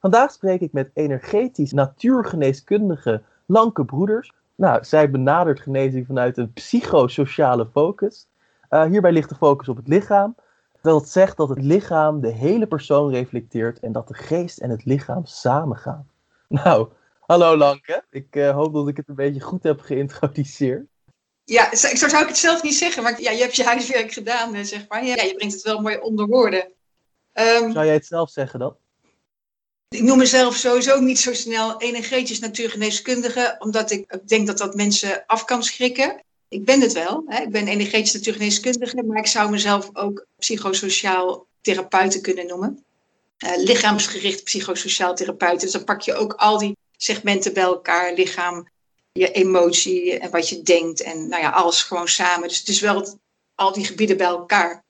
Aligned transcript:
Vandaag 0.00 0.32
spreek 0.32 0.60
ik 0.60 0.72
met 0.72 0.90
energetisch 0.94 1.72
natuurgeneeskundige 1.72 3.22
Lanke 3.46 3.84
Broeders. 3.84 4.32
Nou, 4.54 4.84
zij 4.84 5.10
benadert 5.10 5.60
genezing 5.60 6.06
vanuit 6.06 6.36
een 6.36 6.52
psychosociale 6.52 7.68
focus. 7.72 8.28
Uh, 8.70 8.84
hierbij 8.84 9.12
ligt 9.12 9.28
de 9.28 9.34
focus 9.34 9.68
op 9.68 9.76
het 9.76 9.88
lichaam. 9.88 10.34
Dat 10.82 11.08
zegt 11.08 11.36
dat 11.36 11.48
het 11.48 11.62
lichaam 11.62 12.20
de 12.20 12.32
hele 12.32 12.66
persoon 12.66 13.10
reflecteert 13.10 13.80
en 13.80 13.92
dat 13.92 14.08
de 14.08 14.14
geest 14.14 14.58
en 14.58 14.70
het 14.70 14.84
lichaam 14.84 15.24
samengaan. 15.24 16.08
Nou, 16.48 16.88
hallo 17.20 17.56
Lanke. 17.56 18.04
Ik 18.10 18.36
uh, 18.36 18.50
hoop 18.50 18.72
dat 18.72 18.88
ik 18.88 18.96
het 18.96 19.08
een 19.08 19.14
beetje 19.14 19.40
goed 19.40 19.62
heb 19.62 19.80
geïntroduceerd. 19.80 20.86
Ja, 21.44 21.76
zo 21.76 22.08
zou 22.08 22.22
ik 22.22 22.28
het 22.28 22.36
zelf 22.36 22.62
niet 22.62 22.74
zeggen, 22.74 23.02
maar 23.02 23.20
ja, 23.20 23.30
je 23.30 23.40
hebt 23.40 23.56
je 23.56 23.64
huiswerk 23.64 24.12
gedaan, 24.12 24.54
eh, 24.54 24.62
zeg 24.62 24.88
maar. 24.88 25.04
Ja, 25.04 25.22
je 25.22 25.34
brengt 25.34 25.54
het 25.54 25.62
wel 25.62 25.80
mooi 25.80 25.98
onder 25.98 26.26
woorden. 26.26 26.72
Um, 27.34 27.72
zou 27.72 27.84
jij 27.84 27.94
het 27.94 28.06
zelf 28.06 28.30
zeggen 28.30 28.58
dan? 28.58 28.76
Ik 29.96 30.02
noem 30.02 30.18
mezelf 30.18 30.56
sowieso 30.56 31.00
niet 31.00 31.18
zo 31.18 31.34
snel 31.34 31.80
energetisch 31.80 32.38
natuurgeneeskundige, 32.38 33.56
omdat 33.58 33.90
ik 33.90 34.28
denk 34.28 34.46
dat 34.46 34.58
dat 34.58 34.74
mensen 34.74 35.26
af 35.26 35.44
kan 35.44 35.62
schrikken. 35.62 36.22
Ik 36.48 36.64
ben 36.64 36.80
het 36.80 36.92
wel. 36.92 37.24
Hè. 37.26 37.42
Ik 37.42 37.50
ben 37.50 37.68
energetisch 37.68 38.12
natuurgeneeskundige, 38.12 39.02
maar 39.02 39.18
ik 39.18 39.26
zou 39.26 39.50
mezelf 39.50 39.90
ook 39.92 40.26
psychosociaal 40.38 41.46
therapeuten 41.60 42.22
kunnen 42.22 42.46
noemen. 42.46 42.84
Uh, 43.38 43.56
lichaamsgericht 43.56 44.44
psychosociaal 44.44 45.14
therapeuten. 45.14 45.60
Dus 45.60 45.72
dan 45.72 45.84
pak 45.84 46.00
je 46.00 46.14
ook 46.14 46.32
al 46.32 46.58
die 46.58 46.76
segmenten 46.96 47.52
bij 47.52 47.62
elkaar. 47.62 48.12
Lichaam, 48.12 48.68
je 49.12 49.32
emotie 49.32 50.18
en 50.18 50.30
wat 50.30 50.48
je 50.48 50.62
denkt. 50.62 51.00
En 51.00 51.28
nou 51.28 51.42
ja, 51.42 51.50
alles 51.50 51.82
gewoon 51.82 52.08
samen. 52.08 52.48
Dus 52.48 52.58
het 52.58 52.68
is 52.68 52.80
wel 52.80 53.18
al 53.54 53.72
die 53.72 53.84
gebieden 53.84 54.16
bij 54.16 54.26
elkaar 54.26 54.84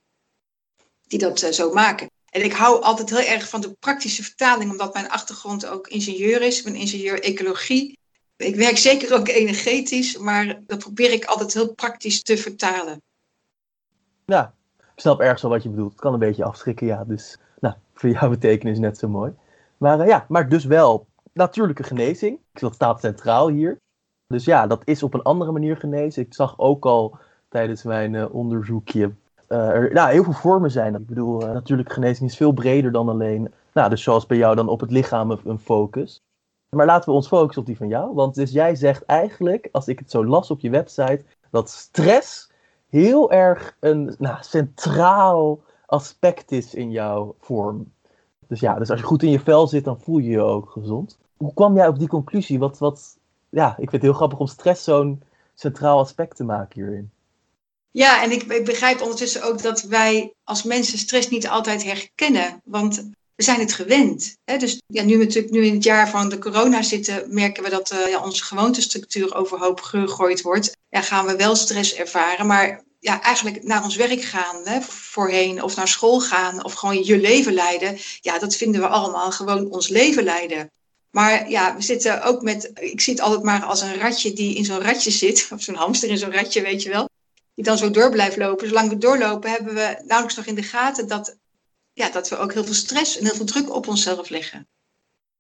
die 1.07 1.19
dat 1.19 1.43
uh, 1.43 1.51
zo 1.51 1.73
maken. 1.73 2.10
En 2.31 2.45
ik 2.45 2.53
hou 2.53 2.83
altijd 2.83 3.11
heel 3.11 3.35
erg 3.35 3.49
van 3.49 3.61
de 3.61 3.73
praktische 3.73 4.23
vertaling, 4.23 4.71
omdat 4.71 4.95
mijn 4.95 5.09
achtergrond 5.09 5.67
ook 5.67 5.89
ingenieur 5.89 6.43
is. 6.43 6.59
Ik 6.59 6.65
ben 6.65 6.75
ingenieur 6.75 7.23
ecologie. 7.23 7.99
Ik 8.37 8.57
werk 8.57 8.77
zeker 8.77 9.15
ook 9.15 9.29
energetisch, 9.29 10.19
maar 10.19 10.61
dat 10.67 10.79
probeer 10.79 11.13
ik 11.13 11.25
altijd 11.25 11.55
heel 11.55 11.75
praktisch 11.75 12.23
te 12.23 12.37
vertalen. 12.37 13.03
Ja, 14.27 14.55
ik 14.79 15.01
snap 15.01 15.21
ergens 15.21 15.43
wel 15.43 15.51
wat 15.51 15.63
je 15.63 15.69
bedoelt. 15.69 15.91
Het 15.91 16.01
kan 16.01 16.13
een 16.13 16.19
beetje 16.19 16.45
afschrikken, 16.45 16.87
ja. 16.87 17.05
Dus 17.05 17.39
nou, 17.61 17.75
voor 17.95 18.11
jouw 18.11 18.29
betekenis 18.29 18.79
net 18.79 18.99
zo 18.99 19.09
mooi. 19.09 19.33
Maar 19.77 20.01
uh, 20.01 20.07
ja, 20.07 20.27
maar 20.29 20.49
dus 20.49 20.65
wel 20.65 21.07
natuurlijke 21.33 21.83
genezing. 21.83 22.39
Dat 22.53 22.75
staat 22.75 23.01
centraal 23.01 23.49
hier. 23.49 23.81
Dus 24.27 24.45
ja, 24.45 24.67
dat 24.67 24.83
is 24.85 25.03
op 25.03 25.15
een 25.15 25.23
andere 25.23 25.53
manier 25.53 25.77
genezen. 25.77 26.23
Ik 26.23 26.35
zag 26.35 26.59
ook 26.59 26.85
al 26.85 27.19
tijdens 27.49 27.83
mijn 27.83 28.15
uh, 28.15 28.35
onderzoekje 28.35 29.13
er 29.57 29.93
nou, 29.93 30.11
heel 30.11 30.25
veel 30.25 30.33
vormen 30.33 30.71
zijn. 30.71 30.95
Ik 30.95 31.07
bedoel, 31.07 31.43
uh, 31.43 31.53
natuurlijk 31.53 31.93
genezing 31.93 32.31
is 32.31 32.37
veel 32.37 32.53
breder 32.53 32.93
dan 32.93 33.09
alleen, 33.09 33.53
nou, 33.73 33.91
dus 33.91 34.03
zoals 34.03 34.27
bij 34.27 34.37
jou 34.37 34.57
dan 34.57 34.69
op 34.69 34.81
het 34.81 34.91
lichaam 34.91 35.39
een, 35.45 35.59
focus. 35.59 36.23
Maar 36.77 36.87
laten 36.87 37.09
we 37.09 37.15
ons 37.15 37.29
focussen 37.29 37.61
op 37.61 37.67
die 37.67 37.77
van 37.77 37.89
jou. 37.89 38.15
Want 38.15 38.35
dus 38.35 38.51
jij 38.51 38.75
zegt 38.75 39.05
eigenlijk, 39.05 39.69
als 39.73 39.89
ik 39.89 39.99
het 39.99 40.11
zo 40.11 40.25
las 40.25 40.51
op 40.51 40.61
je 40.61 40.71
website, 40.71 41.25
dat 41.51 41.71
stress 41.71 42.51
heel 42.89 43.33
erg 43.33 43.77
een 43.81 44.15
nou, 44.19 44.37
centraal 44.41 45.61
aspect 45.87 46.53
is 46.53 46.75
in 46.75 46.91
jouw 46.91 47.35
vorm. 47.41 47.93
Dus 48.47 48.61
ja, 48.61 48.79
dus 48.79 48.91
als 48.91 49.01
je 49.01 49.07
goed 49.07 49.23
in 49.23 49.31
je 49.31 49.41
vel 49.41 49.67
zit, 49.67 49.85
dan 49.85 50.01
voel 50.01 50.19
je 50.19 50.31
je 50.31 50.41
ook 50.41 50.71
gezond. 50.71 51.19
Hoe 51.37 51.55
kwam 51.55 51.77
jij 51.77 51.89
op 51.89 51.99
die 51.99 52.09
conclusie? 52.09 52.59
Wat, 52.59 52.79
wat, 52.79 53.19
ja, 53.49 53.69
ik 53.71 53.77
vind 53.77 53.93
het 53.93 54.03
heel 54.03 54.13
grappig 54.13 54.39
om 54.39 54.47
stress 54.47 54.85
zo'n 54.85 55.23
centraal 55.55 55.99
aspect 55.99 56.37
te 56.37 56.45
maken 56.45 56.83
hierin. 56.83 57.11
Ja, 57.93 58.23
en 58.23 58.31
ik, 58.31 58.43
ik, 58.43 58.65
begrijp 58.65 59.01
ondertussen 59.01 59.43
ook 59.43 59.63
dat 59.63 59.83
wij 59.83 60.35
als 60.45 60.63
mensen 60.63 60.99
stress 60.99 61.29
niet 61.29 61.49
altijd 61.49 61.85
herkennen. 61.85 62.61
Want 62.65 63.09
we 63.41 63.47
zijn 63.47 63.61
het 63.61 63.73
gewend. 63.73 64.37
Hè? 64.45 64.57
Dus 64.57 64.83
ja, 64.87 65.03
nu 65.03 65.19
we 65.19 65.25
natuurlijk 65.25 65.53
nu 65.53 65.65
in 65.65 65.75
het 65.75 65.85
jaar 65.85 66.11
van 66.11 66.29
de 66.29 66.39
corona 66.39 66.83
zitten, 66.83 67.35
merken 67.35 67.63
we 67.63 67.71
dat 67.71 67.93
uh, 67.93 68.09
ja, 68.09 68.25
onze 68.25 68.45
gewoontestructuur 68.45 69.35
overhoop 69.35 69.81
gegooid 69.81 70.43
wordt. 70.43 70.77
Ja, 70.89 71.03
gaan 71.03 71.27
we 71.27 71.37
wel 71.37 71.57
stress 71.57 71.95
ervaren. 71.95 72.47
Maar 72.47 72.85
ja, 72.99 73.23
eigenlijk 73.23 73.63
naar 73.63 73.85
ons 73.85 73.97
werk 73.97 74.23
gaan, 74.23 74.57
hè, 74.65 74.81
voorheen, 74.81 75.63
of 75.63 75.77
naar 75.77 75.89
school 75.89 76.21
gaan, 76.21 76.65
of 76.65 76.73
gewoon 76.73 77.05
je 77.05 77.19
leven 77.19 77.53
leiden. 77.53 77.99
Ja, 78.21 78.39
dat 78.39 78.57
vinden 78.57 78.81
we 78.81 78.87
allemaal 78.87 79.33
gewoon 79.33 79.71
ons 79.71 79.89
leven 79.89 80.25
leiden. 80.25 80.71
Maar 81.11 81.51
ja, 81.51 81.77
we 81.77 81.83
zitten 81.83 82.23
ook 82.23 82.43
met, 82.43 82.71
ik 82.81 83.01
zie 83.01 83.13
het 83.13 83.23
altijd 83.23 83.43
maar 83.43 83.63
als 83.63 83.81
een 83.81 83.99
ratje 83.99 84.33
die 84.33 84.55
in 84.55 84.65
zo'n 84.65 84.83
ratje 84.83 85.11
zit, 85.11 85.49
of 85.55 85.63
zo'n 85.63 85.75
hamster 85.75 86.09
in 86.09 86.19
zo'n 86.19 86.33
ratje, 86.33 86.63
weet 86.63 86.83
je 86.83 86.91
wel 86.91 87.10
dan 87.65 87.79
zo 87.79 87.91
door 87.91 88.11
blijft 88.11 88.37
lopen. 88.37 88.69
Zolang 88.69 88.89
we 88.89 88.99
doorlopen, 88.99 89.51
hebben 89.51 89.75
we 89.75 89.97
nauwelijks 89.99 90.37
nog 90.37 90.47
in 90.47 90.55
de 90.55 90.63
gaten 90.63 91.09
dat, 91.09 91.37
ja, 91.93 92.11
dat 92.11 92.29
we 92.29 92.37
ook 92.37 92.53
heel 92.53 92.65
veel 92.65 92.75
stress 92.75 93.19
en 93.19 93.25
heel 93.25 93.35
veel 93.35 93.45
druk 93.45 93.75
op 93.75 93.89
onszelf 93.89 94.29
leggen. 94.29 94.69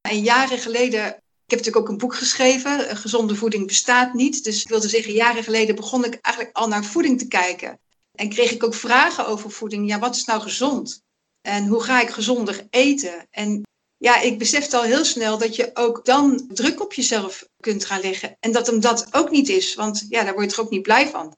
En 0.01 0.21
jaren 0.21 0.59
geleden, 0.59 1.07
ik 1.07 1.57
heb 1.57 1.59
natuurlijk 1.59 1.77
ook 1.77 1.89
een 1.89 1.99
boek 1.99 2.15
geschreven, 2.15 2.97
Gezonde 2.97 3.35
voeding 3.35 3.67
bestaat 3.67 4.15
niet. 4.15 4.45
Dus 4.45 4.63
ik 4.63 4.69
wilde 4.69 4.89
zeggen, 4.89 5.13
jaren 5.13 5.45
geleden 5.45 5.75
begon 5.75 6.05
ik 6.05 6.19
eigenlijk 6.21 6.57
al 6.57 6.69
naar 6.69 6.85
voeding 6.85 7.19
te 7.19 7.29
kijken. 7.29 7.79
En 8.15 8.29
kreeg 8.29 8.51
ik 8.51 8.65
ook 8.65 8.75
vragen 8.75 9.27
over 9.27 9.51
voeding. 9.51 9.89
Ja, 9.89 9.99
wat 9.99 10.17
is 10.17 10.25
nou 10.25 10.41
gezond? 10.41 11.03
En 11.41 11.67
hoe 11.67 11.83
ga 11.83 12.01
ik 12.01 12.11
gezonder 12.11 12.67
eten? 12.71 13.27
En 13.31 13.63
ja, 13.97 14.21
ik 14.21 14.39
besefte 14.39 14.77
al 14.77 14.83
heel 14.83 15.05
snel 15.05 15.39
dat 15.39 15.57
je 15.57 15.71
ook 15.75 16.05
dan 16.05 16.49
druk 16.49 16.81
op 16.81 16.93
jezelf 16.93 17.49
kunt 17.61 17.85
gaan 17.85 18.01
leggen. 18.01 18.37
En 18.41 18.53
dat 18.53 18.67
hem 18.67 18.81
dat 18.81 19.15
ook 19.15 19.31
niet 19.31 19.49
is, 19.49 19.75
want 19.75 20.07
ja, 20.09 20.25
daar 20.25 20.35
word 20.35 20.51
je 20.51 20.57
toch 20.57 20.65
ook 20.65 20.71
niet 20.71 20.83
blij 20.83 21.09
van. 21.09 21.37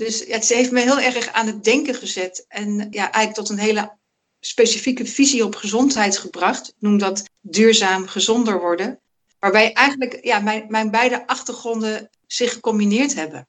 Dus 0.00 0.24
ja, 0.26 0.40
ze 0.40 0.54
heeft 0.54 0.70
me 0.70 0.80
heel 0.80 1.00
erg 1.00 1.32
aan 1.32 1.46
het 1.46 1.64
denken 1.64 1.94
gezet. 1.94 2.44
En 2.48 2.86
ja, 2.90 3.12
eigenlijk 3.12 3.34
tot 3.34 3.48
een 3.48 3.64
hele 3.64 3.98
specifieke 4.40 5.06
visie 5.06 5.44
op 5.44 5.54
gezondheid 5.54 6.18
gebracht. 6.18 6.68
Ik 6.68 6.74
noem 6.78 6.98
dat 6.98 7.30
duurzaam 7.40 8.06
gezonder 8.06 8.60
worden. 8.60 9.00
Waarbij 9.38 9.72
eigenlijk 9.72 10.24
ja, 10.24 10.38
mijn, 10.38 10.64
mijn 10.68 10.90
beide 10.90 11.26
achtergronden 11.26 12.10
zich 12.26 12.52
gecombineerd 12.52 13.14
hebben. 13.14 13.48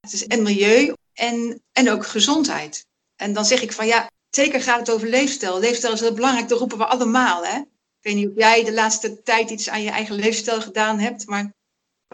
Het 0.00 0.12
is 0.12 0.26
en 0.26 0.42
milieu 0.42 0.92
en, 1.12 1.62
en 1.72 1.90
ook 1.90 2.06
gezondheid. 2.06 2.86
En 3.16 3.32
dan 3.32 3.44
zeg 3.44 3.62
ik 3.62 3.72
van 3.72 3.86
ja, 3.86 4.10
zeker 4.30 4.62
gaat 4.62 4.78
het 4.78 4.90
over 4.90 5.08
leefstijl. 5.08 5.58
Leefstijl 5.58 5.92
is 5.92 6.00
heel 6.00 6.14
belangrijk, 6.14 6.48
dat 6.48 6.58
roepen 6.58 6.78
we 6.78 6.86
allemaal. 6.86 7.44
Hè? 7.44 7.58
Ik 7.58 8.00
weet 8.00 8.14
niet 8.14 8.28
of 8.28 8.36
jij 8.36 8.64
de 8.64 8.72
laatste 8.72 9.22
tijd 9.22 9.50
iets 9.50 9.68
aan 9.68 9.82
je 9.82 9.90
eigen 9.90 10.14
leefstijl 10.14 10.60
gedaan 10.60 10.98
hebt, 10.98 11.26
maar... 11.26 11.54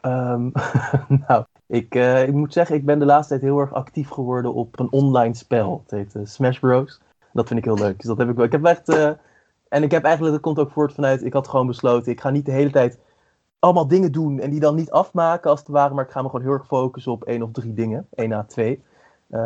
Um, 0.03 0.53
nou, 1.26 1.44
ik, 1.72 1.94
uh, 1.94 2.22
ik 2.22 2.33
moet 2.33 2.53
zeggen, 2.53 2.77
ik 2.77 2.84
ben 2.84 2.99
de 2.99 3.05
laatste 3.05 3.28
tijd 3.28 3.43
heel 3.43 3.59
erg 3.59 3.72
actief 3.72 4.09
geworden 4.09 4.55
op 4.55 4.78
een 4.78 4.93
online 4.93 5.34
spel. 5.34 5.81
Het 5.83 5.91
heet 5.91 6.15
uh, 6.15 6.22
Smash 6.25 6.59
Bros. 6.59 7.00
Dat 7.33 7.47
vind 7.47 7.59
ik 7.59 7.65
heel 7.65 7.78
leuk. 7.78 7.97
Dus 7.97 8.06
dat 8.06 8.19
heb 8.19 8.28
ik 8.28 8.37
wel. 8.37 8.44
Ik 8.44 8.53
heb 8.53 8.65
echt. 8.65 8.88
Uh, 8.88 9.10
en 9.69 9.83
ik 9.83 9.91
heb 9.91 10.05
eigenlijk, 10.05 10.34
dat 10.34 10.43
komt 10.43 10.59
ook 10.59 10.71
voort 10.71 10.93
vanuit. 10.93 11.25
Ik 11.25 11.33
had 11.33 11.49
gewoon 11.49 11.66
besloten, 11.66 12.12
ik 12.12 12.21
ga 12.21 12.31
niet 12.31 12.47
de 12.47 12.53
hele 12.53 12.71
tijd 12.71 12.99
allemaal 13.59 13.88
dingen 13.88 14.12
doen 14.12 14.41
en 14.41 14.50
die 14.50 14.60
dan 14.60 14.75
niet 14.75 14.91
afmaken 14.91 15.50
als 15.50 15.59
het 15.59 15.69
ware. 15.69 15.94
Maar 15.94 16.05
ik 16.05 16.10
ga 16.10 16.22
me 16.22 16.28
gewoon 16.28 16.44
heel 16.44 16.55
erg 16.55 16.66
focussen 16.66 17.12
op 17.12 17.25
één 17.25 17.43
of 17.43 17.50
drie 17.53 17.75
dingen. 17.75 18.06
één 18.15 18.28
na 18.28 18.44
twee. 18.44 18.83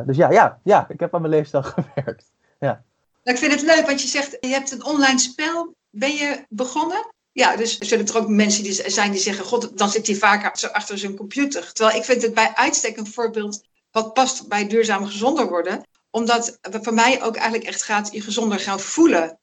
dus 0.07 0.17
ja, 0.17 0.31
ja, 0.31 0.59
ja, 0.63 0.87
ik 0.89 1.01
heb 1.01 1.15
aan 1.15 1.21
mijn 1.21 1.33
leefstijl 1.33 1.63
gewerkt. 1.77 2.31
Ja. 2.59 2.83
Ik 3.23 3.37
vind 3.37 3.53
het 3.53 3.63
leuk, 3.63 3.87
want 3.87 4.03
je 4.03 4.09
zegt, 4.09 4.37
je 4.41 4.49
hebt 4.49 4.73
een 4.73 4.85
online 4.85 5.19
spel. 5.19 5.75
Ben 5.91 6.13
je 6.13 6.45
begonnen? 6.49 7.15
Ja, 7.37 7.57
dus 7.57 7.79
zullen 7.79 8.07
er 8.07 8.17
ook 8.17 8.29
mensen 8.29 8.63
die 8.63 8.73
zijn 8.73 9.11
die 9.11 9.21
zeggen: 9.21 9.45
God, 9.45 9.79
dan 9.79 9.91
zit 9.91 10.07
hij 10.07 10.17
vaker 10.17 10.72
achter 10.72 10.99
zijn 10.99 11.16
computer. 11.16 11.72
Terwijl 11.72 11.97
ik 11.97 12.05
vind 12.05 12.22
het 12.22 12.34
bij 12.34 12.55
uitstek 12.55 12.97
een 12.97 13.07
voorbeeld 13.07 13.65
wat 13.91 14.13
past 14.13 14.49
bij 14.49 14.66
duurzaam 14.66 15.07
gezonder 15.07 15.49
worden. 15.49 15.83
Omdat 16.10 16.59
het 16.60 16.78
voor 16.83 16.95
mij 16.95 17.22
ook 17.22 17.37
eigenlijk 17.37 17.65
echt 17.65 17.83
gaat 17.83 18.13
je 18.13 18.21
gezonder 18.21 18.59
gaan 18.59 18.81
voelen. 18.81 19.39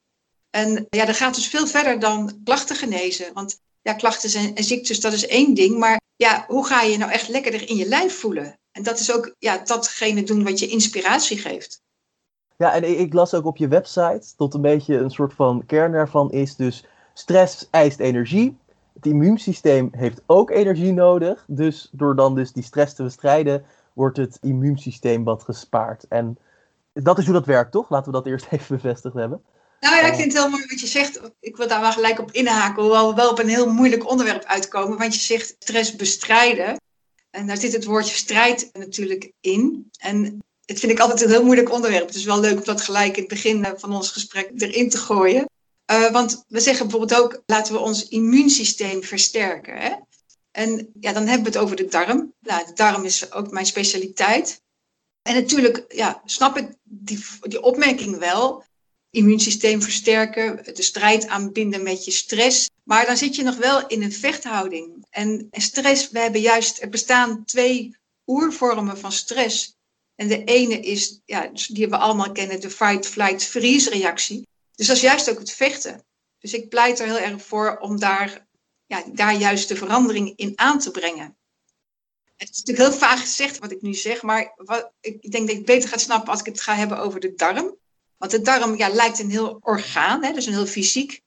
En 0.49 0.87
ja, 0.89 1.05
dat 1.05 1.15
gaat 1.15 1.35
dus 1.35 1.47
veel 1.47 1.67
verder 1.67 1.99
dan 1.99 2.41
klachten 2.43 2.75
genezen. 2.75 3.33
Want 3.33 3.59
ja, 3.81 3.93
klachten 3.93 4.55
en 4.55 4.63
ziektes, 4.63 4.99
dat 4.99 5.13
is 5.13 5.27
één 5.27 5.53
ding. 5.53 5.77
Maar 5.77 6.01
ja, 6.15 6.45
hoe 6.47 6.65
ga 6.65 6.81
je 6.81 6.97
nou 6.97 7.11
echt 7.11 7.27
lekkerder 7.27 7.69
in 7.69 7.75
je 7.75 7.87
lijf 7.87 8.19
voelen? 8.19 8.59
En 8.71 8.83
dat 8.83 8.99
is 8.99 9.13
ook 9.13 9.35
ja, 9.39 9.57
datgene 9.57 10.23
doen 10.23 10.43
wat 10.43 10.59
je 10.59 10.67
inspiratie 10.67 11.37
geeft. 11.37 11.81
Ja, 12.57 12.73
en 12.73 12.99
ik 12.99 13.13
las 13.13 13.33
ook 13.33 13.45
op 13.45 13.57
je 13.57 13.67
website 13.67 14.25
tot 14.35 14.53
een 14.53 14.61
beetje 14.61 14.97
een 14.97 15.11
soort 15.11 15.33
van 15.33 15.65
kern 15.65 15.91
daarvan 15.91 16.31
is 16.31 16.55
dus 16.55 16.83
Stress 17.13 17.67
eist 17.71 17.99
energie. 17.99 18.57
Het 18.93 19.05
immuunsysteem 19.05 19.89
heeft 19.91 20.21
ook 20.25 20.49
energie 20.49 20.93
nodig. 20.93 21.43
Dus 21.47 21.89
door 21.91 22.15
dan 22.15 22.35
dus 22.35 22.51
die 22.51 22.63
stress 22.63 22.93
te 22.93 23.03
bestrijden, 23.03 23.65
wordt 23.93 24.17
het 24.17 24.37
immuunsysteem 24.41 25.23
wat 25.23 25.43
gespaard. 25.43 26.05
En 26.09 26.37
dat 26.93 27.17
is 27.17 27.25
hoe 27.25 27.33
dat 27.33 27.45
werkt, 27.45 27.71
toch? 27.71 27.89
Laten 27.89 28.11
we 28.11 28.17
dat 28.17 28.27
eerst 28.27 28.47
even 28.51 28.75
bevestigd 28.75 29.15
hebben. 29.15 29.41
Nou 29.79 29.95
ja, 29.95 30.01
ik 30.01 30.13
vind 30.13 30.33
het 30.33 30.41
heel 30.41 30.51
mooi 30.51 30.65
wat 30.67 30.79
je 30.79 30.87
zegt. 30.87 31.21
Ik 31.39 31.57
wil 31.57 31.67
daar 31.67 31.81
wel 31.81 31.91
gelijk 31.91 32.19
op 32.19 32.31
inhaken, 32.31 32.83
hoewel 32.83 33.09
we 33.09 33.15
wel 33.15 33.29
op 33.29 33.39
een 33.39 33.47
heel 33.47 33.73
moeilijk 33.73 34.09
onderwerp 34.09 34.43
uitkomen. 34.43 34.97
Want 34.97 35.13
je 35.13 35.19
zegt 35.19 35.55
stress 35.59 35.95
bestrijden. 35.95 36.81
En 37.29 37.47
daar 37.47 37.57
zit 37.57 37.73
het 37.73 37.85
woordje 37.85 38.15
strijd 38.15 38.69
natuurlijk 38.73 39.31
in. 39.41 39.89
En 39.99 40.43
het 40.65 40.79
vind 40.79 40.91
ik 40.91 40.99
altijd 40.99 41.21
een 41.21 41.29
heel 41.29 41.43
moeilijk 41.43 41.71
onderwerp. 41.71 42.05
Het 42.05 42.15
is 42.15 42.25
wel 42.25 42.39
leuk 42.39 42.57
om 42.57 42.63
dat 42.63 42.81
gelijk 42.81 43.15
in 43.15 43.23
het 43.23 43.27
begin 43.27 43.67
van 43.77 43.95
ons 43.95 44.11
gesprek 44.11 44.51
erin 44.55 44.89
te 44.89 44.97
gooien. 44.97 45.45
Uh, 45.93 46.11
want 46.11 46.45
we 46.47 46.59
zeggen 46.59 46.87
bijvoorbeeld 46.87 47.21
ook, 47.21 47.43
laten 47.45 47.73
we 47.73 47.79
ons 47.79 48.07
immuunsysteem 48.07 49.03
versterken. 49.03 49.77
Hè? 49.77 49.95
En 50.51 50.89
ja, 50.99 51.13
dan 51.13 51.27
hebben 51.27 51.51
we 51.51 51.57
het 51.57 51.65
over 51.65 51.75
de 51.75 51.87
darm. 51.87 52.33
Nou, 52.39 52.65
de 52.65 52.73
darm 52.73 53.05
is 53.05 53.31
ook 53.31 53.51
mijn 53.51 53.65
specialiteit. 53.65 54.61
En 55.21 55.33
natuurlijk 55.33 55.85
ja, 55.87 56.21
snap 56.25 56.57
ik 56.57 56.75
die, 56.83 57.25
die 57.41 57.61
opmerking 57.61 58.17
wel. 58.17 58.63
Immuunsysteem 59.09 59.81
versterken, 59.81 60.75
de 60.75 60.81
strijd 60.81 61.27
aanbinden 61.27 61.83
met 61.83 62.05
je 62.05 62.11
stress. 62.11 62.69
Maar 62.83 63.05
dan 63.05 63.17
zit 63.17 63.35
je 63.35 63.43
nog 63.43 63.57
wel 63.57 63.87
in 63.87 64.03
een 64.03 64.13
vechthouding. 64.13 65.05
En 65.09 65.47
stress, 65.51 66.09
we 66.09 66.19
hebben 66.19 66.41
juist, 66.41 66.81
er 66.81 66.89
bestaan 66.89 67.45
twee 67.45 67.95
oervormen 68.25 68.97
van 68.97 69.11
stress. 69.11 69.75
En 70.15 70.27
de 70.27 70.43
ene 70.43 70.79
is, 70.79 71.21
ja, 71.25 71.49
die 71.67 71.89
we 71.89 71.97
allemaal 71.97 72.31
kennen, 72.31 72.61
de 72.61 72.69
fight-flight-freeze 72.69 73.89
reactie. 73.89 74.47
Dus 74.75 74.87
dat 74.87 74.95
is 74.95 75.01
juist 75.01 75.29
ook 75.29 75.39
het 75.39 75.51
vechten. 75.51 76.05
Dus 76.39 76.53
ik 76.53 76.69
pleit 76.69 76.99
er 76.99 77.05
heel 77.05 77.19
erg 77.19 77.43
voor 77.43 77.77
om 77.77 77.99
daar, 77.99 78.47
ja, 78.85 79.03
daar 79.11 79.35
juist 79.35 79.67
de 79.67 79.75
verandering 79.75 80.33
in 80.35 80.51
aan 80.55 80.79
te 80.79 80.91
brengen. 80.91 81.37
Het 82.35 82.49
is 82.49 82.57
natuurlijk 82.57 82.89
heel 82.89 82.99
vaag 82.99 83.19
gezegd 83.19 83.59
wat 83.59 83.71
ik 83.71 83.81
nu 83.81 83.93
zeg, 83.93 84.21
maar 84.21 84.53
wat, 84.55 84.91
ik 84.99 85.31
denk 85.31 85.47
dat 85.47 85.57
ik 85.57 85.65
beter 85.65 85.89
ga 85.89 85.97
snappen 85.97 86.31
als 86.31 86.39
ik 86.39 86.45
het 86.45 86.61
ga 86.61 86.75
hebben 86.75 86.97
over 86.97 87.19
de 87.19 87.33
darm. 87.35 87.75
Want 88.17 88.31
de 88.31 88.41
darm 88.41 88.77
ja, 88.77 88.89
lijkt 88.89 89.19
een 89.19 89.29
heel 89.29 89.57
orgaan, 89.61 90.23
hè, 90.23 90.33
dus 90.33 90.45
een 90.45 90.53
heel 90.53 90.65
fysiek 90.65 91.21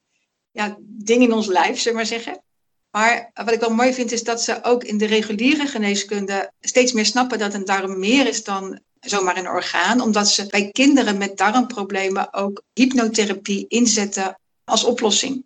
ja, 0.51 0.77
ding 0.81 1.23
in 1.23 1.33
ons 1.33 1.47
lijf, 1.47 1.79
zullen 1.79 1.97
maar 1.97 2.07
zeggen. 2.07 2.43
Maar 2.91 3.31
wat 3.35 3.53
ik 3.53 3.61
wel 3.61 3.75
mooi 3.75 3.95
vind 3.95 4.13
is 4.13 4.23
dat 4.23 4.43
ze 4.43 4.65
ook 4.65 4.85
in 4.85 4.99
de 4.99 5.07
reguliere 5.07 5.67
geneeskunde 5.67 6.53
steeds 6.61 6.93
meer 6.93 7.07
snappen 7.07 7.39
dat 7.39 7.55
een 7.55 7.65
darm 7.65 7.99
meer 7.99 8.27
is 8.27 8.45
dan 8.45 8.81
zomaar 9.01 9.37
een 9.37 9.49
orgaan, 9.49 10.01
omdat 10.01 10.29
ze 10.29 10.47
bij 10.47 10.71
kinderen 10.71 11.19
met 11.19 11.37
darmproblemen 11.37 12.35
ook 12.35 12.63
hypnotherapie 12.73 13.65
inzetten 13.69 14.39
als 14.65 14.85
oplossing. 14.85 15.45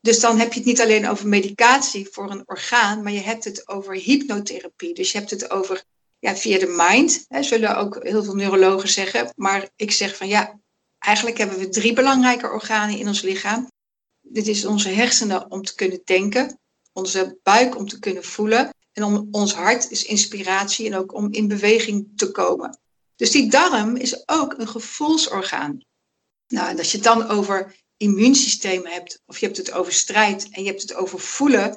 Dus 0.00 0.20
dan 0.20 0.38
heb 0.38 0.52
je 0.52 0.58
het 0.58 0.68
niet 0.68 0.80
alleen 0.80 1.08
over 1.08 1.28
medicatie 1.28 2.08
voor 2.10 2.30
een 2.30 2.42
orgaan, 2.44 3.02
maar 3.02 3.12
je 3.12 3.20
hebt 3.20 3.44
het 3.44 3.68
over 3.68 3.94
hypnotherapie. 3.94 4.94
Dus 4.94 5.12
je 5.12 5.18
hebt 5.18 5.30
het 5.30 5.50
over 5.50 5.84
ja, 6.18 6.36
via 6.36 6.58
de 6.58 6.74
mind, 6.76 7.24
hè, 7.28 7.42
zullen 7.42 7.76
ook 7.76 7.98
heel 8.02 8.24
veel 8.24 8.34
neurologen 8.34 8.88
zeggen. 8.88 9.32
Maar 9.36 9.68
ik 9.76 9.90
zeg 9.90 10.16
van 10.16 10.28
ja, 10.28 10.60
eigenlijk 10.98 11.38
hebben 11.38 11.58
we 11.58 11.68
drie 11.68 11.92
belangrijke 11.92 12.50
organen 12.50 12.98
in 12.98 13.06
ons 13.06 13.22
lichaam. 13.22 13.70
Dit 14.20 14.46
is 14.46 14.64
onze 14.64 14.88
hersenen 14.88 15.50
om 15.50 15.62
te 15.62 15.74
kunnen 15.74 16.00
denken, 16.04 16.58
onze 16.92 17.38
buik 17.42 17.76
om 17.76 17.88
te 17.88 17.98
kunnen 17.98 18.24
voelen 18.24 18.74
en 18.92 19.04
om, 19.04 19.28
ons 19.30 19.54
hart 19.54 19.90
is 19.90 20.04
inspiratie 20.04 20.86
en 20.86 20.94
ook 20.94 21.14
om 21.14 21.32
in 21.32 21.48
beweging 21.48 22.08
te 22.16 22.30
komen. 22.30 22.78
Dus 23.18 23.30
die 23.30 23.50
darm 23.50 23.96
is 23.96 24.28
ook 24.28 24.58
een 24.58 24.68
gevoelsorgaan. 24.68 25.84
Nou, 26.48 26.68
en 26.68 26.78
als 26.78 26.90
je 26.90 26.96
het 26.96 27.06
dan 27.06 27.28
over 27.28 27.76
immuunsysteem 27.96 28.86
hebt, 28.86 29.22
of 29.26 29.38
je 29.38 29.46
hebt 29.46 29.58
het 29.58 29.72
over 29.72 29.92
strijd 29.92 30.48
en 30.50 30.62
je 30.62 30.68
hebt 30.68 30.82
het 30.82 30.94
over 30.94 31.18
voelen, 31.18 31.68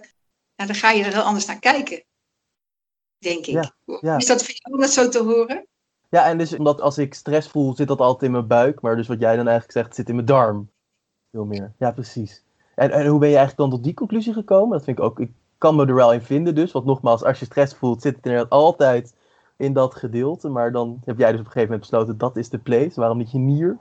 nou, 0.55 0.69
dan 0.69 0.75
ga 0.75 0.91
je 0.91 1.03
er 1.03 1.13
heel 1.13 1.21
anders 1.21 1.45
naar 1.45 1.59
kijken. 1.59 2.03
Denk 3.17 3.45
ik. 3.45 3.71
Ja, 4.01 4.17
Is 4.17 4.25
dat 4.25 4.43
voor 4.43 4.53
jou 4.57 4.75
om 4.75 4.81
dat 4.81 4.89
zo 4.89 5.09
te 5.09 5.23
horen? 5.23 5.67
Ja, 6.09 6.25
en 6.25 6.37
dus 6.37 6.53
omdat 6.53 6.81
als 6.81 6.97
ik 6.97 7.13
stress 7.13 7.47
voel, 7.47 7.75
zit 7.75 7.87
dat 7.87 7.99
altijd 7.99 8.23
in 8.23 8.31
mijn 8.31 8.47
buik. 8.47 8.81
Maar 8.81 8.95
dus 8.95 9.07
wat 9.07 9.19
jij 9.19 9.35
dan 9.35 9.47
eigenlijk 9.47 9.77
zegt, 9.77 9.95
zit 9.95 10.09
in 10.09 10.15
mijn 10.15 10.27
darm. 10.27 10.71
Veel 11.31 11.45
meer. 11.45 11.73
Ja, 11.77 11.91
precies. 11.91 12.43
En, 12.75 12.91
en 12.91 13.05
hoe 13.05 13.19
ben 13.19 13.29
je 13.29 13.35
eigenlijk 13.35 13.57
dan 13.57 13.69
tot 13.69 13.83
die 13.83 13.93
conclusie 13.93 14.33
gekomen? 14.33 14.77
Dat 14.77 14.83
vind 14.83 14.97
ik 14.97 15.03
ook, 15.03 15.19
ik 15.19 15.31
kan 15.57 15.75
me 15.75 15.85
er 15.85 15.95
wel 15.95 16.13
in 16.13 16.21
vinden 16.21 16.55
dus. 16.55 16.71
Want 16.71 16.85
nogmaals, 16.85 17.23
als 17.23 17.39
je 17.39 17.45
stress 17.45 17.73
voelt, 17.73 18.01
zit 18.01 18.15
het 18.15 18.25
inderdaad 18.25 18.49
altijd 18.49 19.13
in 19.61 19.73
dat 19.73 19.95
gedeelte. 19.95 20.49
Maar 20.49 20.71
dan 20.71 21.01
heb 21.05 21.17
jij 21.17 21.31
dus 21.31 21.39
op 21.39 21.45
een 21.45 21.51
gegeven 21.51 21.71
moment 21.71 21.89
besloten, 21.89 22.17
dat 22.17 22.37
is 22.37 22.49
de 22.49 22.59
place. 22.59 22.91
Waarom 22.95 23.17
niet 23.17 23.31
je 23.31 23.37
nier? 23.37 23.77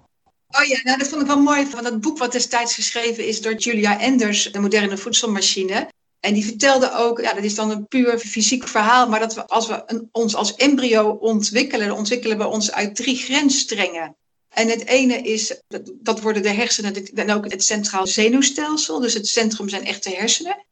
Oh 0.48 0.64
ja, 0.64 0.80
nou, 0.82 0.98
dat 0.98 1.08
vond 1.08 1.20
ik 1.20 1.26
wel 1.26 1.42
mooi 1.42 1.66
van 1.66 1.82
dat 1.84 2.00
boek 2.00 2.18
wat 2.18 2.32
destijds 2.32 2.74
geschreven 2.74 3.26
is 3.26 3.42
door 3.42 3.54
Julia 3.54 4.00
Enders, 4.00 4.52
de 4.52 4.60
moderne 4.60 4.96
voedselmachine. 4.96 5.88
En 6.20 6.34
die 6.34 6.44
vertelde 6.44 6.94
ook, 6.94 7.20
ja, 7.20 7.32
dat 7.32 7.44
is 7.44 7.54
dan 7.54 7.70
een 7.70 7.86
puur 7.86 8.18
fysiek 8.18 8.68
verhaal, 8.68 9.08
maar 9.08 9.20
dat 9.20 9.34
we 9.34 9.46
als 9.46 9.66
we 9.66 9.82
een, 9.86 10.08
ons 10.12 10.34
als 10.34 10.54
embryo 10.54 11.10
ontwikkelen, 11.10 11.96
ontwikkelen 11.96 12.38
we 12.38 12.46
ons 12.46 12.72
uit 12.72 12.96
drie 12.96 13.16
grensstrengen. 13.16 14.16
En 14.48 14.68
het 14.68 14.86
ene 14.86 15.14
is, 15.14 15.60
dat, 15.68 15.92
dat 15.94 16.20
worden 16.20 16.42
de 16.42 16.52
hersenen 16.52 17.06
en 17.14 17.30
ook 17.30 17.50
het 17.50 17.64
centraal 17.64 18.06
zenuwstelsel, 18.06 19.00
dus 19.00 19.14
het 19.14 19.26
centrum 19.26 19.68
zijn 19.68 19.84
echte 19.84 20.10
hersenen. 20.10 20.64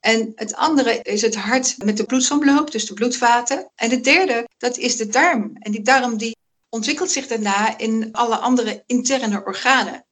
En 0.00 0.32
het 0.34 0.54
andere 0.54 1.02
is 1.02 1.22
het 1.22 1.36
hart 1.36 1.84
met 1.84 1.96
de 1.96 2.04
bloedsomloop, 2.04 2.70
dus 2.70 2.86
de 2.86 2.94
bloedvaten. 2.94 3.70
En 3.74 3.90
het 3.90 4.04
derde, 4.04 4.48
dat 4.58 4.76
is 4.76 4.96
de 4.96 5.06
darm. 5.06 5.50
En 5.58 5.72
die 5.72 5.82
darm 5.82 6.16
die 6.16 6.36
ontwikkelt 6.68 7.10
zich 7.10 7.26
daarna 7.26 7.78
in 7.78 8.08
alle 8.12 8.36
andere 8.36 8.82
interne 8.86 9.44
organen. 9.44 10.04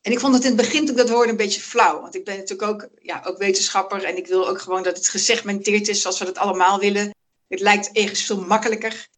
En 0.00 0.12
ik 0.12 0.20
vond 0.20 0.34
het 0.34 0.44
in 0.44 0.48
het 0.48 0.60
begin 0.60 0.88
ik 0.88 0.96
dat 0.96 1.08
hoorde 1.08 1.30
een 1.30 1.36
beetje 1.36 1.60
flauw. 1.60 2.00
Want 2.00 2.14
ik 2.14 2.24
ben 2.24 2.36
natuurlijk 2.36 2.70
ook, 2.70 2.88
ja, 2.98 3.22
ook 3.24 3.38
wetenschapper 3.38 4.04
en 4.04 4.16
ik 4.16 4.26
wil 4.26 4.48
ook 4.48 4.60
gewoon 4.60 4.82
dat 4.82 4.96
het 4.96 5.08
gesegmenteerd 5.08 5.88
is 5.88 6.00
zoals 6.00 6.18
we 6.18 6.24
dat 6.24 6.38
allemaal 6.38 6.78
willen. 6.78 7.14
Het 7.48 7.60
lijkt 7.60 7.92
ergens 7.92 8.22
veel 8.22 8.40
makkelijker. 8.40 9.08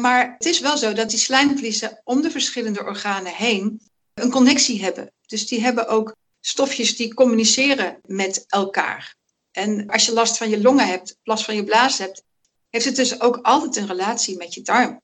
Maar 0.00 0.34
het 0.38 0.46
is 0.46 0.60
wel 0.60 0.76
zo 0.76 0.92
dat 0.92 1.10
die 1.10 1.18
slijmvliezen 1.18 2.00
om 2.04 2.22
de 2.22 2.30
verschillende 2.30 2.84
organen 2.84 3.32
heen 3.32 3.80
een 4.14 4.30
connectie 4.30 4.82
hebben. 4.82 5.12
Dus 5.26 5.46
die 5.46 5.60
hebben 5.60 5.88
ook 5.88 6.14
stofjes 6.40 6.96
die 6.96 7.14
communiceren 7.14 7.98
met 8.02 8.44
elkaar. 8.48 9.16
En 9.56 9.88
als 9.90 10.06
je 10.06 10.12
last 10.12 10.36
van 10.36 10.48
je 10.48 10.60
longen 10.60 10.86
hebt, 10.86 11.16
last 11.22 11.44
van 11.44 11.54
je 11.54 11.64
blaas 11.64 11.98
hebt, 11.98 12.22
heeft 12.70 12.84
het 12.84 12.96
dus 12.96 13.20
ook 13.20 13.38
altijd 13.42 13.76
een 13.76 13.86
relatie 13.86 14.36
met 14.36 14.54
je 14.54 14.62
darm. 14.62 15.00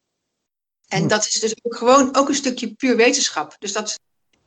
En 0.88 1.02
hm. 1.02 1.08
dat 1.08 1.26
is 1.26 1.40
dus 1.40 1.54
ook 1.62 1.76
gewoon 1.76 2.16
ook 2.16 2.28
een 2.28 2.34
stukje 2.34 2.74
puur 2.74 2.96
wetenschap. 2.96 3.56
Dus 3.58 3.72
dat 3.72 3.98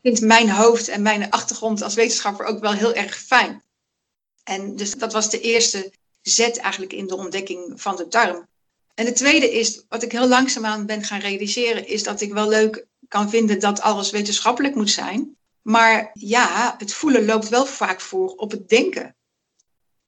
vindt 0.02 0.22
mijn 0.22 0.50
hoofd 0.50 0.88
en 0.88 1.02
mijn 1.02 1.30
achtergrond 1.32 1.82
als 1.82 1.94
wetenschapper 1.94 2.46
ook 2.46 2.60
wel 2.60 2.72
heel 2.72 2.94
erg 2.94 3.18
fijn. 3.18 3.64
En 4.44 4.76
dus 4.76 4.94
dat 4.94 5.14
was 5.14 5.30
de 5.30 5.42
eerste 5.42 5.92
zet 6.22 6.58
eigenlijk 6.58 6.94
in 6.94 7.08
de 7.08 7.16
ontdekking 7.16 7.82
van 7.82 7.96
de 7.96 8.08
darm. 8.08 8.48
En 8.94 9.06
de 9.06 9.12
tweede 9.12 9.52
is, 9.52 9.84
wat 9.90 10.04
ik 10.04 10.12
heel 10.12 10.28
langzaamaan 10.28 10.86
ben 10.86 11.04
gaan 11.04 11.20
realiseren, 11.20 11.88
is 11.88 12.04
dat 12.04 12.22
ik 12.22 12.34
wel 12.34 12.48
leuk 12.48 12.86
kan 13.08 13.30
vinden 13.30 13.60
dat 13.60 13.82
alles 13.82 14.12
wetenschappelijk 14.12 14.76
moet 14.76 14.92
zijn. 14.92 15.38
Maar 15.62 16.12
ja, 16.14 16.76
het 16.78 16.94
voelen 16.94 17.26
loopt 17.26 17.50
wel 17.50 17.66
vaak 17.66 18.02
voor 18.02 18.30
op 18.36 18.52
het 18.52 18.70
denken. 18.70 19.16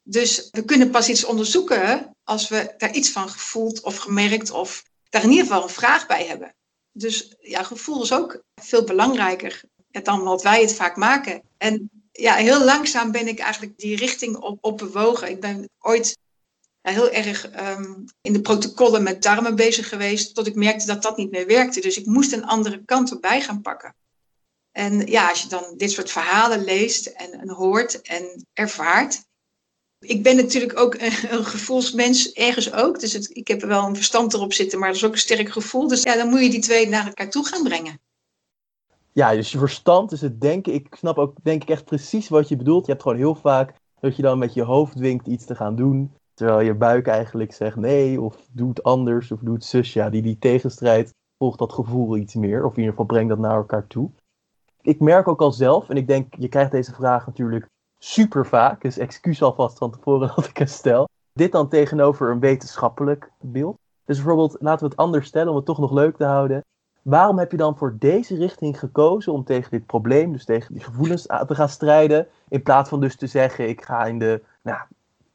Dus 0.07 0.47
we 0.51 0.65
kunnen 0.65 0.89
pas 0.89 1.09
iets 1.09 1.23
onderzoeken 1.23 2.15
als 2.23 2.47
we 2.47 2.73
daar 2.77 2.93
iets 2.93 3.11
van 3.11 3.29
gevoeld 3.29 3.81
of 3.81 3.97
gemerkt 3.97 4.51
of 4.51 4.83
daar 5.09 5.23
in 5.23 5.29
ieder 5.29 5.45
geval 5.45 5.63
een 5.63 5.69
vraag 5.69 6.07
bij 6.07 6.25
hebben. 6.25 6.55
Dus 6.91 7.35
ja, 7.39 7.63
gevoel 7.63 8.03
is 8.03 8.13
ook 8.13 8.43
veel 8.61 8.83
belangrijker 8.83 9.61
dan 9.91 10.23
wat 10.23 10.43
wij 10.43 10.61
het 10.61 10.73
vaak 10.73 10.95
maken. 10.95 11.41
En 11.57 11.89
ja, 12.11 12.35
heel 12.35 12.63
langzaam 12.63 13.11
ben 13.11 13.27
ik 13.27 13.39
eigenlijk 13.39 13.77
die 13.77 13.95
richting 13.95 14.37
op, 14.37 14.57
op 14.61 14.77
bewogen. 14.77 15.29
Ik 15.29 15.39
ben 15.39 15.69
ooit 15.79 16.17
heel 16.81 17.11
erg 17.11 17.49
ehm, 17.49 17.93
in 18.21 18.33
de 18.33 18.41
protocollen 18.41 19.03
met 19.03 19.21
darmen 19.21 19.55
bezig 19.55 19.89
geweest, 19.89 20.35
tot 20.35 20.47
ik 20.47 20.55
merkte 20.55 20.85
dat 20.85 21.01
dat 21.01 21.17
niet 21.17 21.31
meer 21.31 21.47
werkte. 21.47 21.81
Dus 21.81 21.97
ik 21.97 22.05
moest 22.05 22.31
een 22.31 22.45
andere 22.45 22.85
kant 22.85 23.11
erbij 23.11 23.41
gaan 23.41 23.61
pakken. 23.61 23.95
En 24.71 25.05
ja, 25.05 25.29
als 25.29 25.41
je 25.41 25.47
dan 25.47 25.73
dit 25.77 25.91
soort 25.91 26.11
verhalen 26.11 26.63
leest 26.63 27.05
en 27.05 27.49
hoort 27.49 28.01
en 28.01 28.45
ervaart, 28.53 29.23
ik 30.07 30.23
ben 30.23 30.35
natuurlijk 30.35 30.79
ook 30.79 30.93
een, 30.93 31.11
gevoelsmens, 31.45 32.33
ergens 32.33 32.73
ook. 32.73 32.99
Dus 32.99 33.13
het, 33.13 33.29
ik 33.37 33.47
heb 33.47 33.61
er 33.61 33.67
wel 33.67 33.87
een 33.87 33.95
verstand 33.95 34.33
erop 34.33 34.53
zitten, 34.53 34.79
maar 34.79 34.87
dat 34.87 34.97
is 34.97 35.05
ook 35.05 35.11
een 35.11 35.17
sterk 35.17 35.49
gevoel. 35.49 35.87
Dus 35.87 36.03
ja, 36.03 36.15
dan 36.15 36.29
moet 36.29 36.43
je 36.43 36.49
die 36.49 36.61
twee 36.61 36.89
naar 36.89 37.05
elkaar 37.05 37.29
toe 37.29 37.45
gaan 37.45 37.63
brengen. 37.63 37.99
Ja, 39.11 39.33
dus 39.33 39.51
je 39.51 39.57
verstand 39.57 40.11
is 40.11 40.21
het 40.21 40.41
denken. 40.41 40.73
Ik 40.73 40.95
snap 40.97 41.17
ook, 41.17 41.35
denk 41.43 41.61
ik, 41.61 41.69
echt 41.69 41.85
precies 41.85 42.29
wat 42.29 42.47
je 42.47 42.55
bedoelt. 42.55 42.85
Je 42.85 42.91
hebt 42.91 43.03
gewoon 43.03 43.17
heel 43.17 43.35
vaak 43.35 43.73
dat 43.99 44.15
je 44.15 44.21
dan 44.21 44.37
met 44.37 44.53
je 44.53 44.63
hoofd 44.63 44.95
dwingt 44.95 45.27
iets 45.27 45.45
te 45.45 45.55
gaan 45.55 45.75
doen. 45.75 46.13
Terwijl 46.33 46.59
je 46.59 46.73
buik 46.73 47.07
eigenlijk 47.07 47.53
zegt 47.53 47.75
nee, 47.75 48.21
of 48.21 48.47
doe 48.51 48.69
het 48.69 48.83
anders, 48.83 49.31
of 49.31 49.39
doe 49.39 49.53
het 49.53 49.65
zus. 49.65 49.93
Ja, 49.93 50.09
die, 50.09 50.21
die 50.21 50.37
tegenstrijd 50.39 51.13
volgt 51.37 51.59
dat 51.59 51.73
gevoel 51.73 52.17
iets 52.17 52.33
meer. 52.33 52.65
Of 52.65 52.71
in 52.71 52.77
ieder 52.77 52.91
geval 52.91 53.05
brengt 53.05 53.29
dat 53.29 53.39
naar 53.39 53.55
elkaar 53.55 53.87
toe. 53.87 54.11
Ik 54.81 54.99
merk 54.99 55.27
ook 55.27 55.41
al 55.41 55.51
zelf, 55.51 55.89
en 55.89 55.97
ik 55.97 56.07
denk, 56.07 56.35
je 56.39 56.47
krijgt 56.47 56.71
deze 56.71 56.93
vraag 56.93 57.25
natuurlijk 57.25 57.67
super 58.05 58.45
vaak. 58.45 58.81
Dus 58.81 58.97
excuus 58.97 59.41
alvast 59.41 59.77
van 59.77 59.91
tevoren 59.91 60.31
dat 60.35 60.45
ik 60.45 60.57
het 60.57 60.69
stel. 60.69 61.09
Dit 61.33 61.51
dan 61.51 61.69
tegenover 61.69 62.31
een 62.31 62.39
wetenschappelijk 62.39 63.31
beeld. 63.39 63.77
Dus 64.05 64.15
bijvoorbeeld, 64.15 64.57
laten 64.59 64.83
we 64.83 64.91
het 64.91 64.99
anders 64.99 65.27
stellen 65.27 65.49
om 65.49 65.55
het 65.55 65.65
toch 65.65 65.79
nog 65.79 65.91
leuk 65.91 66.17
te 66.17 66.25
houden. 66.25 66.63
Waarom 67.01 67.39
heb 67.39 67.51
je 67.51 67.57
dan 67.57 67.77
voor 67.77 67.95
deze 67.99 68.35
richting 68.35 68.79
gekozen 68.79 69.33
om 69.33 69.43
tegen 69.43 69.71
dit 69.71 69.85
probleem, 69.85 70.31
dus 70.31 70.45
tegen 70.45 70.73
die 70.73 70.83
gevoelens 70.83 71.21
te 71.21 71.55
gaan 71.55 71.69
strijden? 71.69 72.27
In 72.49 72.63
plaats 72.63 72.89
van 72.89 72.99
dus 72.99 73.15
te 73.15 73.27
zeggen, 73.27 73.69
ik 73.69 73.81
ga 73.81 74.05
in 74.05 74.19
de, 74.19 74.43
nou, 74.61 74.79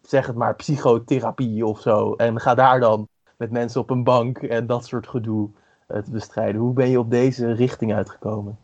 zeg 0.02 0.26
het 0.26 0.36
maar, 0.36 0.54
psychotherapie 0.54 1.66
of 1.66 1.80
zo. 1.80 2.14
En 2.14 2.40
ga 2.40 2.54
daar 2.54 2.80
dan 2.80 3.08
met 3.36 3.50
mensen 3.50 3.80
op 3.80 3.90
een 3.90 4.04
bank 4.04 4.38
en 4.38 4.66
dat 4.66 4.86
soort 4.86 5.08
gedoe 5.08 5.48
eh, 5.86 6.02
te 6.02 6.10
bestrijden. 6.10 6.60
Hoe 6.60 6.72
ben 6.72 6.88
je 6.88 6.98
op 6.98 7.10
deze 7.10 7.52
richting 7.52 7.94
uitgekomen? 7.94 8.58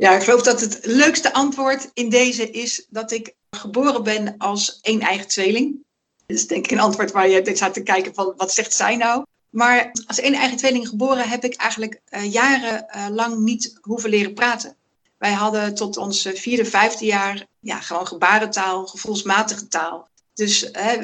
Ja, 0.00 0.14
ik 0.14 0.22
geloof 0.22 0.42
dat 0.42 0.60
het 0.60 0.78
leukste 0.82 1.32
antwoord 1.32 1.90
in 1.94 2.08
deze 2.08 2.50
is 2.50 2.86
dat 2.88 3.10
ik 3.10 3.34
geboren 3.50 4.02
ben 4.02 4.34
als 4.38 4.78
één 4.80 5.00
eigen 5.00 5.28
tweeling. 5.28 5.84
Dat 6.26 6.36
is 6.36 6.46
denk 6.46 6.64
ik 6.64 6.70
een 6.70 6.80
antwoord 6.80 7.12
waar 7.12 7.28
je 7.28 7.50
staat 7.54 7.74
te 7.74 7.82
kijken 7.82 8.14
van 8.14 8.34
wat 8.36 8.52
zegt 8.52 8.72
zij 8.72 8.96
nou? 8.96 9.24
Maar 9.50 9.90
als 10.06 10.20
één 10.20 10.34
eigen 10.34 10.56
tweeling 10.56 10.88
geboren 10.88 11.28
heb 11.28 11.44
ik 11.44 11.54
eigenlijk 11.54 12.00
uh, 12.10 12.32
jarenlang 12.32 13.38
niet 13.38 13.78
hoeven 13.80 14.10
leren 14.10 14.34
praten. 14.34 14.76
Wij 15.18 15.32
hadden 15.32 15.74
tot 15.74 15.96
ons 15.96 16.28
vierde, 16.34 16.64
vijfde 16.64 17.04
jaar 17.04 17.46
ja, 17.60 17.80
gewoon 17.80 18.06
gebarentaal, 18.06 18.86
gevoelsmatige 18.86 19.68
taal. 19.68 20.08
Dus 20.34 20.68
hè, 20.72 20.98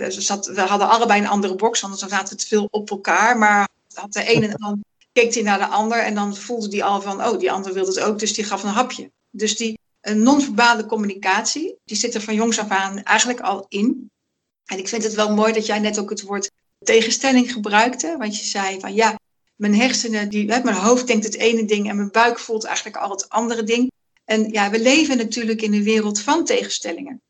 we 0.55 0.61
hadden 0.61 0.89
allebei 0.89 1.21
een 1.21 1.29
andere 1.29 1.55
box, 1.55 1.85
anders 1.85 2.03
zaten 2.03 2.37
we 2.37 2.43
te 2.43 2.47
veel 2.47 2.69
op 2.71 2.91
elkaar. 2.91 3.39
Maar 3.39 3.69
had 3.95 4.13
de 4.13 4.25
ene 4.25 4.47
en 4.47 4.57
dan 4.59 4.85
keek 5.17 5.35
hij 5.35 5.43
naar 5.43 5.59
de 5.59 5.67
ander 5.67 5.99
en 5.99 6.15
dan 6.15 6.37
voelde 6.37 6.69
die 6.69 6.85
al 6.85 7.01
van, 7.03 7.25
oh, 7.25 7.39
die 7.39 7.53
ander 7.53 7.73
wilde 7.73 7.91
het 7.91 8.01
ook, 8.01 8.19
dus 8.19 8.35
die 8.35 8.45
gaf 8.45 8.63
een 8.63 8.69
hapje. 8.69 9.11
Dus 9.31 9.57
die 9.57 9.79
non-verbale 10.01 10.87
communicatie, 10.87 11.77
die 11.85 11.97
zit 11.97 12.15
er 12.15 12.21
van 12.21 12.35
jongs 12.35 12.59
af 12.59 12.69
aan 12.69 13.03
eigenlijk 13.03 13.41
al 13.41 13.67
in. 13.69 14.11
En 14.65 14.79
ik 14.79 14.89
vind 14.89 15.03
het 15.03 15.15
wel 15.15 15.35
mooi 15.35 15.53
dat 15.53 15.67
jij 15.67 15.79
net 15.79 15.99
ook 15.99 16.11
het 16.11 16.23
woord 16.23 16.51
tegenstelling 16.79 17.53
gebruikte, 17.53 18.15
want 18.19 18.39
je 18.39 18.45
zei 18.45 18.81
van 18.81 18.95
ja, 18.95 19.19
mijn 19.55 19.75
hersenen, 19.75 20.29
die, 20.29 20.47
mijn 20.47 20.73
hoofd 20.73 21.07
denkt 21.07 21.25
het 21.25 21.37
ene 21.37 21.65
ding 21.65 21.89
en 21.89 21.97
mijn 21.97 22.11
buik 22.11 22.39
voelt 22.39 22.65
eigenlijk 22.65 22.97
al 22.97 23.11
het 23.11 23.29
andere 23.29 23.63
ding. 23.63 23.91
En 24.25 24.51
ja, 24.51 24.71
we 24.71 24.81
leven 24.81 25.17
natuurlijk 25.17 25.63
in 25.63 25.75
een 25.75 25.83
wereld 25.83 26.21
van 26.21 26.45
tegenstellingen. 26.45 27.23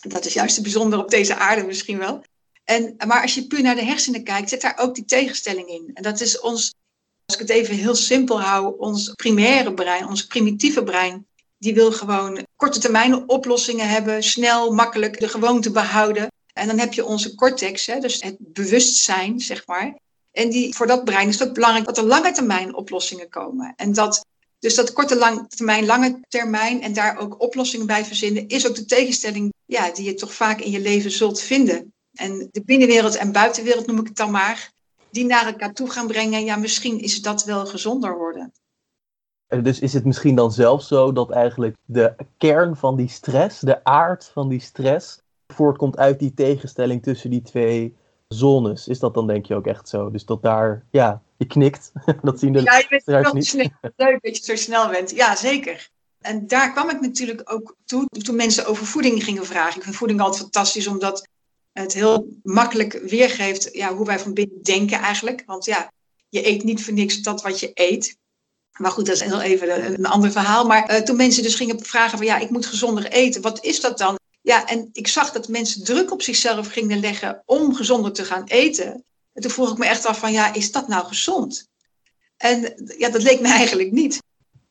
Dat 0.00 0.24
is 0.24 0.32
juist 0.32 0.54
het 0.54 0.64
bijzondere 0.64 1.02
op 1.02 1.10
deze 1.10 1.36
aarde 1.36 1.62
misschien 1.62 1.98
wel. 1.98 2.22
En, 2.64 2.94
maar 3.06 3.22
als 3.22 3.34
je 3.34 3.46
puur 3.46 3.62
naar 3.62 3.74
de 3.74 3.84
hersenen 3.84 4.24
kijkt, 4.24 4.48
zit 4.48 4.60
daar 4.60 4.78
ook 4.78 4.94
die 4.94 5.04
tegenstelling 5.04 5.68
in. 5.68 5.90
En 5.94 6.02
dat 6.02 6.20
is 6.20 6.40
ons, 6.40 6.74
als 7.28 7.40
ik 7.40 7.48
het 7.48 7.56
even 7.56 7.74
heel 7.74 7.94
simpel 7.94 8.40
hou, 8.40 8.78
ons 8.78 9.12
primaire 9.14 9.74
brein, 9.74 10.06
ons 10.06 10.26
primitieve 10.26 10.82
brein. 10.82 11.26
Die 11.58 11.74
wil 11.74 11.92
gewoon 11.92 12.46
korte 12.56 12.78
termijn 12.78 13.28
oplossingen 13.28 13.88
hebben, 13.88 14.22
snel, 14.22 14.72
makkelijk 14.72 15.20
de 15.20 15.28
gewoonte 15.28 15.70
behouden. 15.70 16.32
En 16.52 16.66
dan 16.66 16.78
heb 16.78 16.92
je 16.92 17.04
onze 17.04 17.34
cortex, 17.34 17.86
hè, 17.86 18.00
dus 18.00 18.22
het 18.22 18.36
bewustzijn, 18.38 19.40
zeg 19.40 19.66
maar. 19.66 19.98
En 20.32 20.50
die, 20.50 20.74
voor 20.74 20.86
dat 20.86 21.04
brein 21.04 21.28
is 21.28 21.38
het 21.38 21.48
ook 21.48 21.54
belangrijk 21.54 21.86
dat 21.86 21.98
er 21.98 22.04
lange 22.04 22.32
termijn 22.32 22.74
oplossingen 22.74 23.28
komen. 23.28 23.72
En 23.76 23.92
dat 23.92 24.26
dus 24.58 24.74
dat 24.74 24.92
korte 24.92 25.16
lang 25.16 25.48
termijn, 25.48 25.86
lange 25.86 26.20
termijn 26.28 26.82
en 26.82 26.92
daar 26.92 27.18
ook 27.18 27.42
oplossingen 27.42 27.86
bij 27.86 28.04
verzinnen, 28.04 28.48
is 28.48 28.68
ook 28.68 28.74
de 28.74 28.84
tegenstelling 28.84 29.52
ja, 29.66 29.90
die 29.90 30.04
je 30.04 30.14
toch 30.14 30.34
vaak 30.34 30.60
in 30.60 30.70
je 30.70 30.80
leven 30.80 31.10
zult 31.10 31.40
vinden. 31.40 31.92
En 32.12 32.48
de 32.50 32.62
binnenwereld 32.64 33.16
en 33.16 33.32
buitenwereld 33.32 33.86
noem 33.86 33.98
ik 33.98 34.06
het 34.06 34.16
dan 34.16 34.30
maar, 34.30 34.72
die 35.18 35.26
naar 35.26 35.46
elkaar 35.46 35.72
toe 35.72 35.90
gaan 35.90 36.06
brengen. 36.06 36.44
Ja, 36.44 36.56
misschien 36.56 37.00
is 37.00 37.22
dat 37.22 37.44
wel 37.44 37.66
gezonder 37.66 38.16
worden. 38.16 38.52
Dus 39.62 39.78
is 39.78 39.92
het 39.92 40.04
misschien 40.04 40.34
dan 40.34 40.52
zelfs 40.52 40.88
zo 40.88 41.12
dat 41.12 41.30
eigenlijk 41.30 41.76
de 41.84 42.14
kern 42.38 42.76
van 42.76 42.96
die 42.96 43.08
stress, 43.08 43.60
de 43.60 43.84
aard 43.84 44.30
van 44.32 44.48
die 44.48 44.60
stress, 44.60 45.20
voortkomt 45.46 45.96
uit 45.96 46.18
die 46.18 46.34
tegenstelling 46.34 47.02
tussen 47.02 47.30
die 47.30 47.42
twee 47.42 47.96
zones? 48.28 48.88
Is 48.88 48.98
dat 48.98 49.14
dan 49.14 49.26
denk 49.26 49.46
je 49.46 49.54
ook 49.54 49.66
echt 49.66 49.88
zo? 49.88 50.10
Dus 50.10 50.24
dat 50.24 50.42
daar, 50.42 50.84
ja, 50.90 51.22
je 51.36 51.46
knikt. 51.46 51.92
dat 52.22 52.38
zien 52.38 52.52
de 52.52 52.62
ja, 52.62 52.76
je 52.76 53.02
bent 53.04 53.32
niet. 53.32 53.46
Snel, 53.46 53.70
leuk 53.96 54.22
dat 54.22 54.36
je 54.36 54.44
zo 54.44 54.56
snel 54.56 54.88
bent. 54.88 55.10
Ja, 55.10 55.36
zeker. 55.36 55.88
En 56.20 56.46
daar 56.46 56.72
kwam 56.72 56.90
ik 56.90 57.00
natuurlijk 57.00 57.52
ook 57.52 57.76
toe 57.84 58.06
toen 58.06 58.36
mensen 58.36 58.66
over 58.66 58.86
voeding 58.86 59.24
gingen 59.24 59.46
vragen. 59.46 59.76
Ik 59.76 59.82
vind 59.82 59.96
voeding 59.96 60.20
altijd 60.20 60.42
fantastisch, 60.42 60.86
omdat 60.86 61.28
het 61.80 61.94
heel 61.94 62.28
makkelijk 62.42 62.92
weergeeft 62.92 63.68
ja, 63.72 63.94
hoe 63.94 64.06
wij 64.06 64.18
van 64.18 64.34
binnen 64.34 64.62
denken 64.62 64.98
eigenlijk. 64.98 65.42
Want 65.46 65.64
ja, 65.64 65.92
je 66.28 66.46
eet 66.46 66.64
niet 66.64 66.84
voor 66.84 66.92
niks 66.92 67.20
dat 67.20 67.42
wat 67.42 67.60
je 67.60 67.70
eet. 67.74 68.16
Maar 68.78 68.90
goed, 68.90 69.06
dat 69.06 69.14
is 69.14 69.22
heel 69.22 69.40
even 69.40 69.92
een, 69.92 70.06
ander 70.06 70.32
verhaal. 70.32 70.66
Maar 70.66 70.94
uh, 70.94 71.00
toen 71.00 71.16
mensen 71.16 71.42
dus 71.42 71.54
gingen 71.54 71.84
vragen 71.84 72.18
van 72.18 72.26
ja, 72.26 72.38
ik 72.38 72.50
moet 72.50 72.66
gezonder 72.66 73.06
eten. 73.06 73.42
Wat 73.42 73.64
is 73.64 73.80
dat 73.80 73.98
dan? 73.98 74.18
Ja, 74.40 74.66
en 74.66 74.88
ik 74.92 75.08
zag 75.08 75.32
dat 75.32 75.48
mensen 75.48 75.84
druk 75.84 76.12
op 76.12 76.22
zichzelf 76.22 76.68
gingen 76.68 77.00
leggen 77.00 77.42
om 77.44 77.74
gezonder 77.74 78.12
te 78.12 78.24
gaan 78.24 78.44
eten. 78.44 79.04
En 79.32 79.42
toen 79.42 79.50
vroeg 79.50 79.70
ik 79.70 79.78
me 79.78 79.86
echt 79.86 80.06
af 80.06 80.18
van, 80.18 80.32
ja, 80.32 80.54
is 80.54 80.72
dat 80.72 80.88
nou 80.88 81.06
gezond? 81.06 81.68
En 82.36 82.74
ja, 82.98 83.08
dat 83.08 83.22
leek 83.22 83.40
me 83.40 83.48
eigenlijk 83.48 83.90
niet. 83.90 84.22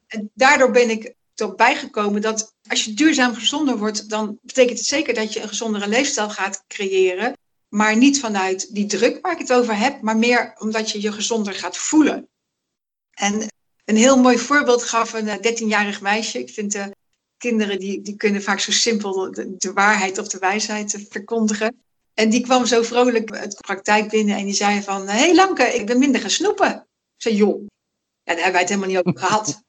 En 0.07 0.31
daardoor 0.33 0.71
ben 0.71 0.89
ik 0.89 1.13
erop 1.41 1.57
bijgekomen 1.57 2.21
dat 2.21 2.53
als 2.67 2.85
je 2.85 2.93
duurzaam 2.93 3.35
gezonder 3.35 3.77
wordt, 3.77 4.09
dan 4.09 4.39
betekent 4.41 4.77
het 4.77 4.87
zeker 4.87 5.13
dat 5.13 5.33
je 5.33 5.41
een 5.41 5.47
gezondere 5.47 5.87
leefstijl 5.87 6.29
gaat 6.29 6.63
creëren. 6.67 7.33
Maar 7.69 7.97
niet 7.97 8.19
vanuit 8.19 8.73
die 8.75 8.85
druk 8.85 9.21
waar 9.21 9.31
ik 9.31 9.37
het 9.37 9.53
over 9.53 9.77
heb, 9.77 10.01
maar 10.01 10.17
meer 10.17 10.55
omdat 10.57 10.91
je 10.91 11.01
je 11.01 11.11
gezonder 11.11 11.53
gaat 11.53 11.77
voelen. 11.77 12.29
En 13.13 13.47
een 13.85 13.95
heel 13.95 14.17
mooi 14.17 14.37
voorbeeld 14.37 14.83
gaf 14.83 15.13
een 15.13 15.27
13-jarig 15.27 15.95
eh, 15.95 16.01
meisje. 16.01 16.39
Ik 16.39 16.49
vind 16.49 16.71
de 16.71 16.95
kinderen 17.37 17.79
die, 17.79 18.01
die 18.01 18.15
kunnen 18.15 18.43
vaak 18.43 18.59
zo 18.59 18.71
simpel 18.71 19.31
de, 19.31 19.71
waarheid 19.73 20.17
of 20.17 20.27
de 20.27 20.39
wijsheid 20.39 21.05
verkondigen. 21.09 21.81
En 22.13 22.29
die 22.29 22.41
kwam 22.41 22.65
zo 22.65 22.81
vrolijk 22.83 23.31
uit 23.31 23.51
de 23.51 23.63
praktijk 23.65 24.09
binnen 24.09 24.37
en 24.37 24.45
die 24.45 24.53
zei 24.53 24.81
van... 24.81 25.07
Hé 25.07 25.17
hey 25.17 25.35
Lanke, 25.35 25.63
ik 25.63 25.85
ben 25.85 25.99
minder 25.99 26.21
gaan 26.21 26.29
snoepen. 26.29 26.75
Ik 27.15 27.21
zei, 27.21 27.35
joh. 27.35 27.61
Ja, 28.23 28.33
daar 28.33 28.35
hebben 28.35 28.51
wij 28.51 28.61
het 28.61 28.69
helemaal 28.69 28.89
niet 28.89 28.97
over 28.97 29.19
gehad. 29.19 29.63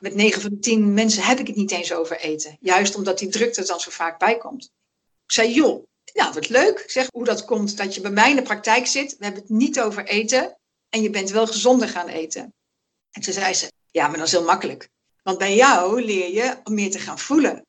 Met 0.00 0.14
9 0.14 0.42
van 0.42 0.50
de 0.50 0.58
10 0.58 0.94
mensen 0.94 1.22
heb 1.22 1.38
ik 1.38 1.46
het 1.46 1.56
niet 1.56 1.70
eens 1.70 1.92
over 1.92 2.20
eten. 2.20 2.56
Juist 2.60 2.96
omdat 2.96 3.18
die 3.18 3.28
drukte 3.28 3.60
er 3.60 3.66
dan 3.66 3.80
zo 3.80 3.90
vaak 3.90 4.18
bij 4.18 4.38
komt. 4.38 4.64
Ik 5.24 5.32
zei, 5.32 5.52
joh, 5.52 5.86
nou 6.14 6.32
wat 6.32 6.48
leuk. 6.48 6.78
Ik 6.78 6.90
zeg 6.90 7.08
hoe 7.12 7.24
dat 7.24 7.44
komt 7.44 7.76
dat 7.76 7.94
je 7.94 8.00
bij 8.00 8.10
mij 8.10 8.30
in 8.30 8.36
de 8.36 8.42
praktijk 8.42 8.86
zit. 8.86 9.16
We 9.18 9.24
hebben 9.24 9.42
het 9.42 9.50
niet 9.50 9.80
over 9.80 10.04
eten. 10.06 10.58
En 10.88 11.02
je 11.02 11.10
bent 11.10 11.30
wel 11.30 11.46
gezonder 11.46 11.88
gaan 11.88 12.08
eten. 12.08 12.54
En 13.10 13.22
toen 13.22 13.32
zei 13.32 13.54
ze, 13.54 13.72
ja, 13.90 14.08
maar 14.08 14.18
dat 14.18 14.26
is 14.26 14.32
heel 14.32 14.44
makkelijk. 14.44 14.88
Want 15.22 15.38
bij 15.38 15.54
jou 15.54 16.02
leer 16.02 16.32
je 16.32 16.60
om 16.64 16.74
meer 16.74 16.90
te 16.90 16.98
gaan 16.98 17.18
voelen. 17.18 17.66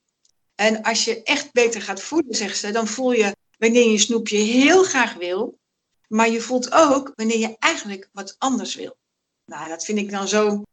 En 0.55 0.81
als 0.81 1.05
je 1.05 1.23
echt 1.23 1.51
beter 1.51 1.81
gaat 1.81 2.01
voelen, 2.01 2.35
zegt 2.35 2.57
ze, 2.57 2.71
dan 2.71 2.87
voel 2.87 3.11
je 3.11 3.35
wanneer 3.57 3.91
je 3.91 3.97
snoepje 3.97 4.37
heel 4.37 4.83
graag 4.83 5.13
wil, 5.13 5.59
maar 6.07 6.29
je 6.29 6.41
voelt 6.41 6.71
ook 6.71 7.11
wanneer 7.15 7.37
je 7.37 7.55
eigenlijk 7.59 8.09
wat 8.11 8.35
anders 8.37 8.75
wil. 8.75 8.95
Nou, 9.45 9.69
dat 9.69 9.85
vind 9.85 9.97
ik 9.97 10.11
dan 10.11 10.27
zo'n 10.27 10.65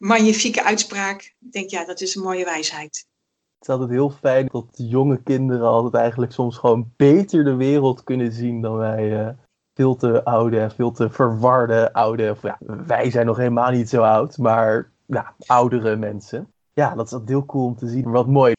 magnifieke 0.00 0.64
uitspraak. 0.64 1.34
Ik 1.40 1.52
denk, 1.52 1.70
ja, 1.70 1.84
dat 1.84 2.00
is 2.00 2.14
een 2.14 2.22
mooie 2.22 2.44
wijsheid. 2.44 3.06
Het 3.58 3.68
is 3.68 3.68
altijd 3.68 3.90
heel 3.90 4.10
fijn 4.10 4.46
dat 4.46 4.64
jonge 4.72 5.22
kinderen 5.22 5.66
altijd 5.66 5.94
eigenlijk 5.94 6.32
soms 6.32 6.58
gewoon 6.58 6.92
beter 6.96 7.44
de 7.44 7.54
wereld 7.54 8.04
kunnen 8.04 8.32
zien 8.32 8.60
dan 8.60 8.76
wij. 8.76 9.20
Uh, 9.20 9.28
veel 9.74 9.96
te 9.96 10.24
oude 10.24 10.60
en 10.60 10.70
veel 10.70 10.90
te 10.90 11.10
verwarde 11.10 11.92
oude. 11.92 12.30
Of 12.30 12.42
ja, 12.42 12.58
wij 12.86 13.10
zijn 13.10 13.26
nog 13.26 13.36
helemaal 13.36 13.70
niet 13.70 13.88
zo 13.88 14.02
oud, 14.02 14.38
maar 14.38 14.90
ja, 15.06 15.34
oudere 15.46 15.96
mensen. 15.96 16.52
Ja, 16.72 16.94
dat 16.94 17.06
is 17.06 17.12
altijd 17.12 17.30
heel 17.30 17.46
cool 17.46 17.64
om 17.64 17.76
te 17.76 17.88
zien. 17.88 18.10
Wat 18.10 18.26
mooi. 18.26 18.52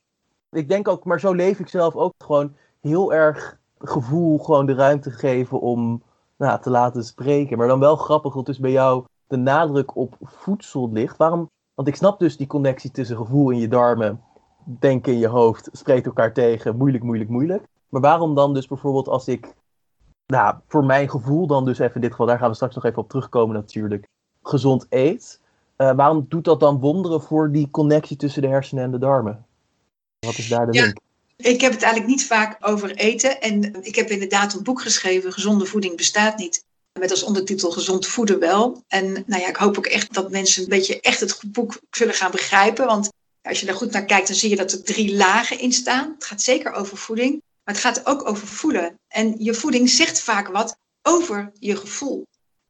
Ik 0.51 0.69
denk 0.69 0.87
ook, 0.87 1.05
maar 1.05 1.19
zo 1.19 1.33
leef 1.33 1.59
ik 1.59 1.67
zelf 1.67 1.95
ook 1.95 2.13
gewoon 2.17 2.55
heel 2.81 3.13
erg 3.13 3.59
gevoel 3.77 4.37
gewoon 4.37 4.65
de 4.65 4.73
ruimte 4.73 5.11
geven 5.11 5.59
om 5.59 6.03
nou, 6.37 6.61
te 6.61 6.69
laten 6.69 7.03
spreken. 7.03 7.57
Maar 7.57 7.67
dan 7.67 7.79
wel 7.79 7.95
grappig 7.95 8.33
dat 8.33 8.45
dus 8.45 8.59
bij 8.59 8.71
jou 8.71 9.05
de 9.31 9.37
nadruk 9.37 9.95
op 9.95 10.15
voedsel 10.21 10.91
ligt. 10.91 11.17
Waarom? 11.17 11.49
Want 11.73 11.87
ik 11.87 11.95
snap 11.95 12.19
dus 12.19 12.37
die 12.37 12.47
connectie 12.47 12.91
tussen 12.91 13.17
gevoel 13.17 13.49
in 13.49 13.59
je 13.59 13.67
darmen, 13.67 14.21
denken 14.65 15.13
in 15.13 15.19
je 15.19 15.27
hoofd, 15.27 15.69
spreekt 15.71 16.05
elkaar 16.05 16.33
tegen, 16.33 16.77
moeilijk, 16.77 17.03
moeilijk, 17.03 17.29
moeilijk. 17.29 17.63
Maar 17.89 18.01
waarom 18.01 18.35
dan 18.35 18.53
dus 18.53 18.67
bijvoorbeeld 18.67 19.07
als 19.07 19.27
ik, 19.27 19.53
nou, 20.25 20.55
voor 20.67 20.85
mijn 20.85 21.09
gevoel 21.09 21.47
dan 21.47 21.65
dus 21.65 21.79
even 21.79 21.95
in 21.95 22.01
dit 22.01 22.11
geval, 22.11 22.25
daar 22.25 22.37
gaan 22.37 22.49
we 22.49 22.55
straks 22.55 22.75
nog 22.75 22.85
even 22.85 23.01
op 23.01 23.09
terugkomen 23.09 23.55
natuurlijk, 23.55 24.07
gezond 24.43 24.85
eet. 24.89 25.39
Uh, 25.77 25.91
waarom 25.91 26.25
doet 26.29 26.43
dat 26.43 26.59
dan 26.59 26.79
wonderen 26.79 27.21
voor 27.21 27.51
die 27.51 27.69
connectie 27.69 28.17
tussen 28.17 28.41
de 28.41 28.47
hersenen 28.47 28.83
en 28.83 28.91
de 28.91 28.99
darmen? 28.99 29.45
Wat 30.19 30.37
is 30.37 30.47
daar 30.47 30.65
de 30.65 30.81
link? 30.81 30.99
Ik 31.35 31.61
heb 31.61 31.71
het 31.71 31.81
eigenlijk 31.81 32.13
niet 32.13 32.27
vaak 32.27 32.57
over 32.59 32.95
eten. 32.95 33.41
En 33.41 33.83
ik 33.83 33.95
heb 33.95 34.09
inderdaad 34.09 34.53
een 34.53 34.63
boek 34.63 34.81
geschreven, 34.81 35.31
Gezonde 35.31 35.65
voeding 35.65 35.97
bestaat 35.97 36.37
niet. 36.37 36.65
Met 36.99 37.11
als 37.11 37.23
ondertitel 37.23 37.71
Gezond 37.71 38.07
voeden 38.07 38.39
wel. 38.39 38.83
En 38.87 39.11
nou 39.27 39.41
ja, 39.41 39.47
ik 39.47 39.55
hoop 39.55 39.77
ook 39.77 39.85
echt 39.85 40.13
dat 40.13 40.31
mensen 40.31 40.63
een 40.63 40.69
beetje 40.69 41.01
echt 41.01 41.19
het 41.19 41.41
boek 41.47 41.79
zullen 41.91 42.13
gaan 42.13 42.31
begrijpen. 42.31 42.85
Want 42.85 43.09
als 43.41 43.59
je 43.59 43.65
daar 43.65 43.75
goed 43.75 43.91
naar 43.91 44.05
kijkt, 44.05 44.27
dan 44.27 44.35
zie 44.35 44.49
je 44.49 44.55
dat 44.55 44.71
er 44.71 44.83
drie 44.83 45.15
lagen 45.15 45.59
in 45.59 45.73
staan. 45.73 46.11
Het 46.13 46.25
gaat 46.25 46.41
zeker 46.41 46.71
over 46.71 46.97
voeding, 46.97 47.31
maar 47.63 47.75
het 47.75 47.83
gaat 47.83 48.05
ook 48.05 48.27
over 48.27 48.47
voelen. 48.47 48.99
En 49.07 49.35
je 49.37 49.53
voeding 49.53 49.89
zegt 49.89 50.21
vaak 50.21 50.47
wat 50.47 50.77
over 51.01 51.51
je 51.59 51.75
gevoel. 51.75 52.27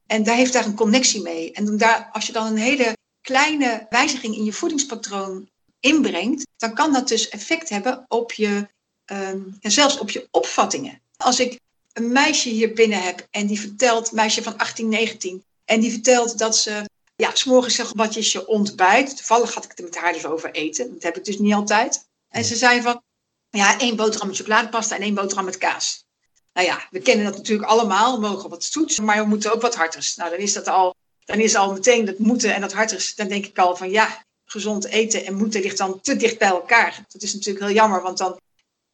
En 0.07 0.23
daar 0.23 0.35
heeft 0.35 0.53
daar 0.53 0.65
een 0.65 0.75
connectie 0.75 1.21
mee. 1.21 1.51
En 1.51 1.77
daar, 1.77 2.09
als 2.11 2.27
je 2.27 2.33
dan 2.33 2.45
een 2.45 2.57
hele 2.57 2.97
kleine 3.21 3.85
wijziging 3.89 4.35
in 4.35 4.43
je 4.43 4.53
voedingspatroon 4.53 5.49
inbrengt, 5.79 6.47
dan 6.57 6.73
kan 6.73 6.93
dat 6.93 7.07
dus 7.07 7.29
effect 7.29 7.69
hebben 7.69 8.05
op 8.07 8.31
je, 8.31 8.67
um, 9.05 9.57
zelfs 9.61 9.97
op 9.97 10.09
je 10.09 10.27
opvattingen. 10.31 11.01
Als 11.17 11.39
ik 11.39 11.59
een 11.93 12.11
meisje 12.11 12.49
hier 12.49 12.73
binnen 12.73 13.01
heb 13.01 13.27
en 13.31 13.47
die 13.47 13.59
vertelt, 13.59 14.11
meisje 14.11 14.43
van 14.43 14.57
18, 14.57 14.89
19, 14.89 15.43
en 15.65 15.79
die 15.79 15.91
vertelt 15.91 16.37
dat 16.37 16.57
ze, 16.57 16.85
ja, 17.15 17.35
s'morgens 17.35 17.75
zegt, 17.75 17.91
wat 17.95 18.15
is 18.15 18.31
je 18.31 18.47
ontbijt? 18.47 19.17
Toevallig 19.17 19.53
had 19.53 19.63
ik 19.63 19.71
het 19.75 19.81
met 19.81 19.97
haar 19.97 20.13
dus 20.13 20.25
over 20.25 20.51
eten, 20.51 20.93
dat 20.93 21.03
heb 21.03 21.17
ik 21.17 21.25
dus 21.25 21.39
niet 21.39 21.53
altijd. 21.53 22.07
En 22.29 22.43
ze 22.43 22.55
zei 22.55 22.81
van, 22.81 23.01
ja, 23.49 23.79
één 23.79 23.95
boterham 23.95 24.27
met 24.27 24.37
chocoladepasta 24.37 24.95
en 24.95 25.01
één 25.01 25.13
boterham 25.13 25.45
met 25.45 25.57
kaas. 25.57 26.05
Nou 26.53 26.67
ja, 26.67 26.87
we 26.89 26.99
kennen 26.99 27.25
dat 27.25 27.35
natuurlijk 27.35 27.69
allemaal, 27.69 28.13
we 28.13 28.27
mogen 28.27 28.49
wat 28.49 28.63
zoets, 28.63 28.99
maar 28.99 29.21
we 29.21 29.27
moeten 29.27 29.53
ook 29.53 29.61
wat 29.61 29.75
harters. 29.75 30.15
Nou, 30.15 30.29
dan 30.29 30.39
is 30.39 30.53
dat 30.53 30.67
al, 30.67 30.95
dan 31.25 31.39
is 31.39 31.55
al 31.55 31.73
meteen 31.73 32.05
dat 32.05 32.17
moeten 32.17 32.53
en 32.53 32.61
dat 32.61 32.73
harters, 32.73 33.15
dan 33.15 33.27
denk 33.27 33.45
ik 33.45 33.57
al 33.57 33.75
van, 33.75 33.89
ja, 33.89 34.23
gezond 34.45 34.85
eten 34.85 35.25
en 35.25 35.33
moeten 35.33 35.61
ligt 35.61 35.77
dan 35.77 36.01
te 36.01 36.15
dicht 36.15 36.37
bij 36.37 36.47
elkaar. 36.47 37.05
Dat 37.07 37.21
is 37.21 37.33
natuurlijk 37.33 37.65
heel 37.65 37.75
jammer, 37.75 38.01
want 38.01 38.17
dan 38.17 38.39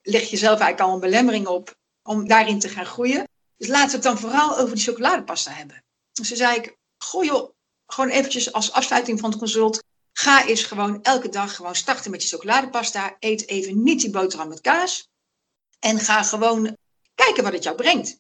leg 0.02 0.30
je 0.30 0.38
zelf 0.38 0.60
eigenlijk 0.60 0.90
al 0.90 0.94
een 0.94 1.10
belemmering 1.10 1.48
op 1.48 1.77
om 2.08 2.28
daarin 2.28 2.60
te 2.60 2.70
gaan 2.70 2.86
groeien. 2.86 3.28
Dus 3.58 3.68
laten 3.68 3.90
we 3.90 3.96
het 3.96 4.04
dan 4.04 4.20
vooral 4.20 4.58
over 4.58 4.76
die 4.76 4.84
chocoladepasta 4.84 5.52
hebben. 5.52 5.84
Dus 6.12 6.28
toen 6.28 6.38
zei 6.38 6.58
ik, 6.58 6.76
gooi 6.98 7.28
joh, 7.28 7.52
gewoon 7.86 8.10
eventjes 8.10 8.54
als 8.54 8.72
afsluiting 8.72 9.20
van 9.20 9.30
het 9.30 9.40
consult. 9.40 9.84
Ga 10.14 10.46
eens 10.46 10.64
gewoon 10.64 11.04
elke 11.04 11.30
dag 11.30 11.56
gewoon 11.56 11.76
starten 11.76 12.12
met 12.12 12.24
je 12.24 12.30
chocoladepasta. 12.30 13.16
Eet 13.20 13.48
even 13.48 13.84
niet 13.84 14.02
die 14.02 14.10
boterham 14.10 14.48
met 14.48 14.62
kaas. 14.62 15.08
En 15.80 16.00
ga 16.00 16.24
gewoon 16.24 16.78
kijken 17.16 17.44
wat 17.44 17.54
het 17.54 17.64
jou 17.64 17.76
brengt. 17.76 18.20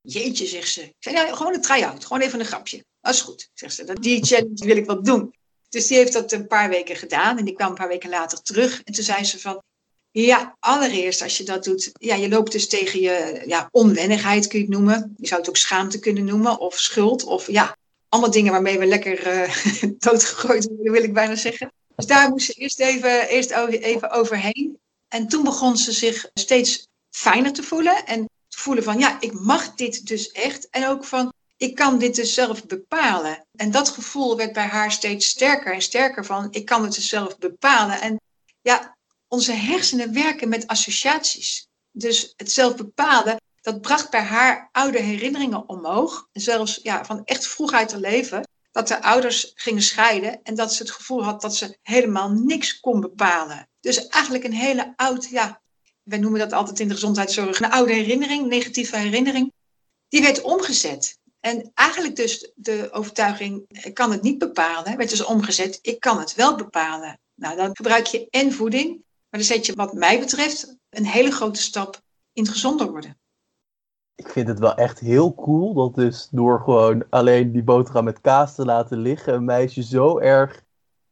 Jeetje, 0.00 0.46
zegt 0.46 0.68
ze. 0.68 0.94
Zei, 0.98 1.16
ja, 1.16 1.34
gewoon 1.34 1.54
een 1.54 1.60
try-out. 1.60 2.04
Gewoon 2.04 2.22
even 2.22 2.40
een 2.40 2.46
grapje. 2.46 2.84
Dat 3.00 3.14
is 3.14 3.20
goed, 3.20 3.50
zegt 3.54 3.74
ze. 3.74 3.92
Die 4.00 4.24
challenge 4.24 4.64
wil 4.64 4.76
ik 4.76 4.86
wel 4.86 5.02
doen. 5.02 5.34
Dus 5.68 5.86
die 5.86 5.96
heeft 5.96 6.12
dat 6.12 6.32
een 6.32 6.46
paar 6.46 6.68
weken 6.68 6.96
gedaan. 6.96 7.38
En 7.38 7.44
die 7.44 7.54
kwam 7.54 7.68
een 7.68 7.74
paar 7.74 7.88
weken 7.88 8.10
later 8.10 8.42
terug. 8.42 8.82
En 8.82 8.92
toen 8.92 9.04
zei 9.04 9.24
ze 9.24 9.40
van, 9.40 9.62
ja, 10.24 10.56
allereerst 10.60 11.22
als 11.22 11.36
je 11.36 11.44
dat 11.44 11.64
doet, 11.64 11.92
ja, 11.98 12.14
je 12.14 12.28
loopt 12.28 12.52
dus 12.52 12.68
tegen 12.68 13.00
je 13.00 13.42
ja, 13.46 13.68
onwennigheid, 13.70 14.46
kun 14.46 14.58
je 14.58 14.64
het 14.64 14.74
noemen. 14.74 15.14
Je 15.16 15.26
zou 15.26 15.40
het 15.40 15.48
ook 15.48 15.56
schaamte 15.56 15.98
kunnen 15.98 16.24
noemen, 16.24 16.60
of 16.60 16.78
schuld, 16.78 17.24
of 17.24 17.46
ja, 17.50 17.76
allemaal 18.08 18.30
dingen 18.30 18.52
waarmee 18.52 18.78
we 18.78 18.86
lekker 18.86 19.26
uh, 19.26 19.90
doodgegooid 19.98 20.68
worden, 20.68 20.92
wil 20.92 21.02
ik 21.02 21.14
bijna 21.14 21.34
zeggen. 21.34 21.72
Dus 21.96 22.06
daar 22.06 22.28
moest 22.28 22.46
ze 22.46 22.52
eerst 22.52 22.80
even, 22.80 23.28
eerst 23.28 23.50
even 23.50 24.10
overheen. 24.10 24.78
En 25.08 25.28
toen 25.28 25.44
begon 25.44 25.76
ze 25.76 25.92
zich 25.92 26.30
steeds 26.34 26.86
fijner 27.10 27.52
te 27.52 27.62
voelen. 27.62 28.06
En 28.06 28.28
te 28.48 28.58
voelen 28.58 28.84
van, 28.84 28.98
ja, 28.98 29.20
ik 29.20 29.32
mag 29.32 29.74
dit 29.74 30.06
dus 30.06 30.30
echt. 30.30 30.68
En 30.70 30.88
ook 30.88 31.04
van, 31.04 31.32
ik 31.56 31.74
kan 31.74 31.98
dit 31.98 32.14
dus 32.14 32.34
zelf 32.34 32.66
bepalen. 32.66 33.46
En 33.56 33.70
dat 33.70 33.88
gevoel 33.88 34.36
werd 34.36 34.52
bij 34.52 34.66
haar 34.66 34.92
steeds 34.92 35.26
sterker 35.26 35.74
en 35.74 35.82
sterker 35.82 36.24
van, 36.24 36.48
ik 36.50 36.64
kan 36.64 36.82
het 36.82 36.94
dus 36.94 37.08
zelf 37.08 37.38
bepalen. 37.38 38.00
En 38.00 38.20
ja, 38.62 38.95
onze 39.36 39.52
hersenen 39.52 40.12
werken 40.12 40.48
met 40.48 40.66
associaties. 40.66 41.68
Dus 41.90 42.32
het 42.36 42.52
zelf 42.52 42.76
bepalen, 42.76 43.36
dat 43.60 43.80
bracht 43.80 44.10
bij 44.10 44.20
haar 44.20 44.68
oude 44.72 44.98
herinneringen 44.98 45.68
omhoog. 45.68 46.28
Zelfs 46.32 46.80
ja, 46.82 47.04
van 47.04 47.24
echt 47.24 47.46
vroeg 47.46 47.72
uit 47.72 47.90
haar 47.90 48.00
leven. 48.00 48.48
Dat 48.72 48.88
de 48.88 49.02
ouders 49.02 49.52
gingen 49.54 49.82
scheiden 49.82 50.42
en 50.42 50.54
dat 50.54 50.74
ze 50.74 50.82
het 50.82 50.90
gevoel 50.90 51.24
had 51.24 51.40
dat 51.40 51.56
ze 51.56 51.78
helemaal 51.82 52.30
niks 52.30 52.80
kon 52.80 53.00
bepalen. 53.00 53.68
Dus 53.80 54.08
eigenlijk 54.08 54.44
een 54.44 54.52
hele 54.52 54.92
oud, 54.96 55.28
ja, 55.28 55.60
wij 56.02 56.18
noemen 56.18 56.40
dat 56.40 56.52
altijd 56.52 56.80
in 56.80 56.88
de 56.88 56.94
gezondheidszorg, 56.94 57.60
een 57.60 57.70
oude 57.70 57.92
herinnering, 57.92 58.46
negatieve 58.46 58.96
herinnering. 58.96 59.52
Die 60.08 60.22
werd 60.22 60.42
omgezet. 60.42 61.18
En 61.40 61.70
eigenlijk 61.74 62.16
dus 62.16 62.52
de 62.54 62.88
overtuiging, 62.92 63.64
ik 63.68 63.94
kan 63.94 64.10
het 64.10 64.22
niet 64.22 64.38
bepalen, 64.38 64.96
werd 64.96 65.10
dus 65.10 65.24
omgezet, 65.24 65.78
ik 65.82 66.00
kan 66.00 66.18
het 66.18 66.34
wel 66.34 66.56
bepalen. 66.56 67.18
Nou, 67.34 67.56
dan 67.56 67.76
gebruik 67.76 68.06
je 68.06 68.26
en 68.30 68.52
voeding, 68.52 69.04
maar 69.30 69.40
dan 69.40 69.48
zet 69.48 69.66
je 69.66 69.74
wat 69.74 69.92
mij 69.92 70.18
betreft 70.18 70.76
een 70.90 71.06
hele 71.06 71.30
grote 71.30 71.62
stap 71.62 72.00
in 72.32 72.42
het 72.42 72.52
gezonder 72.52 72.90
worden 72.90 73.16
ik 74.16 74.28
vind 74.28 74.48
het 74.48 74.58
wel 74.58 74.74
echt 74.74 74.98
heel 74.98 75.34
cool 75.34 75.74
dat 75.74 75.94
dus 75.94 76.28
door 76.30 76.60
gewoon 76.60 77.04
alleen 77.10 77.52
die 77.52 77.62
boterham 77.62 78.04
met 78.04 78.20
kaas 78.20 78.54
te 78.54 78.64
laten 78.64 78.98
liggen, 78.98 79.34
een 79.34 79.44
meisje 79.44 79.82
zo 79.82 80.18
erg 80.18 80.64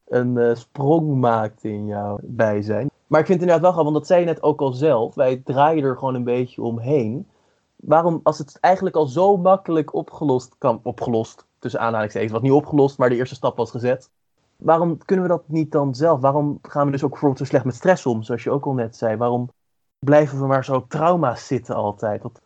een 0.05 0.37
uh, 0.37 0.55
sprong 0.55 1.21
maakt 1.21 1.65
in 1.65 1.87
jouw 1.87 2.19
bijzijn. 2.23 2.91
Maar 3.07 3.21
ik 3.21 3.27
vind 3.27 3.41
het 3.41 3.49
inderdaad 3.49 3.61
wel 3.61 3.73
grappig, 3.73 3.93
want 3.93 3.95
dat 3.95 4.07
zei 4.07 4.21
je 4.21 4.27
net 4.27 4.43
ook 4.43 4.61
al 4.61 4.73
zelf. 4.73 5.15
Wij 5.15 5.41
draaien 5.45 5.85
er 5.85 5.99
gewoon 5.99 6.15
een 6.15 6.25
beetje 6.25 6.63
omheen. 6.63 7.29
Waarom, 7.77 8.21
als 8.23 8.39
het 8.39 8.59
eigenlijk 8.61 8.97
al 8.97 9.07
zo 9.07 9.37
makkelijk 9.37 9.95
opgelost 9.95 10.55
kan, 10.59 10.81
opgelost, 10.83 11.47
tussen 11.59 11.81
aanhalingstekens, 11.81 12.33
wat 12.33 12.43
niet 12.43 12.53
opgelost, 12.53 12.99
maar 12.99 13.09
de 13.09 13.17
eerste 13.17 13.35
stap 13.35 13.57
was 13.57 13.71
gezet. 13.71 14.11
Waarom 14.57 15.05
kunnen 15.05 15.25
we 15.25 15.31
dat 15.31 15.49
niet 15.49 15.73
dan 15.73 15.95
zelf? 15.95 16.21
Waarom 16.21 16.59
gaan 16.63 16.87
we 16.87 16.93
dus 16.93 17.03
ook 17.03 17.19
zo 17.19 17.45
slecht 17.45 17.65
met 17.65 17.75
stress 17.75 18.07
om, 18.07 18.23
zoals 18.23 18.43
je 18.43 18.51
ook 18.51 18.65
al 18.65 18.73
net 18.73 18.97
zei? 18.97 19.17
Waarom 19.17 19.51
blijven 19.99 20.39
we 20.41 20.47
maar 20.47 20.65
zo 20.65 20.87
trauma's 20.89 21.47
zitten 21.47 21.75
altijd? 21.75 22.23
Dat, 22.23 22.41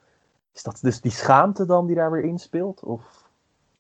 is 0.55 0.63
dat 0.63 0.79
dus 0.83 1.01
die 1.01 1.13
schaamte 1.13 1.67
dan 1.67 1.87
die 1.87 1.97
daar 1.97 2.11
weer 2.11 2.25
inspeelt? 2.25 2.85
Of? 2.85 3.03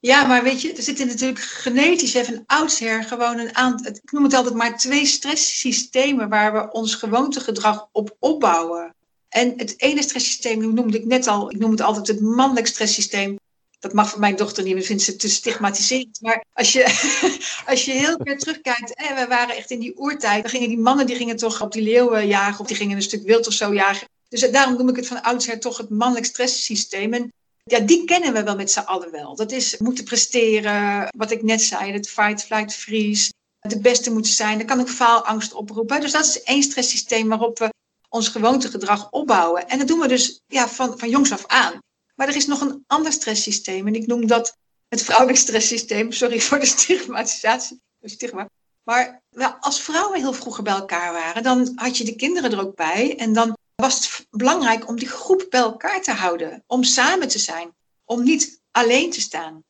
Ja, 0.00 0.26
maar 0.26 0.42
weet 0.42 0.62
je, 0.62 0.72
er 0.72 0.82
zitten 0.82 1.06
natuurlijk 1.06 1.40
genetisch 1.40 2.14
even 2.14 2.42
oudsher 2.46 3.04
gewoon 3.04 3.38
een 3.38 3.56
aantal, 3.56 3.86
ik 3.86 4.12
noem 4.12 4.22
het 4.22 4.34
altijd 4.34 4.54
maar 4.54 4.78
twee 4.78 5.06
stresssystemen 5.06 6.28
waar 6.28 6.52
we 6.52 6.72
ons 6.72 6.94
gewoontegedrag 6.94 7.88
op 7.92 8.16
opbouwen. 8.18 8.94
En 9.28 9.52
het 9.56 9.80
ene 9.80 10.02
stresssysteem 10.02 10.74
noemde 10.74 10.98
ik 10.98 11.04
net 11.04 11.26
al, 11.26 11.50
ik 11.50 11.58
noem 11.58 11.70
het 11.70 11.80
altijd 11.80 12.06
het 12.06 12.20
mannelijk 12.20 12.66
stresssysteem. 12.66 13.38
Dat 13.78 13.92
mag 13.92 14.10
van 14.10 14.20
mijn 14.20 14.36
dochter 14.36 14.64
niet, 14.64 14.72
want 14.72 14.86
vindt 14.86 15.02
ze 15.02 15.16
te 15.16 15.28
stigmatiserend. 15.28 16.20
Maar 16.20 16.44
als 16.52 16.72
je, 16.72 16.84
als 17.70 17.84
je 17.84 17.92
heel 17.92 18.18
ver 18.22 18.38
terugkijkt, 18.38 18.94
we 18.96 19.26
waren 19.28 19.56
echt 19.56 19.70
in 19.70 19.80
die 19.80 19.98
oertijd, 19.98 20.42
dan 20.42 20.50
gingen 20.50 20.68
die 20.68 20.78
mannen 20.78 21.06
die 21.06 21.16
gingen 21.16 21.36
toch 21.36 21.62
op 21.62 21.72
die 21.72 21.82
leeuwen 21.82 22.26
jagen, 22.26 22.60
of 22.60 22.66
die 22.66 22.76
gingen 22.76 22.96
een 22.96 23.02
stuk 23.02 23.22
wild 23.22 23.46
of 23.46 23.52
zo 23.52 23.74
jagen. 23.74 24.08
Dus 24.28 24.50
daarom 24.50 24.76
noem 24.76 24.88
ik 24.88 24.96
het 24.96 25.06
van 25.06 25.22
oudsher 25.22 25.60
toch 25.60 25.76
het 25.76 25.90
mannelijk 25.90 26.26
stresssysteem. 26.26 27.12
En 27.12 27.32
ja, 27.64 27.80
die 27.80 28.04
kennen 28.04 28.32
we 28.32 28.42
wel 28.42 28.56
met 28.56 28.70
z'n 28.70 28.78
allen 28.78 29.10
wel. 29.10 29.36
Dat 29.36 29.52
is 29.52 29.76
moeten 29.78 30.04
presteren, 30.04 31.08
wat 31.16 31.30
ik 31.30 31.42
net 31.42 31.62
zei, 31.62 31.92
het 31.92 32.08
fight, 32.08 32.44
flight, 32.44 32.74
freeze. 32.74 33.32
De 33.60 33.80
beste 33.80 34.12
moeten 34.12 34.32
zijn. 34.32 34.58
Dat 34.58 34.66
kan 34.66 34.80
ook 34.80 34.90
faalangst 34.90 35.52
oproepen. 35.52 36.00
Dus 36.00 36.12
dat 36.12 36.24
is 36.24 36.42
één 36.42 36.62
stresssysteem 36.62 37.28
waarop 37.28 37.58
we 37.58 37.72
ons 38.08 38.28
gewoontegedrag 38.28 39.10
opbouwen. 39.10 39.68
En 39.68 39.78
dat 39.78 39.88
doen 39.88 39.98
we 39.98 40.08
dus 40.08 40.40
ja, 40.46 40.68
van, 40.68 40.98
van 40.98 41.08
jongs 41.08 41.32
af 41.32 41.46
aan. 41.46 41.78
Maar 42.18 42.28
er 42.28 42.36
is 42.36 42.46
nog 42.46 42.60
een 42.60 42.84
ander 42.86 43.12
stresssysteem. 43.12 43.86
En 43.86 43.94
ik 43.94 44.06
noem 44.06 44.26
dat 44.26 44.56
het 44.88 45.02
vrouwelijk 45.02 45.38
stresssysteem. 45.38 46.12
Sorry 46.12 46.40
voor 46.40 46.58
de 46.58 46.66
stigmatisatie. 46.66 47.80
Stigma. 48.02 48.48
Maar 48.84 49.22
als 49.60 49.80
vrouwen 49.80 50.20
heel 50.20 50.32
vroeger 50.32 50.62
bij 50.62 50.72
elkaar 50.72 51.12
waren, 51.12 51.42
dan 51.42 51.72
had 51.74 51.96
je 51.96 52.04
de 52.04 52.16
kinderen 52.16 52.52
er 52.52 52.60
ook 52.60 52.76
bij. 52.76 53.16
En 53.16 53.32
dan 53.32 53.56
was 53.74 53.94
het 53.94 54.26
belangrijk 54.30 54.88
om 54.88 54.98
die 54.98 55.08
groep 55.08 55.46
bij 55.50 55.60
elkaar 55.60 56.02
te 56.02 56.12
houden. 56.12 56.64
Om 56.66 56.82
samen 56.82 57.28
te 57.28 57.38
zijn. 57.38 57.74
Om 58.04 58.22
niet 58.22 58.60
alleen 58.70 59.10
te 59.10 59.20
staan. 59.20 59.64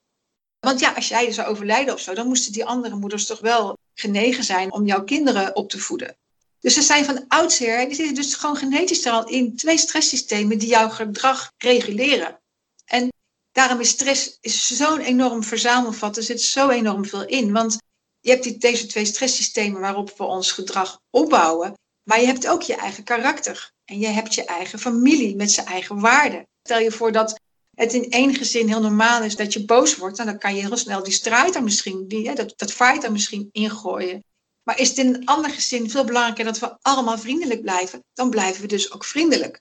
Want 0.61 0.81
ja, 0.81 0.93
als 0.93 1.09
jij 1.09 1.33
zou 1.33 1.49
overlijden 1.49 1.95
of 1.95 2.01
zo, 2.01 2.15
dan 2.15 2.27
moesten 2.27 2.53
die 2.53 2.65
andere 2.65 2.97
moeders 2.97 3.27
toch 3.27 3.41
wel 3.41 3.79
genegen 3.95 4.45
zijn 4.45 4.73
om 4.73 4.87
jouw 4.87 5.05
kinderen 5.05 5.57
op 5.57 5.71
te 5.71 5.79
voeden. 5.79 6.17
Dus 6.61 6.75
ze 6.75 6.83
zijn 6.83 7.05
van 7.05 7.25
oudsher, 7.29 7.87
die 7.87 7.94
zitten 7.94 8.14
dus 8.14 8.35
gewoon 8.35 8.57
genetisch 8.57 9.05
er 9.05 9.12
al 9.12 9.29
in 9.29 9.57
twee 9.57 9.79
stresssystemen 9.79 10.59
die 10.59 10.68
jouw 10.68 10.88
gedrag 10.88 11.53
reguleren. 11.59 12.40
En 12.85 13.09
daarom 13.53 13.81
is 13.81 13.88
stress 13.88 14.38
zo'n 14.40 15.01
enorm 15.01 15.42
verzamelvat, 15.42 16.16
er 16.16 16.23
zit 16.23 16.42
zo 16.42 16.68
enorm 16.68 17.05
veel 17.05 17.27
in. 17.27 17.53
Want 17.53 17.79
je 18.21 18.31
hebt 18.31 18.42
die, 18.42 18.59
deze 18.59 18.87
twee 18.87 19.05
stresssystemen 19.05 19.81
waarop 19.81 20.14
we 20.16 20.25
ons 20.25 20.53
gedrag 20.53 21.01
opbouwen, 21.11 21.75
maar 22.03 22.21
je 22.21 22.27
hebt 22.27 22.49
ook 22.49 22.62
je 22.62 22.77
eigen 22.77 23.05
karakter. 23.05 23.73
En 23.85 23.99
je 23.99 24.07
hebt 24.07 24.35
je 24.35 24.44
eigen 24.44 24.79
familie 24.79 25.37
met 25.37 25.51
zijn 25.51 25.66
eigen 25.66 26.01
waarden. 26.01 26.47
Stel 26.62 26.79
je 26.79 26.90
voor 26.90 27.12
dat 27.12 27.40
het 27.75 27.92
in 27.92 28.11
één 28.11 28.35
gezin 28.35 28.68
heel 28.68 28.81
normaal 28.81 29.23
is 29.23 29.37
dat 29.37 29.53
je 29.53 29.64
boos 29.64 29.97
wordt, 29.97 30.16
dan 30.16 30.38
kan 30.38 30.55
je 30.55 30.61
heel 30.61 30.77
snel 30.77 31.03
die 31.03 31.12
strijd 31.12 31.55
er 31.55 31.62
misschien, 31.62 32.09
die, 32.09 32.35
dat, 32.35 32.53
dat 32.57 32.73
fight 32.73 33.05
er 33.05 33.12
misschien 33.12 33.49
ingooien. 33.53 34.25
Maar 34.69 34.81
is 34.81 34.89
het 34.89 34.99
in 34.99 35.15
een 35.15 35.27
ander 35.27 35.51
gezin 35.51 35.91
veel 35.91 36.05
belangrijker 36.05 36.45
dat 36.45 36.59
we 36.59 36.77
allemaal 36.83 37.19
vriendelijk 37.19 37.61
blijven, 37.61 38.05
dan 38.13 38.31
blijven 38.31 38.61
we 38.63 38.67
dus 38.67 38.93
ook 38.93 39.05
vriendelijk. 39.05 39.61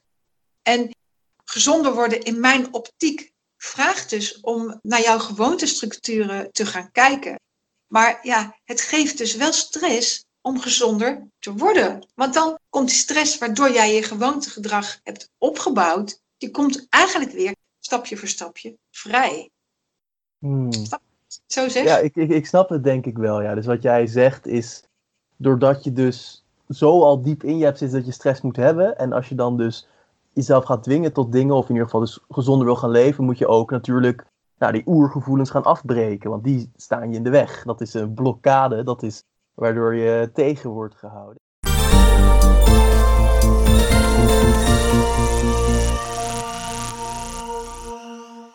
En 0.61 0.95
gezonder 1.45 1.93
worden 1.93 2.23
in 2.23 2.39
mijn 2.39 2.73
optiek 2.73 3.31
vraagt 3.57 4.09
dus 4.09 4.39
om 4.39 4.79
naar 4.81 5.01
jouw 5.01 5.19
gewoontestructuren 5.19 6.51
te 6.51 6.65
gaan 6.65 6.91
kijken. 6.91 7.39
Maar 7.87 8.19
ja, 8.21 8.57
het 8.63 8.81
geeft 8.81 9.17
dus 9.17 9.35
wel 9.35 9.53
stress 9.53 10.25
om 10.41 10.59
gezonder 10.59 11.27
te 11.39 11.53
worden. 11.53 12.07
Want 12.15 12.33
dan 12.33 12.59
komt 12.69 12.87
die 12.87 12.97
stress 12.97 13.37
waardoor 13.37 13.71
jij 13.71 13.93
je 13.93 14.03
gewoontegedrag 14.03 14.99
hebt 15.03 15.29
opgebouwd, 15.37 16.21
die 16.37 16.51
komt 16.51 16.85
eigenlijk 16.89 17.31
weer 17.31 17.55
stapje 17.79 18.17
voor 18.17 18.27
stapje 18.27 18.77
vrij. 18.91 19.49
Hmm. 20.37 20.69
Zo 21.45 21.69
zeg? 21.69 21.83
Ja, 21.83 21.97
ik, 21.97 22.15
ik, 22.15 22.29
ik 22.29 22.45
snap 22.45 22.69
het 22.69 22.83
denk 22.83 23.05
ik 23.05 23.17
wel. 23.17 23.41
Ja. 23.41 23.55
Dus 23.55 23.65
wat 23.65 23.81
jij 23.81 24.07
zegt 24.07 24.47
is, 24.47 24.86
doordat 25.37 25.83
je 25.83 25.93
dus 25.93 26.45
zo 26.69 27.01
al 27.03 27.21
diep 27.21 27.43
in 27.43 27.57
je 27.57 27.63
hebt 27.63 27.77
zitten 27.77 27.97
dat 27.97 28.07
je 28.07 28.13
stress 28.13 28.41
moet 28.41 28.55
hebben. 28.55 28.97
En 28.97 29.13
als 29.13 29.29
je 29.29 29.35
dan 29.35 29.57
dus 29.57 29.87
jezelf 30.33 30.63
gaat 30.63 30.83
dwingen 30.83 31.13
tot 31.13 31.31
dingen, 31.31 31.55
of 31.55 31.63
in 31.63 31.71
ieder 31.71 31.85
geval 31.85 31.99
dus 31.99 32.19
gezonder 32.29 32.65
wil 32.65 32.75
gaan 32.75 32.89
leven, 32.89 33.23
moet 33.23 33.37
je 33.37 33.47
ook 33.47 33.71
natuurlijk 33.71 34.25
nou, 34.57 34.71
die 34.71 34.83
oergevoelens 34.85 35.49
gaan 35.49 35.63
afbreken. 35.63 36.29
Want 36.29 36.43
die 36.43 36.71
staan 36.75 37.09
je 37.09 37.17
in 37.17 37.23
de 37.23 37.29
weg. 37.29 37.63
Dat 37.63 37.81
is 37.81 37.93
een 37.93 38.13
blokkade, 38.13 38.83
dat 38.83 39.03
is 39.03 39.23
waardoor 39.53 39.95
je 39.95 40.29
tegen 40.33 40.69
wordt 40.69 40.95
gehouden. 40.95 41.37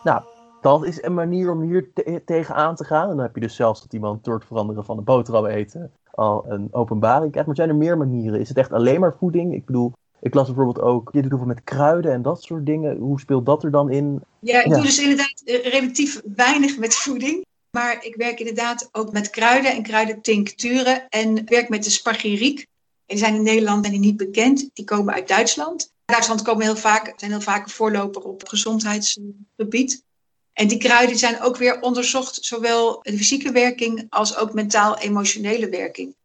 Nou, 0.03 0.21
dat 0.61 0.85
is 0.85 1.03
een 1.03 1.13
manier 1.13 1.51
om 1.51 1.61
hier 1.61 1.93
te 1.93 2.21
tegenaan 2.25 2.75
te 2.75 2.83
gaan. 2.83 3.09
En 3.09 3.15
dan 3.15 3.25
heb 3.25 3.35
je 3.35 3.41
dus 3.41 3.55
zelfs 3.55 3.81
dat 3.81 3.93
iemand 3.93 4.23
door 4.23 4.35
het 4.35 4.45
veranderen 4.45 4.85
van 4.85 4.95
de 4.95 5.01
boterham 5.01 5.45
eten 5.45 5.91
al 6.15 6.45
een 6.47 6.67
openbaring 6.71 7.29
krijgt. 7.29 7.47
Maar 7.47 7.57
zijn 7.57 7.69
er 7.69 7.75
meer 7.75 7.97
manieren? 7.97 8.39
Is 8.39 8.49
het 8.49 8.57
echt 8.57 8.71
alleen 8.71 8.99
maar 8.99 9.15
voeding? 9.19 9.53
Ik 9.53 9.65
bedoel, 9.65 9.93
ik 10.19 10.33
las 10.33 10.45
bijvoorbeeld 10.45 10.81
ook, 10.81 11.09
je 11.11 11.21
doet 11.21 11.29
heel 11.29 11.39
veel 11.39 11.47
met 11.47 11.63
kruiden 11.63 12.11
en 12.11 12.21
dat 12.21 12.43
soort 12.43 12.65
dingen. 12.65 12.97
Hoe 12.97 13.19
speelt 13.19 13.45
dat 13.45 13.63
er 13.63 13.71
dan 13.71 13.91
in? 13.91 14.21
Ja, 14.39 14.63
ik 14.63 14.71
doe 14.71 14.81
dus 14.81 15.01
inderdaad 15.01 15.41
eh, 15.45 15.71
relatief 15.71 16.21
weinig 16.35 16.77
met 16.77 16.95
voeding. 16.95 17.45
Maar 17.71 18.05
ik 18.05 18.15
werk 18.15 18.39
inderdaad 18.39 18.89
ook 18.91 19.11
met 19.11 19.29
kruiden 19.29 19.71
en 19.71 19.83
kruidentincturen. 19.83 21.09
En 21.09 21.45
werk 21.45 21.69
met 21.69 21.83
de 21.83 21.89
spargiriek. 21.89 22.65
Die 23.05 23.17
zijn 23.17 23.35
in 23.35 23.43
Nederland 23.43 23.85
en 23.85 23.91
die 23.91 23.99
niet 23.99 24.17
bekend. 24.17 24.69
Die 24.73 24.85
komen 24.85 25.13
uit 25.13 25.27
Duitsland. 25.27 25.91
Duitsland 26.05 26.41
komen 26.41 26.63
heel 26.63 26.75
vaak, 26.75 27.13
zijn 27.15 27.31
heel 27.31 27.41
vaak 27.41 27.63
een 27.63 27.71
voorloper 27.71 28.21
op 28.21 28.47
gezondheidsgebied. 28.47 30.03
En 30.53 30.67
die 30.67 30.77
kruiden 30.77 31.17
zijn 31.17 31.41
ook 31.41 31.57
weer 31.57 31.81
onderzocht, 31.81 32.45
zowel 32.45 32.99
de 33.01 33.17
fysieke 33.17 33.51
werking 33.51 34.05
als 34.09 34.35
ook 34.35 34.53
mentaal-emotionele 34.53 35.69
werking. 35.69 36.15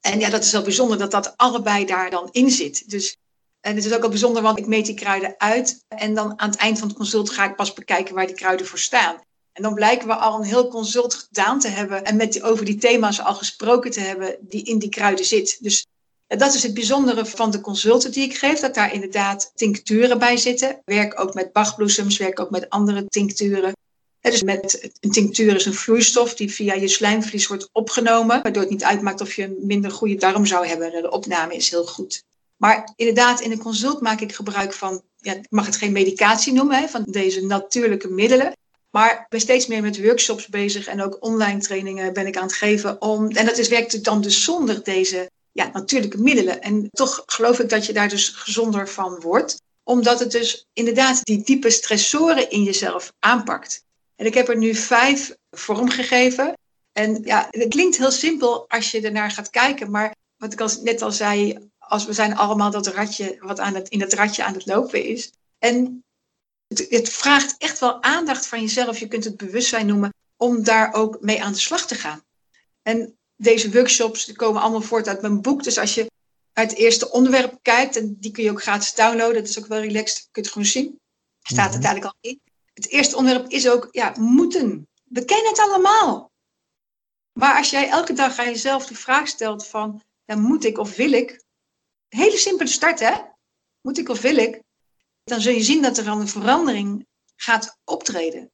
En 0.00 0.18
ja, 0.18 0.30
dat 0.30 0.44
is 0.44 0.52
wel 0.52 0.62
bijzonder 0.62 0.98
dat 0.98 1.10
dat 1.10 1.36
allebei 1.36 1.84
daar 1.84 2.10
dan 2.10 2.28
in 2.32 2.50
zit. 2.50 2.90
Dus, 2.90 3.16
en 3.60 3.74
het 3.74 3.84
is 3.84 3.92
ook 3.92 4.00
wel 4.00 4.08
bijzonder, 4.08 4.42
want 4.42 4.58
ik 4.58 4.66
meet 4.66 4.86
die 4.86 4.94
kruiden 4.94 5.34
uit. 5.38 5.84
En 5.88 6.14
dan 6.14 6.40
aan 6.40 6.50
het 6.50 6.58
eind 6.58 6.78
van 6.78 6.88
het 6.88 6.96
consult 6.96 7.30
ga 7.30 7.44
ik 7.44 7.56
pas 7.56 7.72
bekijken 7.72 8.14
waar 8.14 8.26
die 8.26 8.36
kruiden 8.36 8.66
voor 8.66 8.78
staan. 8.78 9.16
En 9.52 9.62
dan 9.62 9.74
blijken 9.74 10.06
we 10.06 10.14
al 10.14 10.38
een 10.38 10.46
heel 10.46 10.68
consult 10.68 11.14
gedaan 11.14 11.60
te 11.60 11.68
hebben 11.68 12.04
en 12.04 12.16
met 12.16 12.42
over 12.42 12.64
die 12.64 12.78
thema's 12.78 13.20
al 13.20 13.34
gesproken 13.34 13.90
te 13.90 14.00
hebben 14.00 14.36
die 14.40 14.64
in 14.64 14.78
die 14.78 14.88
kruiden 14.88 15.24
zit. 15.24 15.58
Dus 15.60 15.86
dat 16.38 16.54
is 16.54 16.62
het 16.62 16.74
bijzondere 16.74 17.26
van 17.26 17.50
de 17.50 17.60
consulten 17.60 18.12
die 18.12 18.24
ik 18.24 18.36
geef, 18.36 18.58
dat 18.58 18.74
daar 18.74 18.92
inderdaad 18.92 19.52
tincturen 19.54 20.18
bij 20.18 20.36
zitten. 20.36 20.80
Werk 20.84 21.20
ook 21.20 21.34
met 21.34 21.52
bachbloesems, 21.52 22.18
werk 22.18 22.40
ook 22.40 22.50
met 22.50 22.70
andere 22.70 23.06
tincturen. 23.06 23.72
Dus 24.20 24.42
met, 24.42 24.90
een 25.00 25.10
tinctuur 25.10 25.54
is 25.54 25.66
een 25.66 25.74
vloeistof 25.74 26.34
die 26.34 26.52
via 26.52 26.74
je 26.74 26.88
slijmvlies 26.88 27.46
wordt 27.46 27.68
opgenomen, 27.72 28.42
waardoor 28.42 28.62
het 28.62 28.70
niet 28.70 28.84
uitmaakt 28.84 29.20
of 29.20 29.34
je 29.34 29.42
een 29.42 29.56
minder 29.60 29.90
goede 29.90 30.14
darm 30.14 30.46
zou 30.46 30.66
hebben. 30.66 31.02
De 31.02 31.10
opname 31.10 31.54
is 31.54 31.70
heel 31.70 31.86
goed. 31.86 32.22
Maar 32.56 32.92
inderdaad, 32.96 33.40
in 33.40 33.50
een 33.50 33.58
consult 33.58 34.00
maak 34.00 34.20
ik 34.20 34.34
gebruik 34.34 34.72
van, 34.72 35.02
ja, 35.16 35.34
ik 35.34 35.46
mag 35.48 35.66
het 35.66 35.76
geen 35.76 35.92
medicatie 35.92 36.52
noemen, 36.52 36.88
van 36.88 37.04
deze 37.06 37.46
natuurlijke 37.46 38.08
middelen. 38.08 38.52
Maar 38.90 39.12
ik 39.12 39.26
ben 39.28 39.40
steeds 39.40 39.66
meer 39.66 39.82
met 39.82 40.02
workshops 40.02 40.48
bezig 40.48 40.86
en 40.86 41.02
ook 41.02 41.16
online 41.20 41.60
trainingen 41.60 42.12
ben 42.12 42.26
ik 42.26 42.36
aan 42.36 42.42
het 42.42 42.52
geven. 42.52 43.02
Om, 43.02 43.30
en 43.30 43.46
dat 43.46 43.58
is, 43.58 43.68
werkt 43.68 44.04
dan 44.04 44.20
dus 44.20 44.44
zonder 44.44 44.84
deze 44.84 45.30
ja, 45.52 45.70
natuurlijke 45.72 46.18
middelen. 46.18 46.62
En 46.62 46.88
toch 46.90 47.22
geloof 47.26 47.58
ik 47.58 47.68
dat 47.68 47.86
je 47.86 47.92
daar 47.92 48.08
dus 48.08 48.28
gezonder 48.28 48.88
van 48.88 49.20
wordt. 49.20 49.62
Omdat 49.82 50.20
het 50.20 50.30
dus 50.30 50.66
inderdaad 50.72 51.24
die 51.24 51.42
diepe 51.42 51.70
stressoren 51.70 52.50
in 52.50 52.62
jezelf 52.62 53.12
aanpakt. 53.18 53.84
En 54.16 54.26
ik 54.26 54.34
heb 54.34 54.48
er 54.48 54.56
nu 54.56 54.74
vijf 54.74 55.36
vormgegeven. 55.50 56.58
En 56.92 57.22
ja, 57.24 57.48
het 57.50 57.68
klinkt 57.68 57.96
heel 57.96 58.10
simpel 58.10 58.68
als 58.68 58.90
je 58.90 59.00
ernaar 59.00 59.30
gaat 59.30 59.50
kijken. 59.50 59.90
Maar 59.90 60.14
wat 60.36 60.52
ik 60.52 60.60
al, 60.60 60.70
net 60.82 61.02
al 61.02 61.12
zei, 61.12 61.68
als 61.78 62.04
we 62.04 62.12
zijn 62.12 62.36
allemaal 62.36 62.70
dat 62.70 62.86
ratje 62.86 63.36
wat 63.40 63.60
aan 63.60 63.74
het, 63.74 63.88
in 63.88 64.00
het 64.00 64.12
ratje 64.12 64.44
aan 64.44 64.54
het 64.54 64.66
lopen 64.66 65.04
is. 65.04 65.32
En 65.58 66.04
het, 66.66 66.86
het 66.88 67.08
vraagt 67.08 67.54
echt 67.58 67.78
wel 67.78 68.02
aandacht 68.02 68.46
van 68.46 68.60
jezelf. 68.60 68.98
Je 68.98 69.08
kunt 69.08 69.24
het 69.24 69.36
bewustzijn 69.36 69.86
noemen 69.86 70.14
om 70.36 70.62
daar 70.62 70.92
ook 70.92 71.20
mee 71.20 71.42
aan 71.42 71.52
de 71.52 71.58
slag 71.58 71.86
te 71.86 71.94
gaan. 71.94 72.22
En 72.82 73.18
deze 73.40 73.70
workshops 73.72 74.24
die 74.24 74.36
komen 74.36 74.62
allemaal 74.62 74.80
voort 74.80 75.08
uit 75.08 75.20
mijn 75.20 75.40
boek. 75.40 75.62
Dus 75.62 75.78
als 75.78 75.94
je 75.94 76.10
uit 76.52 76.70
het 76.70 76.78
eerste 76.78 77.10
onderwerp 77.10 77.58
kijkt, 77.62 77.96
en 77.96 78.16
die 78.18 78.30
kun 78.30 78.44
je 78.44 78.50
ook 78.50 78.62
gratis 78.62 78.94
downloaden, 78.94 79.34
dat 79.34 79.48
is 79.48 79.58
ook 79.58 79.66
wel 79.66 79.80
relaxed, 79.80 80.18
kun 80.18 80.28
je 80.32 80.40
het 80.40 80.50
gewoon 80.50 80.66
zien. 80.66 81.00
Staat 81.42 81.72
het 81.72 81.82
mhm. 81.82 81.84
eigenlijk 81.84 82.14
al 82.14 82.30
in. 82.30 82.40
Het 82.74 82.88
eerste 82.88 83.16
onderwerp 83.16 83.50
is 83.50 83.68
ook, 83.68 83.88
ja, 83.90 84.14
moeten. 84.18 84.88
We 85.04 85.24
kennen 85.24 85.48
het 85.48 85.58
allemaal. 85.58 86.30
Maar 87.32 87.56
als 87.56 87.70
jij 87.70 87.88
elke 87.88 88.12
dag 88.12 88.38
aan 88.38 88.46
jezelf 88.46 88.86
de 88.86 88.94
vraag 88.94 89.28
stelt 89.28 89.66
van, 89.66 90.02
ja, 90.24 90.36
moet 90.36 90.64
ik 90.64 90.78
of 90.78 90.96
wil 90.96 91.12
ik? 91.12 91.30
Een 92.08 92.18
hele 92.18 92.36
simpele 92.36 92.68
start, 92.68 93.00
hè? 93.00 93.14
Moet 93.80 93.98
ik 93.98 94.08
of 94.08 94.20
wil 94.20 94.36
ik? 94.36 94.62
Dan 95.24 95.40
zul 95.40 95.52
je 95.52 95.62
zien 95.62 95.82
dat 95.82 95.98
er 95.98 96.04
dan 96.04 96.20
een 96.20 96.28
verandering 96.28 97.06
gaat 97.36 97.78
optreden. 97.84 98.50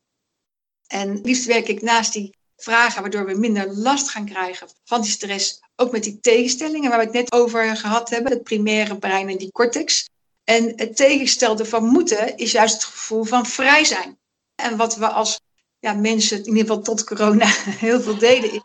En 0.86 1.20
liefst 1.20 1.44
werk 1.44 1.68
ik 1.68 1.82
naast 1.82 2.12
die 2.12 2.36
vragen, 2.56 3.00
waardoor 3.00 3.26
we 3.26 3.38
minder 3.38 3.76
last 3.76 4.10
gaan 4.10 4.24
krijgen 4.26 4.68
van 4.84 5.00
die 5.00 5.10
stress. 5.10 5.60
Ook 5.76 5.92
met 5.92 6.04
die 6.04 6.20
tegenstellingen 6.20 6.90
waar 6.90 6.98
we 6.98 7.04
het 7.04 7.14
net 7.14 7.32
over 7.32 7.76
gehad 7.76 8.10
hebben, 8.10 8.32
het 8.32 8.42
primaire 8.42 8.98
brein 8.98 9.28
en 9.28 9.38
die 9.38 9.52
cortex. 9.52 10.08
En 10.44 10.72
het 10.76 10.96
tegenstelde 10.96 11.64
van 11.64 11.84
moeten 11.84 12.36
is 12.36 12.52
juist 12.52 12.74
het 12.74 12.84
gevoel 12.84 13.24
van 13.24 13.46
vrij 13.46 13.84
zijn. 13.84 14.18
En 14.54 14.76
wat 14.76 14.96
we 14.96 15.08
als 15.08 15.40
ja, 15.78 15.92
mensen, 15.92 16.38
in 16.38 16.46
ieder 16.46 16.60
geval 16.60 16.82
tot 16.82 17.04
corona, 17.04 17.46
heel 17.86 18.00
veel 18.00 18.18
deden, 18.18 18.52
is 18.52 18.60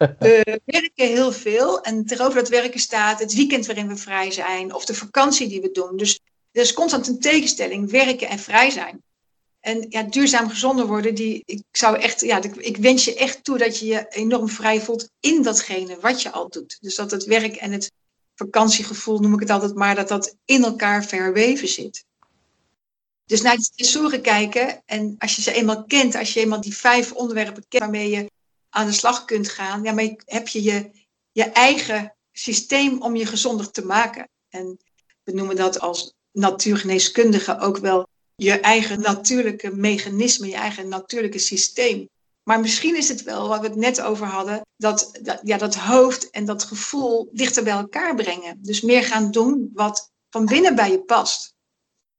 we 0.18 0.60
werken 0.64 1.06
heel 1.06 1.32
veel. 1.32 1.80
En 1.80 2.06
tegenover 2.06 2.38
dat 2.38 2.48
werken 2.48 2.80
staat 2.80 3.18
het 3.18 3.34
weekend 3.34 3.66
waarin 3.66 3.88
we 3.88 3.96
vrij 3.96 4.30
zijn, 4.30 4.74
of 4.74 4.84
de 4.84 4.94
vakantie 4.94 5.48
die 5.48 5.60
we 5.60 5.70
doen. 5.70 5.96
Dus 5.96 6.20
er 6.52 6.62
is 6.62 6.72
constant 6.72 7.08
een 7.08 7.20
tegenstelling, 7.20 7.90
werken 7.90 8.28
en 8.28 8.38
vrij 8.38 8.70
zijn. 8.70 9.02
En 9.60 9.86
ja, 9.88 10.02
duurzaam 10.02 10.48
gezonder 10.48 10.86
worden, 10.86 11.14
die, 11.14 11.42
ik 11.44 11.62
zou 11.72 11.96
echt, 11.96 12.20
ja, 12.20 12.42
ik 12.56 12.76
wens 12.76 13.04
je 13.04 13.14
echt 13.14 13.44
toe 13.44 13.58
dat 13.58 13.78
je 13.78 13.86
je 13.86 14.06
enorm 14.08 14.48
vrij 14.48 14.80
voelt 14.80 15.10
in 15.20 15.42
datgene 15.42 15.98
wat 16.00 16.22
je 16.22 16.30
al 16.30 16.48
doet. 16.48 16.78
Dus 16.80 16.94
dat 16.94 17.10
het 17.10 17.24
werk 17.24 17.56
en 17.56 17.72
het 17.72 17.92
vakantiegevoel, 18.34 19.18
noem 19.18 19.34
ik 19.34 19.40
het 19.40 19.50
altijd 19.50 19.74
maar, 19.74 19.94
dat 19.94 20.08
dat 20.08 20.36
in 20.44 20.64
elkaar 20.64 21.04
verweven 21.04 21.68
zit. 21.68 22.04
Dus 23.24 23.42
naar 23.42 23.56
die 23.56 23.64
stressoren 23.64 24.22
kijken 24.22 24.82
en 24.86 25.14
als 25.18 25.36
je 25.36 25.42
ze 25.42 25.52
eenmaal 25.52 25.84
kent, 25.84 26.14
als 26.14 26.32
je 26.32 26.40
eenmaal 26.40 26.60
die 26.60 26.76
vijf 26.76 27.12
onderwerpen 27.12 27.64
kent 27.68 27.82
waarmee 27.82 28.10
je 28.10 28.30
aan 28.70 28.86
de 28.86 28.92
slag 28.92 29.24
kunt 29.24 29.48
gaan, 29.48 29.82
maar 29.82 30.14
heb 30.24 30.48
je, 30.48 30.62
je 30.62 30.90
je 31.32 31.44
eigen 31.44 32.16
systeem 32.32 33.02
om 33.02 33.16
je 33.16 33.26
gezonder 33.26 33.70
te 33.70 33.84
maken. 33.84 34.28
En 34.48 34.78
we 35.22 35.32
noemen 35.32 35.56
dat 35.56 35.80
als 35.80 36.14
natuurgeneeskundige 36.32 37.58
ook 37.58 37.76
wel 37.76 38.08
je 38.42 38.60
eigen 38.60 39.00
natuurlijke 39.00 39.70
mechanisme, 39.70 40.48
je 40.48 40.54
eigen 40.54 40.88
natuurlijke 40.88 41.38
systeem. 41.38 42.08
Maar 42.42 42.60
misschien 42.60 42.96
is 42.96 43.08
het 43.08 43.22
wel, 43.22 43.48
wat 43.48 43.60
we 43.60 43.66
het 43.66 43.76
net 43.76 44.00
over 44.00 44.26
hadden, 44.26 44.60
dat, 44.76 45.18
dat, 45.22 45.40
ja, 45.42 45.56
dat 45.56 45.74
hoofd 45.74 46.30
en 46.30 46.44
dat 46.44 46.62
gevoel 46.62 47.28
dichter 47.32 47.64
bij 47.64 47.72
elkaar 47.72 48.14
brengen. 48.14 48.58
Dus 48.62 48.80
meer 48.80 49.04
gaan 49.04 49.30
doen 49.30 49.70
wat 49.74 50.10
van 50.30 50.46
binnen 50.46 50.74
bij 50.74 50.90
je 50.90 51.00
past. 51.00 51.54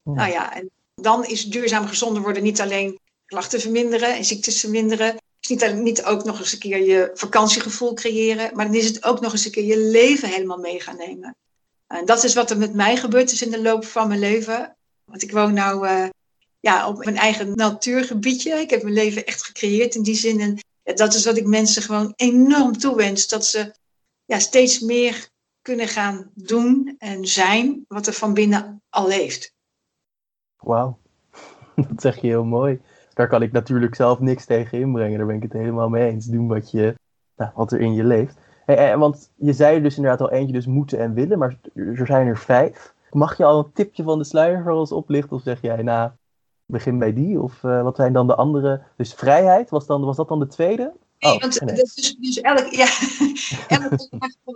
Nou 0.03 0.31
ja, 0.31 0.55
en 0.55 0.69
dan 0.95 1.25
is 1.25 1.45
duurzaam 1.45 1.87
gezonder 1.87 2.21
worden 2.21 2.43
niet 2.43 2.61
alleen 2.61 2.99
klachten 3.25 3.59
verminderen 3.59 4.15
en 4.15 4.25
ziektes 4.25 4.59
verminderen. 4.59 5.15
Is 5.39 5.49
niet, 5.49 5.73
niet 5.73 6.03
ook 6.03 6.23
nog 6.23 6.39
eens 6.39 6.53
een 6.53 6.59
keer 6.59 6.83
je 6.83 7.11
vakantiegevoel 7.13 7.93
creëren, 7.93 8.55
maar 8.55 8.65
dan 8.65 8.75
is 8.75 8.87
het 8.87 9.03
ook 9.03 9.21
nog 9.21 9.31
eens 9.31 9.45
een 9.45 9.51
keer 9.51 9.65
je 9.65 9.77
leven 9.77 10.29
helemaal 10.29 10.57
mee 10.57 10.79
gaan 10.79 10.97
nemen. 10.97 11.35
En 11.87 12.05
dat 12.05 12.23
is 12.23 12.33
wat 12.33 12.49
er 12.49 12.57
met 12.57 12.73
mij 12.73 12.97
gebeurd 12.97 13.31
is 13.31 13.41
in 13.41 13.51
de 13.51 13.61
loop 13.61 13.85
van 13.85 14.07
mijn 14.07 14.19
leven. 14.19 14.75
Want 15.11 15.23
ik 15.23 15.31
woon 15.31 15.53
nou 15.53 15.87
uh, 15.87 16.09
ja, 16.59 16.87
op 16.87 17.05
mijn 17.05 17.17
eigen 17.17 17.55
natuurgebiedje. 17.55 18.53
Ik 18.53 18.69
heb 18.69 18.81
mijn 18.81 18.93
leven 18.93 19.25
echt 19.25 19.43
gecreëerd 19.43 19.95
in 19.95 20.03
die 20.03 20.15
zin. 20.15 20.39
En 20.39 20.57
dat 20.95 21.13
is 21.13 21.25
wat 21.25 21.37
ik 21.37 21.45
mensen 21.45 21.81
gewoon 21.81 22.13
enorm 22.15 22.77
toewens. 22.77 23.27
Dat 23.27 23.45
ze 23.45 23.73
ja, 24.25 24.39
steeds 24.39 24.79
meer 24.79 25.29
kunnen 25.61 25.87
gaan 25.87 26.31
doen 26.33 26.95
en 26.97 27.27
zijn 27.27 27.85
wat 27.87 28.07
er 28.07 28.13
van 28.13 28.33
binnen 28.33 28.81
al 28.89 29.07
leeft. 29.07 29.53
Wauw, 30.57 30.97
dat 31.75 32.01
zeg 32.01 32.21
je 32.21 32.27
heel 32.27 32.43
mooi. 32.45 32.81
Daar 33.13 33.27
kan 33.27 33.41
ik 33.41 33.51
natuurlijk 33.51 33.95
zelf 33.95 34.19
niks 34.19 34.45
tegen 34.45 34.79
inbrengen. 34.79 35.17
Daar 35.17 35.27
ben 35.27 35.35
ik 35.35 35.43
het 35.43 35.53
helemaal 35.53 35.89
mee 35.89 36.09
eens. 36.09 36.25
Doen 36.25 36.47
wat, 36.47 36.71
je, 36.71 36.95
nou, 37.35 37.51
wat 37.55 37.71
er 37.71 37.79
in 37.79 37.93
je 37.93 38.03
leeft. 38.03 38.37
Hey, 38.65 38.97
want 38.97 39.31
je 39.35 39.53
zei 39.53 39.81
dus 39.81 39.95
inderdaad 39.95 40.21
al 40.21 40.31
eentje, 40.31 40.53
dus 40.53 40.65
moeten 40.65 40.99
en 40.99 41.13
willen, 41.13 41.39
maar 41.39 41.57
er 41.73 42.05
zijn 42.05 42.27
er 42.27 42.37
vijf. 42.37 42.93
Mag 43.11 43.37
je 43.37 43.45
al 43.45 43.59
een 43.59 43.71
tipje 43.73 44.03
van 44.03 44.17
de 44.17 44.23
sluier 44.23 44.63
voor 44.63 44.71
ons 44.71 44.91
oplichten? 44.91 45.35
Of 45.35 45.41
zeg 45.41 45.61
jij, 45.61 45.81
nou, 45.81 46.11
begin 46.65 46.99
bij 46.99 47.13
die? 47.13 47.41
Of 47.41 47.63
uh, 47.63 47.81
wat 47.83 47.95
zijn 47.95 48.13
dan 48.13 48.27
de 48.27 48.35
andere? 48.35 48.81
Dus 48.97 49.13
vrijheid, 49.13 49.69
was, 49.69 49.85
dan, 49.85 50.01
was 50.01 50.15
dat 50.15 50.27
dan 50.27 50.39
de 50.39 50.47
tweede? 50.47 50.93
Nee, 51.19 51.33
oh, 51.33 51.41
want 51.41 51.61
nee. 51.61 51.75
dus, 51.75 52.15
dus 52.19 52.41
elk, 52.41 52.65
ja, 52.65 52.87
elke, 53.77 54.07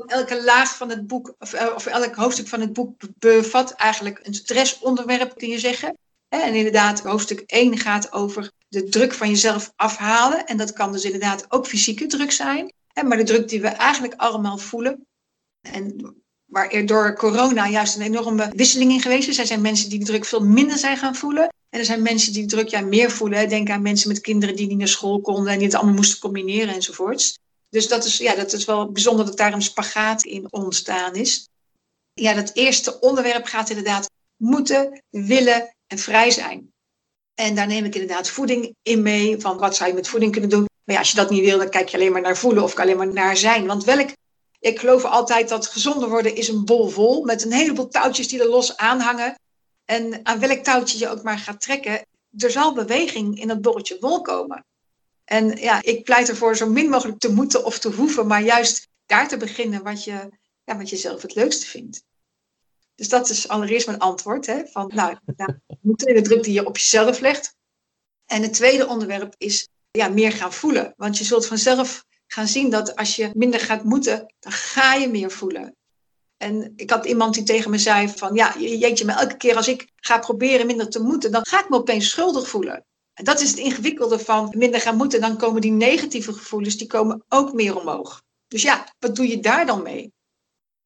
elke 0.05 0.43
laag 0.43 0.77
van 0.77 0.89
het 0.89 1.07
boek, 1.07 1.35
of, 1.39 1.53
eh, 1.53 1.75
of 1.75 1.85
elk 1.85 2.15
hoofdstuk 2.15 2.47
van 2.47 2.59
het 2.59 2.73
boek 2.73 3.01
bevat 3.19 3.71
eigenlijk 3.71 4.19
een 4.23 4.33
stressonderwerp, 4.33 5.37
kun 5.37 5.49
je 5.49 5.59
zeggen. 5.59 5.97
En 6.27 6.53
inderdaad, 6.53 6.99
hoofdstuk 6.99 7.43
1 7.45 7.77
gaat 7.77 8.11
over 8.11 8.51
de 8.67 8.83
druk 8.83 9.13
van 9.13 9.29
jezelf 9.29 9.73
afhalen. 9.75 10.45
En 10.45 10.57
dat 10.57 10.73
kan 10.73 10.91
dus 10.91 11.03
inderdaad 11.03 11.45
ook 11.49 11.67
fysieke 11.67 12.05
druk 12.05 12.31
zijn. 12.31 12.73
Maar 13.03 13.17
de 13.17 13.23
druk 13.23 13.49
die 13.49 13.61
we 13.61 13.67
eigenlijk 13.67 14.13
allemaal 14.17 14.57
voelen. 14.57 15.07
En 15.61 16.15
waar 16.55 16.69
er 16.69 16.85
door 16.85 17.15
corona 17.15 17.67
juist 17.67 17.95
een 17.95 18.01
enorme 18.01 18.51
wisseling 18.55 18.91
in 18.91 19.01
geweest 19.01 19.27
is. 19.27 19.37
Er 19.37 19.45
zijn 19.45 19.61
mensen 19.61 19.89
die 19.89 19.99
de 19.99 20.05
druk 20.05 20.25
veel 20.25 20.45
minder 20.45 20.77
zijn 20.77 20.97
gaan 20.97 21.15
voelen. 21.15 21.53
En 21.69 21.79
er 21.79 21.85
zijn 21.85 22.01
mensen 22.01 22.33
die 22.33 22.41
de 22.41 22.55
druk 22.55 22.67
ja, 22.67 22.81
meer 22.81 23.11
voelen. 23.11 23.49
Denk 23.49 23.69
aan 23.69 23.81
mensen 23.81 24.07
met 24.07 24.21
kinderen 24.21 24.55
die 24.55 24.67
niet 24.67 24.77
naar 24.77 24.87
school 24.87 25.21
konden 25.21 25.51
en 25.51 25.57
die 25.57 25.67
het 25.67 25.75
allemaal 25.75 25.95
moesten 25.95 26.19
combineren 26.19 26.73
enzovoorts. 26.73 27.39
Dus 27.69 27.87
dat 27.87 28.05
is, 28.05 28.17
ja, 28.17 28.35
dat 28.35 28.53
is 28.53 28.65
wel 28.65 28.91
bijzonder 28.91 29.25
dat 29.25 29.37
daar 29.37 29.53
een 29.53 29.61
spagaat 29.61 30.23
in 30.23 30.47
ontstaan 30.49 31.15
is. 31.15 31.47
Ja, 32.13 32.33
dat 32.33 32.51
eerste 32.53 32.99
onderwerp 32.99 33.45
gaat 33.45 33.69
inderdaad 33.69 34.09
moeten, 34.35 35.01
willen 35.09 35.75
en 35.87 35.97
vrij 35.97 36.31
zijn. 36.31 36.71
En 37.33 37.55
daar 37.55 37.67
neem 37.67 37.85
ik 37.85 37.95
inderdaad 37.95 38.29
voeding 38.29 38.75
in 38.81 39.01
mee. 39.01 39.39
Van 39.39 39.57
wat 39.57 39.75
zou 39.75 39.89
je 39.89 39.95
met 39.95 40.07
voeding 40.07 40.31
kunnen 40.31 40.49
doen? 40.49 40.65
Maar 40.83 40.95
ja, 40.95 41.01
als 41.01 41.11
je 41.11 41.17
dat 41.17 41.29
niet 41.29 41.43
wil, 41.43 41.57
dan 41.57 41.69
kijk 41.69 41.89
je 41.89 41.97
alleen 41.97 42.11
maar 42.11 42.21
naar 42.21 42.37
voelen 42.37 42.63
of 42.63 42.79
alleen 42.79 42.97
maar 42.97 43.13
naar 43.13 43.37
zijn. 43.37 43.65
Want 43.65 43.83
welk 43.83 44.09
ik 44.65 44.79
geloof 44.79 45.03
altijd 45.03 45.49
dat 45.49 45.67
gezonder 45.67 46.09
worden 46.09 46.35
is 46.35 46.47
een 46.47 46.65
bol 46.65 46.89
vol 46.89 47.23
met 47.23 47.43
een 47.43 47.51
heleboel 47.51 47.87
touwtjes 47.87 48.27
die 48.27 48.39
er 48.39 48.49
los 48.49 48.77
aanhangen. 48.77 49.39
En 49.85 50.25
aan 50.25 50.39
welk 50.39 50.63
touwtje 50.63 50.97
je 50.99 51.09
ook 51.09 51.23
maar 51.23 51.37
gaat 51.37 51.61
trekken, 51.61 52.05
er 52.37 52.51
zal 52.51 52.73
beweging 52.73 53.39
in 53.39 53.49
het 53.49 53.61
bolletje 53.61 53.97
wol 53.99 54.21
komen. 54.21 54.65
En 55.25 55.57
ja, 55.57 55.81
ik 55.81 56.03
pleit 56.03 56.29
ervoor 56.29 56.55
zo 56.55 56.69
min 56.69 56.89
mogelijk 56.89 57.19
te 57.19 57.33
moeten 57.33 57.65
of 57.65 57.79
te 57.79 57.89
hoeven, 57.89 58.27
maar 58.27 58.41
juist 58.41 58.87
daar 59.05 59.27
te 59.27 59.37
beginnen 59.37 59.83
wat 59.83 60.03
je, 60.03 60.29
ja, 60.63 60.77
wat 60.77 60.89
je 60.89 60.97
zelf 60.97 61.21
het 61.21 61.35
leukste 61.35 61.65
vindt. 61.65 62.03
Dus 62.95 63.09
dat 63.09 63.29
is 63.29 63.47
allereerst 63.47 63.87
mijn 63.87 63.99
antwoord. 63.99 64.45
Hè, 64.45 64.65
van, 64.65 64.91
nou, 64.95 65.17
nou 65.35 65.59
moeten 65.81 66.15
de 66.15 66.21
druk 66.21 66.43
die 66.43 66.53
je 66.53 66.65
op 66.65 66.77
jezelf 66.77 67.19
legt. 67.19 67.55
En 68.25 68.41
het 68.41 68.53
tweede 68.53 68.87
onderwerp 68.87 69.33
is 69.37 69.67
ja, 69.91 70.07
meer 70.07 70.31
gaan 70.31 70.53
voelen. 70.53 70.93
Want 70.97 71.17
je 71.17 71.23
zult 71.23 71.45
vanzelf 71.45 72.05
gaan 72.27 72.47
zien 72.47 72.69
dat 72.69 72.95
als 72.95 73.15
je 73.15 73.29
minder 73.33 73.59
gaat 73.59 73.83
moeten, 73.83 74.33
dan 74.39 74.51
ga 74.51 74.93
je 74.93 75.07
meer 75.07 75.31
voelen. 75.31 75.75
En 76.37 76.73
ik 76.75 76.89
had 76.89 77.05
iemand 77.05 77.33
die 77.33 77.43
tegen 77.43 77.71
me 77.71 77.77
zei 77.77 78.09
van, 78.09 78.33
ja, 78.33 78.55
jeetje, 78.59 79.05
maar 79.05 79.19
elke 79.19 79.37
keer 79.37 79.55
als 79.55 79.67
ik 79.67 79.87
ga 79.95 80.19
proberen 80.19 80.65
minder 80.65 80.89
te 80.89 81.03
moeten, 81.03 81.31
dan 81.31 81.45
ga 81.45 81.59
ik 81.59 81.69
me 81.69 81.75
opeens 81.75 82.09
schuldig 82.09 82.47
voelen. 82.47 82.85
En 83.13 83.23
dat 83.23 83.41
is 83.41 83.49
het 83.49 83.59
ingewikkelde 83.59 84.19
van 84.19 84.53
minder 84.57 84.81
gaan 84.81 84.97
moeten. 84.97 85.21
Dan 85.21 85.37
komen 85.37 85.61
die 85.61 85.71
negatieve 85.71 86.33
gevoelens, 86.33 86.77
die 86.77 86.87
komen 86.87 87.23
ook 87.29 87.53
meer 87.53 87.79
omhoog. 87.79 88.23
Dus 88.47 88.61
ja, 88.61 88.93
wat 88.99 89.15
doe 89.15 89.27
je 89.27 89.39
daar 89.39 89.65
dan 89.65 89.83
mee? 89.83 90.13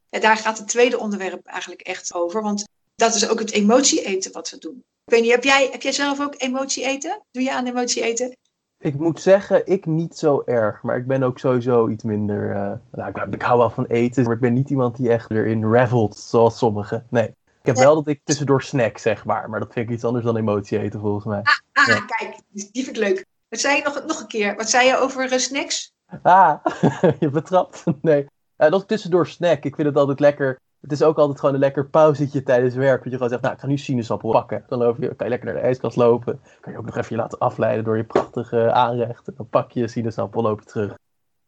Daar 0.09 0.37
gaat 0.37 0.57
het 0.57 0.67
tweede 0.67 0.97
onderwerp 0.97 1.45
eigenlijk 1.45 1.81
echt 1.81 2.13
over. 2.13 2.41
Want 2.41 2.63
dat 2.95 3.15
is 3.15 3.27
ook 3.27 3.39
het 3.39 3.51
emotie 3.51 4.03
eten 4.03 4.31
wat 4.31 4.49
we 4.49 4.57
doen. 4.57 4.83
Ik 5.05 5.13
weet 5.13 5.21
niet, 5.21 5.31
heb 5.31 5.43
jij, 5.43 5.69
heb 5.71 5.81
jij 5.81 5.91
zelf 5.91 6.19
ook 6.19 6.33
emotie 6.37 6.83
eten? 6.83 7.25
Doe 7.31 7.43
je 7.43 7.51
aan 7.51 7.67
emotie 7.67 8.03
eten? 8.03 8.37
Ik 8.81 8.99
moet 8.99 9.21
zeggen, 9.21 9.67
ik 9.67 9.85
niet 9.85 10.17
zo 10.17 10.41
erg. 10.45 10.81
Maar 10.81 10.97
ik 10.97 11.07
ben 11.07 11.23
ook 11.23 11.39
sowieso 11.39 11.87
iets 11.87 12.03
minder... 12.03 12.49
Uh, 12.49 12.71
nou, 12.91 13.09
ik, 13.09 13.33
ik, 13.33 13.41
hou 13.41 13.57
wel 13.57 13.69
van 13.69 13.85
eten, 13.85 14.23
maar 14.23 14.33
ik 14.33 14.39
ben 14.39 14.53
niet 14.53 14.69
iemand 14.69 14.97
die 14.97 15.09
echt 15.09 15.31
erin 15.31 15.71
revelt, 15.71 16.17
zoals 16.17 16.57
sommigen. 16.57 17.05
Nee. 17.09 17.27
Ik 17.61 17.65
heb 17.65 17.75
wel 17.75 17.95
dat 17.95 18.07
ik 18.07 18.21
tussendoor 18.23 18.61
snack, 18.61 18.97
zeg 18.97 19.25
maar. 19.25 19.49
Maar 19.49 19.59
dat 19.59 19.73
vind 19.73 19.89
ik 19.89 19.95
iets 19.95 20.03
anders 20.03 20.25
dan 20.25 20.37
emotie 20.37 20.79
eten, 20.79 20.99
volgens 20.99 21.25
mij. 21.25 21.41
Ah, 21.73 21.87
ah 21.87 22.05
kijk, 22.05 22.39
die 22.51 22.83
vind 22.83 22.87
ik 22.87 22.95
leuk. 22.95 23.25
Wat 23.49 23.59
zei 23.59 23.75
je 23.75 23.83
nog, 23.83 24.03
nog 24.05 24.19
een 24.19 24.27
keer? 24.27 24.55
Wat 24.55 24.69
zei 24.69 24.87
je 24.87 24.97
over 24.97 25.31
uh, 25.31 25.37
snacks? 25.37 25.93
Ah, 26.21 26.65
je 27.19 27.29
betrapt. 27.29 27.83
Nee. 28.01 28.21
Uh, 28.57 28.69
dat 28.69 28.81
ik 28.81 28.87
tussendoor 28.87 29.27
snack. 29.27 29.63
Ik 29.63 29.75
vind 29.75 29.87
het 29.87 29.97
altijd 29.97 30.19
lekker 30.19 30.59
het 30.81 30.91
is 30.91 31.01
ook 31.01 31.17
altijd 31.17 31.39
gewoon 31.39 31.53
een 31.53 31.61
lekker 31.61 31.85
pauzetje 31.85 32.43
tijdens 32.43 32.75
werk. 32.75 32.97
Dat 32.97 33.11
je 33.11 33.11
gewoon 33.11 33.29
zegt, 33.29 33.41
nou, 33.41 33.53
ik 33.53 33.59
ga 33.59 33.67
nu 33.67 33.77
sinaasappel 33.77 34.31
pakken. 34.31 34.63
Dan 34.67 34.95
kan 34.95 35.15
je 35.17 35.29
lekker 35.29 35.45
naar 35.45 35.61
de 35.61 35.67
ijskast 35.67 35.95
lopen. 35.95 36.41
Kan 36.61 36.71
je 36.71 36.77
ook 36.77 36.85
nog 36.85 36.97
even 36.97 37.15
je 37.15 37.21
laten 37.21 37.37
afleiden 37.37 37.83
door 37.83 37.97
je 37.97 38.03
prachtige 38.03 38.71
aanrecht. 38.71 39.37
Dan 39.37 39.49
pak 39.49 39.71
je 39.71 39.87
sinaasappel, 39.87 40.41
loop 40.41 40.59
je 40.59 40.65
terug. 40.65 40.97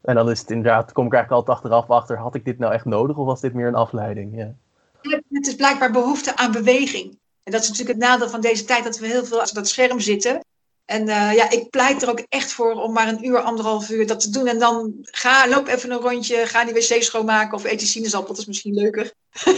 En 0.02 0.16
dan 0.16 0.30
is 0.30 0.40
het 0.40 0.50
inderdaad, 0.50 0.92
kom 0.92 1.06
ik 1.06 1.14
eigenlijk 1.14 1.48
altijd 1.48 1.58
achteraf 1.58 1.90
achter, 1.90 2.18
had 2.18 2.36
ik 2.36 2.46
dit 2.46 2.58
nou 2.58 2.74
echt 2.74 2.86
nodig 2.86 3.18
of 3.18 3.26
was 3.26 3.42
dit 3.42 3.54
meer 3.54 3.68
een 3.68 3.76
afleiding? 3.76 4.36
Ja. 4.36 4.54
Het 5.30 5.48
is 5.48 5.56
blijkbaar 5.56 5.92
behoefte 5.92 6.38
aan 6.38 6.52
beweging. 6.52 7.20
En 7.44 7.52
dat 7.52 7.62
is 7.62 7.70
natuurlijk 7.70 8.00
het 8.00 8.08
nadeel 8.08 8.30
van 8.30 8.42
deze 8.42 8.66
tijd, 8.66 8.84
dat 8.84 9.00
we 9.00 9.08
heel 9.08 9.26
veel 9.26 9.40
achter 9.40 9.56
dat 9.56 9.68
scherm 9.68 10.00
zitten. 10.00 10.40
En 10.86 11.08
uh, 11.08 11.34
ja, 11.34 11.50
ik 11.50 11.70
pleit 11.70 12.02
er 12.02 12.10
ook 12.10 12.24
echt 12.30 12.52
voor 12.52 12.74
om 12.74 12.94
maar 12.94 13.08
een 13.08 13.26
uur, 13.26 13.40
anderhalf 13.40 13.90
uur 13.90 14.08
dat 14.08 14.20
te 14.20 14.30
doen. 14.30 14.48
En 14.48 14.60
dan 14.60 14.94
ga, 15.02 15.48
loop 15.48 15.68
even 15.68 15.92
een 15.92 15.98
rondje, 15.98 16.48
ga 16.48 16.66
die 16.66 16.74
wc 16.74 17.04
schoonmaken 17.04 17.58
of 17.58 17.64
eet 17.64 17.80
die 17.80 17.88
sinaasappel, 17.88 18.28
dat 18.28 18.42
is 18.42 18.46
misschien 18.46 18.74
leuker. 18.74 19.14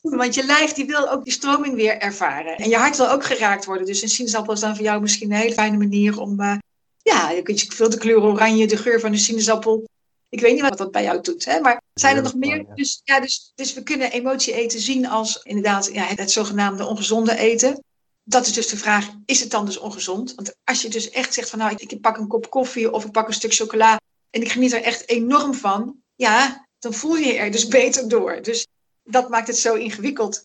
Want 0.00 0.34
je 0.34 0.44
lijf 0.44 0.72
die 0.72 0.86
wil 0.86 1.10
ook 1.10 1.24
die 1.24 1.32
stroming 1.32 1.74
weer 1.74 1.98
ervaren. 1.98 2.56
En 2.56 2.68
je 2.68 2.76
hart 2.76 2.96
wil 2.96 3.10
ook 3.10 3.24
geraakt 3.24 3.64
worden. 3.64 3.86
Dus 3.86 4.02
een 4.02 4.08
sinaasappel 4.08 4.52
is 4.52 4.60
dan 4.60 4.76
voor 4.76 4.84
jou 4.84 5.00
misschien 5.00 5.30
een 5.30 5.38
hele 5.38 5.54
fijne 5.54 5.76
manier 5.76 6.20
om... 6.20 6.40
Uh, 6.40 6.56
ja, 7.02 7.30
je 7.30 7.42
kunt 7.42 7.60
je 7.60 7.72
veel 7.72 7.90
de 7.90 7.98
kleur 7.98 8.22
oranje, 8.22 8.66
de 8.66 8.76
geur 8.76 9.00
van 9.00 9.12
een 9.12 9.18
sinaasappel. 9.18 9.88
Ik 10.28 10.40
weet 10.40 10.52
niet 10.52 10.62
wat 10.62 10.78
dat 10.78 10.90
bij 10.90 11.02
jou 11.02 11.20
doet, 11.20 11.44
hè? 11.44 11.60
maar 11.60 11.82
zijn 11.94 12.16
er 12.16 12.22
nog 12.22 12.34
meer? 12.34 12.66
Dus, 12.74 13.00
ja, 13.04 13.20
dus, 13.20 13.52
dus 13.54 13.74
we 13.74 13.82
kunnen 13.82 14.10
emotie 14.10 14.54
eten 14.54 14.80
zien 14.80 15.08
als 15.08 15.40
inderdaad 15.42 15.90
ja, 15.92 16.04
het 16.04 16.30
zogenaamde 16.30 16.86
ongezonde 16.86 17.36
eten 17.36 17.84
dat 18.30 18.46
is 18.46 18.52
dus 18.52 18.68
de 18.68 18.76
vraag, 18.76 19.08
is 19.24 19.40
het 19.40 19.50
dan 19.50 19.64
dus 19.64 19.78
ongezond? 19.78 20.34
Want 20.34 20.54
als 20.64 20.82
je 20.82 20.88
dus 20.88 21.10
echt 21.10 21.34
zegt 21.34 21.50
van 21.50 21.58
nou, 21.58 21.74
ik, 21.76 22.00
pak 22.00 22.16
een 22.16 22.26
kop 22.26 22.50
koffie 22.50 22.92
of 22.92 23.04
ik 23.04 23.12
pak 23.12 23.28
een 23.28 23.34
stuk 23.34 23.54
chocola 23.54 24.00
en 24.30 24.42
ik 24.42 24.52
geniet 24.52 24.72
er 24.72 24.82
echt 24.82 25.08
enorm 25.08 25.54
van, 25.54 25.96
ja, 26.14 26.66
dan 26.78 26.94
voel 26.94 27.16
je 27.16 27.26
je 27.26 27.38
er 27.38 27.50
dus 27.50 27.68
beter 27.78 28.08
door. 28.08 28.42
Dus 28.42 28.66
dat 29.02 29.28
maakt 29.28 29.46
het 29.46 29.58
zo 29.58 29.74
ingewikkeld. 29.74 30.44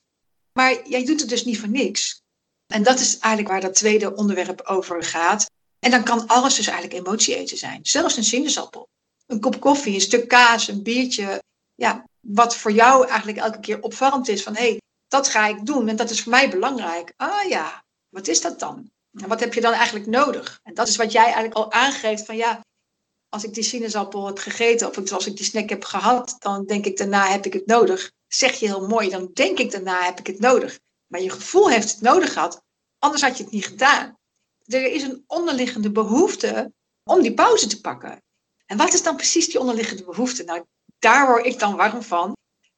Maar 0.53 0.87
jij 0.87 1.05
doet 1.05 1.19
het 1.19 1.29
dus 1.29 1.45
niet 1.45 1.59
voor 1.59 1.69
niks. 1.69 2.21
En 2.67 2.83
dat 2.83 2.99
is 2.99 3.17
eigenlijk 3.17 3.53
waar 3.53 3.61
dat 3.61 3.75
tweede 3.75 4.15
onderwerp 4.15 4.61
over 4.61 5.03
gaat. 5.03 5.49
En 5.79 5.91
dan 5.91 6.03
kan 6.03 6.27
alles 6.27 6.55
dus 6.55 6.67
eigenlijk 6.67 6.99
emotie 6.99 7.35
eten 7.35 7.57
zijn. 7.57 7.79
Zelfs 7.85 8.17
een 8.17 8.23
sinaasappel. 8.23 8.87
Een 9.25 9.39
kop 9.39 9.59
koffie, 9.59 9.93
een 9.93 10.01
stuk 10.01 10.27
kaas, 10.27 10.67
een 10.67 10.83
biertje. 10.83 11.43
Ja, 11.75 12.05
wat 12.19 12.55
voor 12.55 12.71
jou 12.71 13.07
eigenlijk 13.07 13.37
elke 13.37 13.59
keer 13.59 13.81
opvallend 13.81 14.27
is. 14.27 14.43
Van 14.43 14.55
hé, 14.55 14.61
hey, 14.61 14.79
dat 15.15 15.29
ga 15.29 15.47
ik 15.47 15.65
doen 15.65 15.87
en 15.87 15.95
dat 15.95 16.09
is 16.09 16.21
voor 16.21 16.31
mij 16.31 16.49
belangrijk. 16.49 17.13
Ah 17.17 17.43
ja, 17.49 17.83
wat 18.09 18.27
is 18.27 18.41
dat 18.41 18.59
dan? 18.59 18.91
En 19.21 19.27
wat 19.27 19.39
heb 19.39 19.53
je 19.53 19.61
dan 19.61 19.73
eigenlijk 19.73 20.05
nodig? 20.05 20.59
En 20.63 20.73
dat 20.73 20.87
is 20.87 20.95
wat 20.95 21.11
jij 21.11 21.23
eigenlijk 21.23 21.55
al 21.55 21.71
aangeeft 21.71 22.25
van 22.25 22.35
ja, 22.35 22.65
als 23.29 23.43
ik 23.43 23.53
die 23.53 23.63
sinaasappel 23.63 24.25
heb 24.25 24.37
gegeten 24.37 24.87
of 24.87 25.11
als 25.11 25.27
ik 25.27 25.37
die 25.37 25.45
snack 25.45 25.69
heb 25.69 25.83
gehad, 25.83 26.35
dan 26.39 26.65
denk 26.65 26.85
ik 26.85 26.97
daarna 26.97 27.27
heb 27.27 27.45
ik 27.45 27.53
het 27.53 27.65
nodig. 27.65 28.11
Zeg 28.27 28.53
je 28.53 28.65
heel 28.65 28.87
mooi, 28.87 29.09
dan 29.09 29.29
denk 29.33 29.59
ik 29.59 29.71
daarna 29.71 30.03
heb 30.03 30.19
ik 30.19 30.27
het 30.27 30.39
nodig. 30.39 30.79
Maar 31.07 31.21
je 31.21 31.29
gevoel 31.29 31.69
heeft 31.69 31.91
het 31.91 32.01
nodig 32.01 32.33
gehad, 32.33 32.61
anders 32.99 33.21
had 33.21 33.37
je 33.37 33.43
het 33.43 33.51
niet 33.51 33.65
gedaan. 33.65 34.17
Er 34.65 34.91
is 34.91 35.03
een 35.03 35.23
onderliggende 35.27 35.91
behoefte 35.91 36.73
om 37.03 37.21
die 37.21 37.33
pauze 37.33 37.67
te 37.67 37.81
pakken. 37.81 38.21
En 38.65 38.77
wat 38.77 38.93
is 38.93 39.03
dan 39.03 39.15
precies 39.15 39.47
die 39.47 39.59
onderliggende 39.59 40.03
behoefte? 40.03 40.43
Nou, 40.43 40.63
daar 40.99 41.27
word 41.27 41.45
ik 41.45 41.59
dan 41.59 41.75
warm 41.75 42.01
van. 42.01 42.33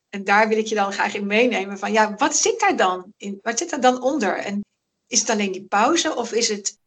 En 0.09 0.23
daar 0.23 0.47
wil 0.47 0.57
ik 0.57 0.65
je 0.65 0.75
dan 0.75 0.93
graag 0.93 1.13
in 1.13 1.27
meenemen 1.27 1.77
van, 1.77 1.91
ja, 1.91 2.15
wat 2.15 2.35
zit 2.35 2.59
daar 2.59 2.75
dan 2.75 3.13
in? 3.17 3.39
Wat 3.41 3.57
zit 3.57 3.69
daar 3.69 3.81
dan 3.81 4.01
onder? 4.01 4.37
En 4.37 4.61
is 5.07 5.19
het 5.19 5.29
alleen 5.29 5.51
die 5.51 5.65
pauze 5.65 6.15
of 6.15 6.31
is 6.31 6.47
het, 6.47 6.77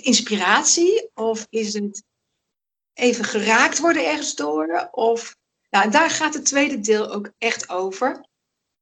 inspiratie 0.00 1.10
of 1.14 1.46
is 1.48 1.74
het 1.74 2.02
even 2.92 3.24
geraakt 3.24 3.78
worden 3.78 4.06
ergens 4.06 4.34
door? 4.34 4.88
Of, 4.90 5.36
nou, 5.70 5.90
daar 5.90 6.10
gaat 6.10 6.34
het 6.34 6.44
tweede 6.44 6.80
deel 6.80 7.12
ook 7.12 7.30
echt 7.38 7.68
over. 7.68 8.24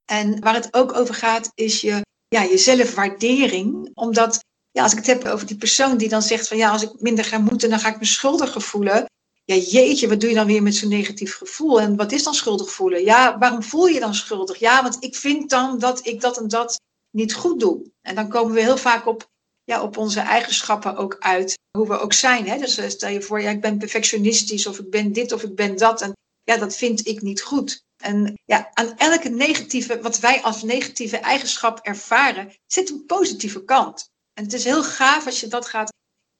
En 0.04 0.40
waar 0.40 0.54
het 0.54 0.74
ook 0.74 0.92
over 0.96 1.14
gaat 1.14 1.50
is 1.54 1.80
je, 1.80 2.04
ja, 2.28 2.42
je 2.42 2.58
zelfwaardering. 2.58 3.90
Omdat, 3.94 4.44
ja, 4.70 4.82
als 4.82 4.92
ik 4.92 4.98
het 4.98 5.06
heb 5.06 5.24
over 5.24 5.46
die 5.46 5.56
persoon 5.56 5.96
die 5.96 6.08
dan 6.08 6.22
zegt 6.22 6.48
van, 6.48 6.56
ja, 6.56 6.70
als 6.70 6.82
ik 6.82 7.00
minder 7.00 7.24
ga 7.24 7.38
moeten, 7.38 7.70
dan 7.70 7.78
ga 7.78 7.88
ik 7.88 7.98
me 7.98 8.04
schuldig 8.04 8.64
voelen 8.64 9.06
ja, 9.48 9.54
jeetje, 9.54 10.08
wat 10.08 10.20
doe 10.20 10.28
je 10.28 10.34
dan 10.34 10.46
weer 10.46 10.62
met 10.62 10.74
zo'n 10.74 10.88
negatief 10.88 11.36
gevoel? 11.36 11.80
En 11.80 11.96
wat 11.96 12.12
is 12.12 12.22
dan 12.22 12.34
schuldig 12.34 12.70
voelen? 12.70 13.04
Ja, 13.04 13.38
waarom 13.38 13.62
voel 13.62 13.86
je 13.86 14.00
dan 14.00 14.14
schuldig? 14.14 14.58
Ja, 14.58 14.82
want 14.82 14.96
ik 15.00 15.16
vind 15.16 15.50
dan 15.50 15.78
dat 15.78 16.06
ik 16.06 16.20
dat 16.20 16.38
en 16.38 16.48
dat 16.48 16.80
niet 17.10 17.34
goed 17.34 17.60
doe. 17.60 17.90
En 18.00 18.14
dan 18.14 18.28
komen 18.28 18.54
we 18.54 18.60
heel 18.60 18.76
vaak 18.76 19.06
op, 19.06 19.30
ja, 19.64 19.82
op 19.82 19.96
onze 19.96 20.20
eigenschappen 20.20 20.96
ook 20.96 21.16
uit, 21.18 21.58
hoe 21.78 21.88
we 21.88 21.98
ook 21.98 22.12
zijn. 22.12 22.48
Hè? 22.48 22.58
Dus 22.58 22.78
eh, 22.78 22.88
stel 22.88 23.10
je 23.10 23.22
voor, 23.22 23.40
ja, 23.40 23.50
ik 23.50 23.60
ben 23.60 23.78
perfectionistisch 23.78 24.66
of 24.66 24.78
ik 24.78 24.90
ben 24.90 25.12
dit 25.12 25.32
of 25.32 25.42
ik 25.42 25.54
ben 25.54 25.76
dat. 25.76 26.00
En 26.00 26.12
ja, 26.42 26.56
dat 26.56 26.76
vind 26.76 27.06
ik 27.06 27.22
niet 27.22 27.42
goed. 27.42 27.82
En 28.02 28.34
ja, 28.44 28.70
aan 28.72 28.96
elke 28.96 29.28
negatieve, 29.28 30.00
wat 30.00 30.18
wij 30.18 30.42
als 30.42 30.62
negatieve 30.62 31.16
eigenschap 31.16 31.78
ervaren, 31.82 32.52
zit 32.66 32.90
een 32.90 33.06
positieve 33.06 33.64
kant. 33.64 34.08
En 34.32 34.44
het 34.44 34.52
is 34.52 34.64
heel 34.64 34.84
gaaf 34.84 35.26
als 35.26 35.40
je 35.40 35.48
dat 35.48 35.66
gaat 35.66 35.92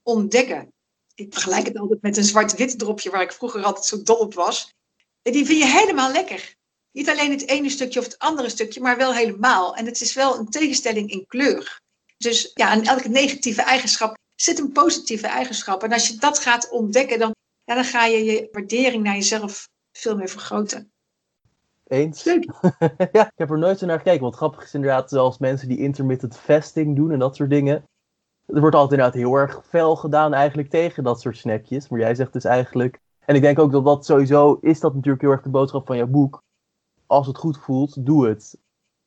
ontdekken 0.02 0.68
ik 1.18 1.32
vergelijk 1.32 1.66
het 1.66 1.78
altijd 1.78 2.02
met 2.02 2.16
een 2.16 2.24
zwart-wit 2.24 2.78
dropje 2.78 3.10
waar 3.10 3.22
ik 3.22 3.32
vroeger 3.32 3.64
altijd 3.64 3.84
zo 3.84 4.02
dol 4.02 4.16
op 4.16 4.34
was. 4.34 4.74
En 5.22 5.32
die 5.32 5.46
vind 5.46 5.58
je 5.58 5.66
helemaal 5.66 6.12
lekker. 6.12 6.54
Niet 6.92 7.08
alleen 7.08 7.30
het 7.30 7.48
ene 7.48 7.70
stukje 7.70 7.98
of 7.98 8.04
het 8.04 8.18
andere 8.18 8.48
stukje, 8.48 8.80
maar 8.80 8.96
wel 8.96 9.14
helemaal. 9.14 9.76
En 9.76 9.86
het 9.86 10.00
is 10.00 10.14
wel 10.14 10.38
een 10.38 10.48
tegenstelling 10.48 11.10
in 11.10 11.26
kleur. 11.26 11.80
Dus 12.16 12.50
ja, 12.54 12.68
aan 12.68 12.84
elke 12.84 13.08
negatieve 13.08 13.62
eigenschap 13.62 14.16
zit 14.34 14.58
een 14.58 14.72
positieve 14.72 15.26
eigenschap. 15.26 15.82
En 15.82 15.92
als 15.92 16.08
je 16.08 16.16
dat 16.16 16.38
gaat 16.38 16.70
ontdekken, 16.70 17.18
dan, 17.18 17.34
ja, 17.64 17.74
dan 17.74 17.84
ga 17.84 18.04
je 18.04 18.24
je 18.24 18.48
waardering 18.52 19.02
naar 19.02 19.14
jezelf 19.14 19.68
veel 19.92 20.16
meer 20.16 20.28
vergroten. 20.28 20.92
Eens. 21.86 22.22
ja, 23.12 23.26
ik 23.26 23.32
heb 23.36 23.50
er 23.50 23.58
nooit 23.58 23.78
zo 23.78 23.86
naar 23.86 23.98
gekeken. 23.98 24.22
Want 24.22 24.36
grappig 24.36 24.62
is 24.62 24.74
inderdaad, 24.74 25.10
zelfs 25.10 25.38
mensen 25.38 25.68
die 25.68 25.78
intermittent 25.78 26.36
fasting 26.36 26.96
doen 26.96 27.10
en 27.10 27.18
dat 27.18 27.36
soort 27.36 27.50
dingen 27.50 27.84
er 28.54 28.60
wordt 28.60 28.76
altijd 28.76 29.00
inderdaad 29.00 29.20
heel 29.22 29.34
erg 29.34 29.62
fel 29.68 29.96
gedaan 29.96 30.34
eigenlijk 30.34 30.70
tegen 30.70 31.04
dat 31.04 31.20
soort 31.20 31.36
snackjes. 31.36 31.88
Maar 31.88 32.00
jij 32.00 32.14
zegt 32.14 32.32
dus 32.32 32.44
eigenlijk... 32.44 32.98
En 33.24 33.34
ik 33.34 33.42
denk 33.42 33.58
ook 33.58 33.72
dat 33.72 33.84
dat 33.84 34.04
sowieso 34.04 34.58
is 34.60 34.80
dat 34.80 34.94
natuurlijk 34.94 35.22
heel 35.22 35.30
erg 35.30 35.42
de 35.42 35.48
boodschap 35.48 35.86
van 35.86 35.96
jouw 35.96 36.06
boek. 36.06 36.42
Als 37.06 37.26
het 37.26 37.38
goed 37.38 37.58
voelt, 37.58 38.06
doe 38.06 38.28
het. 38.28 38.58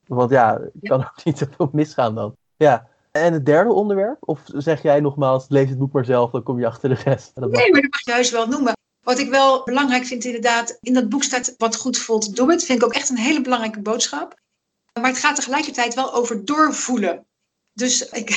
Want 0.07 0.31
ja, 0.31 0.59
er 0.59 0.71
kan 0.81 0.99
ook 0.99 1.23
niet 1.23 1.37
zoveel 1.47 1.69
misgaan 1.71 2.15
dan. 2.15 2.35
Ja. 2.57 2.89
En 3.11 3.33
het 3.33 3.45
derde 3.45 3.73
onderwerp? 3.73 4.17
Of 4.19 4.41
zeg 4.45 4.81
jij 4.81 4.99
nogmaals, 4.99 5.45
lees 5.49 5.69
het 5.69 5.77
boek 5.77 5.91
maar 5.91 6.05
zelf, 6.05 6.31
dan 6.31 6.43
kom 6.43 6.59
je 6.59 6.65
achter 6.65 6.89
de 6.89 7.01
rest. 7.03 7.31
Dat 7.35 7.51
nee, 7.51 7.71
maar 7.71 7.81
dat 7.81 7.91
mag 7.91 8.05
je 8.05 8.11
juist 8.11 8.31
wel 8.31 8.47
noemen. 8.47 8.73
Wat 9.03 9.19
ik 9.19 9.29
wel 9.29 9.63
belangrijk 9.63 10.05
vind 10.05 10.25
inderdaad, 10.25 10.77
in 10.81 10.93
dat 10.93 11.09
boek 11.09 11.23
staat 11.23 11.55
wat 11.57 11.75
goed 11.75 11.97
voelt, 11.97 12.35
doe 12.35 12.51
het. 12.51 12.63
Vind 12.63 12.79
ik 12.79 12.85
ook 12.85 12.93
echt 12.93 13.09
een 13.09 13.17
hele 13.17 13.41
belangrijke 13.41 13.81
boodschap. 13.81 14.39
Maar 14.93 15.09
het 15.09 15.19
gaat 15.19 15.35
tegelijkertijd 15.35 15.93
wel 15.93 16.13
over 16.13 16.45
doorvoelen. 16.45 17.25
Dus 17.73 18.09
ik, 18.09 18.29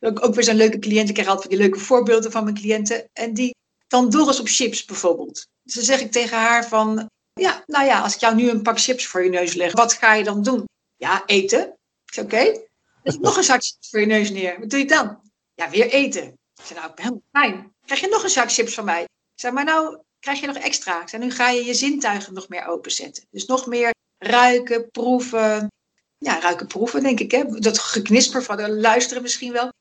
ook, 0.00 0.34
weer 0.34 0.44
zo'n 0.44 0.54
leuke 0.54 0.78
cliënt. 0.78 1.08
Ik 1.08 1.14
krijg 1.14 1.28
altijd 1.28 1.50
die 1.50 1.58
leuke 1.58 1.78
voorbeelden 1.78 2.30
van 2.30 2.44
mijn 2.44 2.56
cliënten. 2.56 3.08
En 3.12 3.34
die 3.34 3.54
dan 3.86 4.10
dol 4.10 4.30
is 4.30 4.40
op 4.40 4.48
chips 4.48 4.84
bijvoorbeeld. 4.84 5.46
Dus 5.62 5.74
dan 5.74 5.84
zeg 5.84 6.00
ik 6.00 6.12
tegen 6.12 6.36
haar 6.36 6.68
van... 6.68 7.06
Ja, 7.32 7.62
nou 7.66 7.84
ja, 7.84 8.00
als 8.00 8.14
ik 8.14 8.20
jou 8.20 8.34
nu 8.34 8.50
een 8.50 8.62
pak 8.62 8.80
chips 8.80 9.06
voor 9.06 9.24
je 9.24 9.30
neus 9.30 9.54
leg, 9.54 9.72
wat 9.72 9.92
ga 9.92 10.14
je 10.14 10.24
dan 10.24 10.42
doen? 10.42 10.64
Ja, 10.96 11.22
eten. 11.26 11.60
Ik 12.04 12.14
zeg, 12.14 12.24
oké. 12.24 12.60
Dus 13.02 13.18
nog 13.18 13.36
een 13.36 13.44
zak 13.44 13.62
chips 13.62 13.88
voor 13.90 14.00
je 14.00 14.06
neus 14.06 14.30
neer. 14.30 14.60
Wat 14.60 14.70
doe 14.70 14.78
je 14.78 14.86
dan? 14.86 15.20
Ja, 15.54 15.70
weer 15.70 15.90
eten. 15.90 16.22
Ik 16.54 16.64
zei, 16.64 16.78
nou, 16.78 16.90
ik 16.92 16.98
helemaal 16.98 17.22
fijn. 17.30 17.74
Krijg 17.86 18.00
je 18.00 18.08
nog 18.08 18.22
een 18.22 18.30
zak 18.30 18.52
chips 18.52 18.74
van 18.74 18.84
mij? 18.84 19.02
Ik 19.02 19.40
zei, 19.40 19.52
maar 19.52 19.64
nou 19.64 19.98
krijg 20.20 20.40
je 20.40 20.46
nog 20.46 20.56
extra. 20.56 21.02
Ik 21.02 21.18
nu 21.18 21.30
ga 21.30 21.48
je 21.50 21.64
je 21.64 21.74
zintuigen 21.74 22.34
nog 22.34 22.48
meer 22.48 22.66
openzetten. 22.66 23.24
Dus 23.30 23.46
nog 23.46 23.66
meer 23.66 23.90
ruiken, 24.18 24.90
proeven. 24.90 25.72
Ja, 26.18 26.40
ruiken, 26.40 26.66
proeven, 26.66 27.02
denk 27.02 27.20
ik. 27.20 27.30
Hè? 27.30 27.44
Dat 27.44 27.78
geknisper 27.78 28.42
van 28.42 28.56
de 28.56 28.70
luisteren 28.70 29.22
misschien 29.22 29.52
wel. 29.52 29.72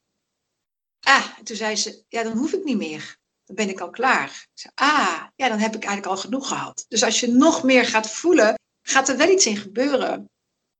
Ah, 0.99 1.25
en 1.37 1.43
toen 1.43 1.55
zei 1.55 1.75
ze, 1.75 2.03
ja, 2.07 2.23
dan 2.23 2.37
hoef 2.37 2.53
ik 2.53 2.63
niet 2.63 2.77
meer. 2.77 3.17
Dan 3.45 3.55
ben 3.55 3.69
ik 3.69 3.79
al 3.79 3.89
klaar. 3.89 4.29
Ik 4.53 4.59
zei, 4.59 4.73
ah, 4.75 5.23
ja, 5.35 5.49
dan 5.49 5.59
heb 5.59 5.75
ik 5.75 5.83
eigenlijk 5.83 6.15
al 6.15 6.21
genoeg 6.21 6.47
gehad. 6.47 6.85
Dus 6.87 7.03
als 7.03 7.19
je 7.19 7.27
nog 7.27 7.63
meer 7.63 7.85
gaat 7.85 8.11
voelen, 8.11 8.55
gaat 8.81 9.09
er 9.09 9.17
wel 9.17 9.29
iets 9.29 9.45
in 9.45 9.57
gebeuren. 9.57 10.29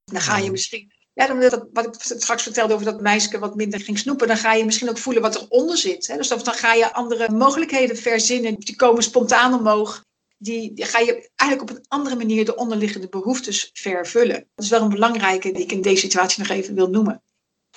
Dan 0.04 0.22
ga 0.22 0.38
je 0.38 0.52
misschien, 0.52 0.92
ja, 1.14 1.28
dan, 1.28 1.70
wat 1.74 1.86
ik 1.86 2.20
straks 2.20 2.44
vertelde 2.44 2.74
over 2.74 2.86
dat 2.86 3.02
meisje 3.02 3.40
wat 3.40 3.56
minder 3.56 3.80
ging 3.82 4.00
snoepen, 4.00 4.28
dan 4.28 4.38
ga 4.38 4.54
je 4.54 4.66
misschien 4.66 4.90
ook 4.90 4.98
voelen 4.98 5.22
wat 5.22 5.36
eronder 5.36 5.78
zit. 5.78 6.08
Hè? 6.08 6.18
Dus 6.18 6.28
dan 6.28 6.54
ga 6.54 6.74
je 6.74 6.94
andere 6.94 7.32
mogelijkheden 7.32 7.98
verzinnen, 7.98 8.56
die 8.60 8.76
komen 8.76 9.04
spontaan 9.04 9.54
omhoog. 9.54 10.06
Die, 10.38 10.74
die, 10.74 10.86
ga 10.86 11.00
je 11.00 11.30
eigenlijk 11.36 11.72
op 11.72 11.78
een 11.78 11.86
andere 11.88 12.16
manier 12.16 12.46
de 12.46 12.56
onderliggende 12.56 13.10
behoeftes 13.10 13.70
vervullen. 13.74 14.48
Dat 14.56 14.66
is 14.66 14.70
wel 14.70 14.82
een 14.82 14.90
belangrijke 14.90 15.52
die 15.52 15.64
ik 15.64 15.72
in 15.72 15.82
deze 15.82 16.02
situatie 16.02 16.40
nog 16.40 16.50
even 16.52 16.76
wil 16.76 16.90
noemen. 16.90 17.24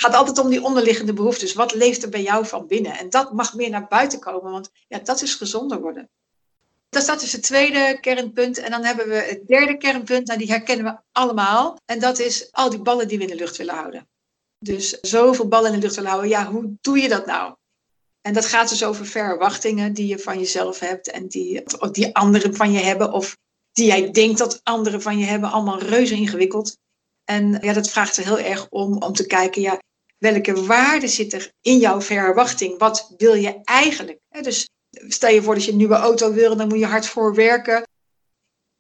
Gaat 0.00 0.14
altijd 0.14 0.38
om 0.38 0.48
die 0.48 0.62
onderliggende 0.62 1.12
behoeftes. 1.12 1.52
Wat 1.52 1.74
leeft 1.74 2.02
er 2.02 2.08
bij 2.08 2.22
jou 2.22 2.46
van 2.46 2.66
binnen? 2.66 2.98
En 2.98 3.10
dat 3.10 3.32
mag 3.32 3.54
meer 3.54 3.70
naar 3.70 3.86
buiten 3.88 4.20
komen, 4.20 4.52
want 4.52 4.70
ja, 4.88 4.98
dat 4.98 5.22
is 5.22 5.34
gezonder 5.34 5.80
worden. 5.80 6.08
Dat 6.88 7.08
is 7.08 7.20
dus 7.20 7.32
het 7.32 7.42
tweede 7.42 7.98
kernpunt. 8.00 8.58
En 8.58 8.70
dan 8.70 8.84
hebben 8.84 9.08
we 9.08 9.14
het 9.14 9.46
derde 9.46 9.76
kernpunt. 9.76 10.26
Nou, 10.26 10.38
die 10.38 10.50
herkennen 10.50 10.84
we 10.84 10.98
allemaal. 11.12 11.76
En 11.84 12.00
dat 12.00 12.18
is 12.18 12.52
al 12.52 12.70
die 12.70 12.82
ballen 12.82 13.08
die 13.08 13.18
we 13.18 13.24
in 13.24 13.30
de 13.30 13.36
lucht 13.36 13.56
willen 13.56 13.74
houden. 13.74 14.08
Dus 14.58 15.00
zoveel 15.00 15.48
ballen 15.48 15.72
in 15.72 15.76
de 15.76 15.82
lucht 15.82 15.94
willen 15.94 16.10
houden. 16.10 16.30
Ja, 16.30 16.46
hoe 16.46 16.76
doe 16.80 17.00
je 17.00 17.08
dat 17.08 17.26
nou? 17.26 17.54
En 18.20 18.32
dat 18.32 18.46
gaat 18.46 18.68
dus 18.68 18.84
over 18.84 19.06
verwachtingen 19.06 19.92
die 19.92 20.06
je 20.06 20.18
van 20.18 20.38
jezelf 20.38 20.78
hebt. 20.78 21.10
En 21.10 21.28
die, 21.28 21.62
die 21.90 22.14
anderen 22.14 22.54
van 22.54 22.72
je 22.72 22.80
hebben. 22.80 23.12
Of 23.12 23.36
die 23.72 23.86
jij 23.86 24.10
denkt 24.10 24.38
dat 24.38 24.60
anderen 24.62 25.02
van 25.02 25.18
je 25.18 25.24
hebben. 25.24 25.50
Allemaal 25.50 25.78
reuze 25.78 26.14
ingewikkeld. 26.14 26.76
En 27.24 27.58
ja, 27.60 27.72
dat 27.72 27.90
vraagt 27.90 28.16
er 28.16 28.24
heel 28.24 28.38
erg 28.38 28.66
om, 28.68 29.02
om 29.02 29.12
te 29.12 29.26
kijken, 29.26 29.62
ja, 29.62 29.78
welke 30.20 30.64
waarde 30.64 31.09
zit 31.09 31.33
er 31.33 31.52
in 31.61 31.78
jouw 31.78 32.00
verwachting? 32.00 32.78
Wat 32.78 33.14
wil 33.16 33.35
je 33.35 33.61
eigenlijk? 33.64 34.18
Dus 34.40 34.68
Stel 34.90 35.30
je 35.30 35.42
voor 35.42 35.54
dat 35.54 35.64
je 35.64 35.70
een 35.70 35.76
nieuwe 35.76 35.94
auto 35.94 36.33
wil, 36.33 36.56
dan 36.56 36.68
moet 36.68 36.78
je 36.78 36.87
hard 36.87 37.06
voor 37.06 37.35
werken. 37.35 37.83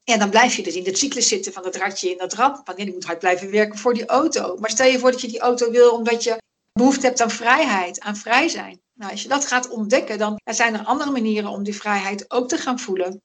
En 0.04 0.18
dan 0.18 0.30
blijf 0.30 0.56
je 0.56 0.62
dus 0.62 0.74
in 0.74 0.84
de 0.84 0.96
cyclus 0.96 1.28
zitten 1.28 1.52
van 1.52 1.62
dat 1.62 1.76
ratje 1.76 2.10
in 2.10 2.18
dat 2.18 2.32
rad. 2.32 2.60
Want 2.64 2.78
je 2.78 2.92
moet 2.92 3.04
hard 3.04 3.18
blijven 3.18 3.50
werken 3.50 3.78
voor 3.78 3.94
die 3.94 4.06
auto. 4.06 4.56
Maar 4.56 4.70
stel 4.70 4.86
je 4.86 4.98
voor 4.98 5.10
dat 5.10 5.20
je 5.20 5.28
die 5.28 5.40
auto 5.40 5.70
wil 5.70 5.90
omdat 5.90 6.24
je 6.24 6.36
behoefte 6.72 7.06
hebt 7.06 7.20
aan 7.20 7.30
vrijheid, 7.30 8.00
aan 8.00 8.16
vrij 8.16 8.48
zijn. 8.48 8.80
Nou, 8.94 9.10
als 9.10 9.22
je 9.22 9.28
dat 9.28 9.46
gaat 9.46 9.68
ontdekken, 9.68 10.18
dan 10.18 10.40
zijn 10.44 10.74
er 10.74 10.84
andere 10.84 11.10
manieren 11.10 11.50
om 11.50 11.62
die 11.62 11.74
vrijheid 11.74 12.30
ook 12.30 12.48
te 12.48 12.58
gaan 12.58 12.78
voelen. 12.78 13.22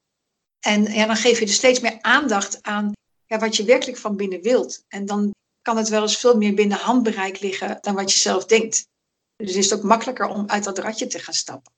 En 0.59 0.83
ja, 0.83 1.05
dan 1.05 1.15
geef 1.15 1.39
je 1.39 1.45
dus 1.45 1.55
steeds 1.55 1.79
meer 1.79 1.97
aandacht 2.01 2.59
aan 2.61 2.91
ja, 3.25 3.39
wat 3.39 3.55
je 3.55 3.63
werkelijk 3.63 3.97
van 3.97 4.15
binnen 4.15 4.41
wilt. 4.41 4.83
En 4.87 5.05
dan 5.05 5.31
kan 5.65 5.77
het 5.77 5.89
wel 5.89 6.01
eens 6.01 6.17
veel 6.17 6.37
meer 6.37 6.53
binnen 6.53 6.77
handbereik 6.77 7.39
liggen 7.39 7.77
dan 7.81 7.95
wat 7.95 8.11
je 8.11 8.17
zelf 8.17 8.45
denkt. 8.45 8.87
Dus 9.35 9.55
is 9.55 9.69
het 9.69 9.79
ook 9.79 9.85
makkelijker 9.85 10.27
om 10.27 10.49
uit 10.49 10.63
dat 10.63 10.77
ratje 10.77 11.07
te 11.07 11.19
gaan 11.19 11.33
stappen. 11.33 11.73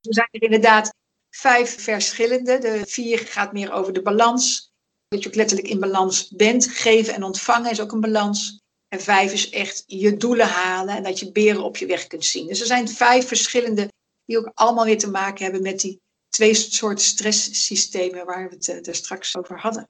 Er 0.00 0.14
zijn 0.14 0.28
er 0.30 0.42
inderdaad 0.42 0.94
vijf 1.30 1.82
verschillende. 1.82 2.58
De 2.58 2.82
vier 2.86 3.18
gaat 3.18 3.52
meer 3.52 3.72
over 3.72 3.92
de 3.92 4.02
balans. 4.02 4.72
Dat 5.08 5.22
je 5.22 5.28
ook 5.28 5.34
letterlijk 5.34 5.68
in 5.68 5.80
balans 5.80 6.28
bent. 6.28 6.66
Geven 6.66 7.14
en 7.14 7.22
ontvangen 7.22 7.70
is 7.70 7.80
ook 7.80 7.92
een 7.92 8.00
balans. 8.00 8.60
En 8.88 9.00
vijf 9.00 9.32
is 9.32 9.50
echt 9.50 9.82
je 9.86 10.16
doelen 10.16 10.48
halen 10.48 10.96
en 10.96 11.02
dat 11.02 11.18
je 11.18 11.32
beren 11.32 11.62
op 11.62 11.76
je 11.76 11.86
weg 11.86 12.06
kunt 12.06 12.24
zien. 12.24 12.46
Dus 12.46 12.60
er 12.60 12.66
zijn 12.66 12.88
vijf 12.88 13.26
verschillende 13.26 13.88
die 14.24 14.38
ook 14.38 14.50
allemaal 14.54 14.84
weer 14.84 14.98
te 14.98 15.10
maken 15.10 15.42
hebben 15.44 15.62
met 15.62 15.80
die 15.80 16.00
twee 16.28 16.54
soorten 16.54 17.04
stresssystemen 17.04 18.26
waar 18.26 18.48
we 18.48 18.54
het 18.54 18.68
eh, 18.68 18.86
er 18.86 18.94
straks 18.94 19.36
over 19.36 19.60
hadden. 19.60 19.88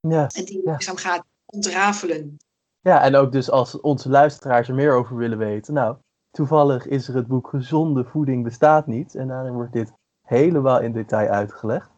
Ja, 0.00 0.28
en 0.34 0.44
die 0.44 0.56
ja. 0.56 0.70
langzaam 0.70 0.96
gaat 0.96 1.24
ontrafelen. 1.52 2.36
Ja, 2.80 3.02
en 3.02 3.16
ook 3.16 3.32
dus 3.32 3.50
als 3.50 3.80
onze 3.80 4.08
luisteraars 4.08 4.68
er 4.68 4.74
meer 4.74 4.92
over 4.92 5.16
willen 5.16 5.38
weten. 5.38 5.74
Nou, 5.74 5.96
Toevallig 6.32 6.86
is 6.86 7.08
er 7.08 7.14
het 7.14 7.26
boek 7.26 7.48
Gezonde 7.48 8.04
voeding 8.04 8.44
bestaat 8.44 8.86
niet. 8.86 9.14
En 9.14 9.28
daarin 9.28 9.52
wordt 9.52 9.72
dit 9.72 9.92
helemaal 10.22 10.80
in 10.80 10.92
detail 10.92 11.28
uitgelegd. 11.28 11.90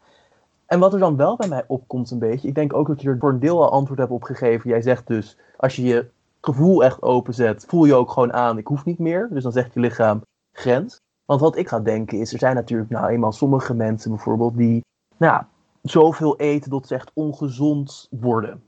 En 0.65 0.79
wat 0.79 0.93
er 0.93 0.99
dan 0.99 1.15
wel 1.15 1.35
bij 1.35 1.47
mij 1.47 1.63
opkomt 1.67 2.11
een 2.11 2.19
beetje, 2.19 2.47
ik 2.47 2.55
denk 2.55 2.73
ook 2.73 2.87
dat 2.87 3.01
je 3.01 3.09
er 3.09 3.17
voor 3.19 3.29
een 3.29 3.39
deel 3.39 3.63
al 3.63 3.71
antwoord 3.71 3.99
hebt 3.99 4.11
op 4.11 4.23
gegeven. 4.23 4.69
Jij 4.69 4.81
zegt 4.81 5.07
dus, 5.07 5.37
als 5.57 5.75
je 5.75 5.83
je 5.83 6.09
gevoel 6.41 6.83
echt 6.83 7.01
openzet, 7.01 7.65
voel 7.67 7.85
je 7.85 7.93
ook 7.93 8.11
gewoon 8.11 8.33
aan, 8.33 8.57
ik 8.57 8.67
hoef 8.67 8.85
niet 8.85 8.99
meer. 8.99 9.27
Dus 9.31 9.43
dan 9.43 9.51
zegt 9.51 9.73
je 9.73 9.79
lichaam 9.79 10.21
grens. 10.51 10.97
Want 11.25 11.41
wat 11.41 11.57
ik 11.57 11.67
ga 11.67 11.79
denken 11.79 12.19
is, 12.19 12.33
er 12.33 12.39
zijn 12.39 12.55
natuurlijk 12.55 12.89
nou 12.89 13.07
eenmaal 13.07 13.31
sommige 13.31 13.73
mensen 13.73 14.11
bijvoorbeeld 14.11 14.57
die 14.57 14.81
nou, 15.17 15.43
zoveel 15.81 16.37
eten 16.37 16.69
dat 16.69 16.87
ze 16.87 16.95
echt 16.95 17.11
ongezond 17.13 18.07
worden. 18.11 18.63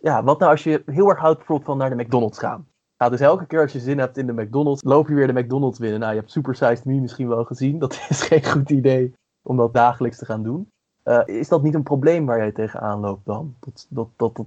Ja, 0.00 0.24
wat 0.24 0.38
nou 0.38 0.50
als 0.50 0.62
je 0.62 0.82
heel 0.86 1.08
erg 1.08 1.18
houdt 1.18 1.36
bijvoorbeeld 1.36 1.68
van 1.68 1.78
naar 1.78 1.96
de 1.96 2.02
McDonald's 2.04 2.38
gaan. 2.38 2.66
Ja, 2.96 3.08
dus 3.08 3.20
elke 3.20 3.46
keer 3.46 3.60
als 3.60 3.72
je 3.72 3.80
zin 3.80 3.98
hebt 3.98 4.18
in 4.18 4.26
de 4.26 4.32
McDonald's, 4.32 4.82
loop 4.82 5.08
je 5.08 5.14
weer 5.14 5.26
de 5.26 5.40
McDonald's 5.40 5.78
binnen. 5.78 6.00
Nou, 6.00 6.12
je 6.12 6.18
hebt 6.18 6.32
Super 6.32 6.54
Sized 6.54 6.84
Me 6.84 7.00
misschien 7.00 7.28
wel 7.28 7.44
gezien. 7.44 7.78
Dat 7.78 8.00
is 8.08 8.22
geen 8.22 8.44
goed 8.44 8.70
idee 8.70 9.14
om 9.42 9.56
dat 9.56 9.74
dagelijks 9.74 10.18
te 10.18 10.24
gaan 10.24 10.42
doen. 10.42 10.70
Uh, 11.04 11.20
is 11.26 11.48
dat 11.48 11.62
niet 11.62 11.74
een 11.74 11.82
probleem 11.82 12.26
waar 12.26 12.38
jij 12.38 12.52
tegenaan 12.52 13.00
loopt 13.00 13.26
dan? 13.26 13.56
Dat 13.60 13.86
dat, 13.88 14.08
dat, 14.16 14.36
dat 14.36 14.46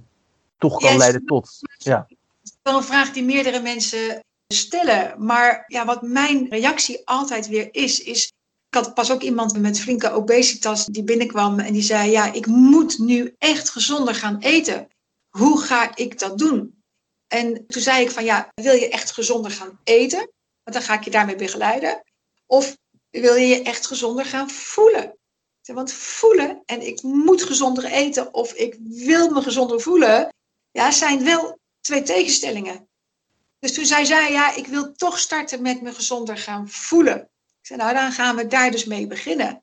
toch 0.58 0.78
kan 0.78 0.96
leiden 0.96 1.24
tot. 1.26 1.58
Ja. 1.78 1.96
Dat 2.08 2.18
is 2.42 2.58
wel 2.62 2.76
een 2.76 2.82
vraag 2.82 3.12
die 3.12 3.24
meerdere 3.24 3.62
mensen 3.62 4.20
stellen. 4.48 5.14
Maar 5.24 5.64
ja, 5.66 5.84
wat 5.84 6.02
mijn 6.02 6.46
reactie 6.48 7.02
altijd 7.04 7.48
weer 7.48 7.68
is, 7.70 8.02
is. 8.02 8.32
Ik 8.68 8.78
had 8.78 8.94
pas 8.94 9.12
ook 9.12 9.22
iemand 9.22 9.58
met 9.58 9.80
flinke 9.80 10.12
obesitas 10.12 10.86
die 10.86 11.04
binnenkwam 11.04 11.58
en 11.58 11.72
die 11.72 11.82
zei: 11.82 12.10
Ja, 12.10 12.32
ik 12.32 12.46
moet 12.46 12.98
nu 12.98 13.34
echt 13.38 13.70
gezonder 13.70 14.14
gaan 14.14 14.38
eten. 14.38 14.88
Hoe 15.38 15.60
ga 15.60 15.96
ik 15.96 16.18
dat 16.18 16.38
doen? 16.38 16.82
En 17.26 17.66
toen 17.66 17.82
zei 17.82 18.04
ik 18.04 18.10
van 18.10 18.24
ja, 18.24 18.48
wil 18.54 18.74
je 18.74 18.88
echt 18.88 19.12
gezonder 19.12 19.50
gaan 19.50 19.80
eten? 19.84 20.30
Want 20.62 20.76
dan 20.76 20.82
ga 20.82 20.94
ik 20.94 21.04
je 21.04 21.10
daarmee 21.10 21.36
begeleiden. 21.36 22.02
Of 22.46 22.76
wil 23.10 23.34
je 23.34 23.46
je 23.46 23.62
echt 23.62 23.86
gezonder 23.86 24.24
gaan 24.24 24.50
voelen? 24.50 25.16
Want 25.62 25.92
voelen 25.92 26.62
en 26.64 26.86
ik 26.86 27.02
moet 27.02 27.42
gezonder 27.42 27.84
eten 27.84 28.34
of 28.34 28.52
ik 28.52 28.76
wil 28.80 29.30
me 29.30 29.42
gezonder 29.42 29.80
voelen, 29.80 30.28
ja, 30.70 30.90
zijn 30.90 31.24
wel 31.24 31.58
twee 31.80 32.02
tegenstellingen. 32.02 32.88
Dus 33.58 33.74
toen 33.74 33.86
zei 33.86 34.06
zij, 34.06 34.32
ja, 34.32 34.54
ik 34.54 34.66
wil 34.66 34.92
toch 34.92 35.18
starten 35.18 35.62
met 35.62 35.82
me 35.82 35.92
gezonder 35.92 36.38
gaan 36.38 36.68
voelen. 36.68 37.20
Ik 37.60 37.66
zei, 37.66 37.78
nou, 37.78 37.94
dan 37.94 38.12
gaan 38.12 38.36
we 38.36 38.46
daar 38.46 38.70
dus 38.70 38.84
mee 38.84 39.06
beginnen. 39.06 39.60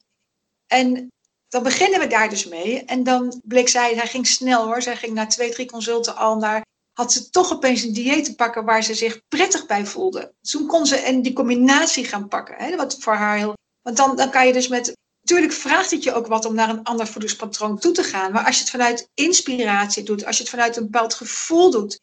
En 0.68 1.12
dan 1.50 1.64
beginnen 1.64 2.00
we 2.00 2.08
daar 2.08 2.30
dus 2.30 2.48
mee. 2.48 2.86
En 2.86 3.04
dan 3.04 3.42
bleek 3.44 3.70
zij, 3.70 3.96
hij 3.96 4.08
ging 4.08 4.28
snel 4.28 4.66
hoor, 4.66 4.82
zij 4.82 4.96
ging 4.96 5.14
na 5.14 5.26
twee, 5.26 5.52
drie 5.52 5.66
consulten 5.66 6.16
al 6.16 6.38
naar 6.38 6.68
had 7.00 7.14
ze 7.14 7.30
toch 7.30 7.54
opeens 7.54 7.84
een 7.84 7.94
dieet 7.94 8.26
te 8.26 8.36
pakken 8.36 8.66
waar 8.66 8.84
ze 8.84 8.94
zich 8.94 9.22
prettig 9.28 9.66
bij 9.66 9.86
voelde. 9.86 10.34
Toen 10.42 10.68
kon 10.68 10.86
ze 10.86 10.96
en 10.96 11.22
die 11.22 11.34
combinatie 11.34 12.06
gaan 12.06 12.28
pakken. 12.28 12.56
Hè, 12.58 12.76
wat 12.76 12.98
voor 13.00 13.14
haar 13.14 13.38
heel. 13.38 13.54
Want 13.82 13.98
dan, 13.98 14.16
dan 14.16 14.30
kan 14.30 14.48
je 14.48 14.54
dus 14.54 14.68
met. 14.68 14.98
Natuurlijk 15.22 15.54
vraagt 15.54 15.92
het 15.92 16.04
je 16.04 16.14
ook 16.14 16.28
wat 16.28 16.46
om 16.46 16.54
naar 16.54 16.70
een 16.70 16.84
ander 16.84 17.08
voedingspatroon 17.08 17.80
toe 17.80 17.92
te 17.92 18.04
gaan. 18.04 18.32
Maar 18.32 18.46
als 18.46 18.56
je 18.56 18.62
het 18.62 18.72
vanuit 18.72 19.10
inspiratie 19.14 20.04
doet, 20.04 20.26
als 20.26 20.38
je 20.38 20.42
het 20.42 20.52
vanuit 20.52 20.76
een 20.76 20.84
bepaald 20.84 21.14
gevoel 21.14 21.72
doet, 21.72 22.00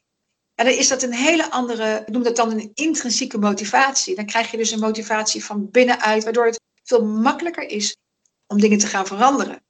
dan 0.55 0.67
is 0.67 0.89
dat 0.89 1.03
een 1.03 1.13
hele 1.13 1.51
andere, 1.51 2.05
noem 2.07 2.23
dat 2.23 2.37
dan 2.37 2.51
een 2.51 2.71
intrinsieke 2.75 3.39
motivatie. 3.39 4.15
Dan 4.15 4.27
krijg 4.27 4.51
je 4.51 4.57
dus 4.57 4.71
een 4.71 4.79
motivatie 4.79 5.45
van 5.45 5.71
binnenuit, 5.71 6.25
waardoor 6.25 6.47
het 6.47 6.61
veel 6.85 7.05
makkelijker 7.05 7.69
is 7.69 7.97
om 8.47 8.61
dingen 8.61 8.79
te 8.79 8.87
gaan 8.87 9.07
veranderen. 9.07 9.65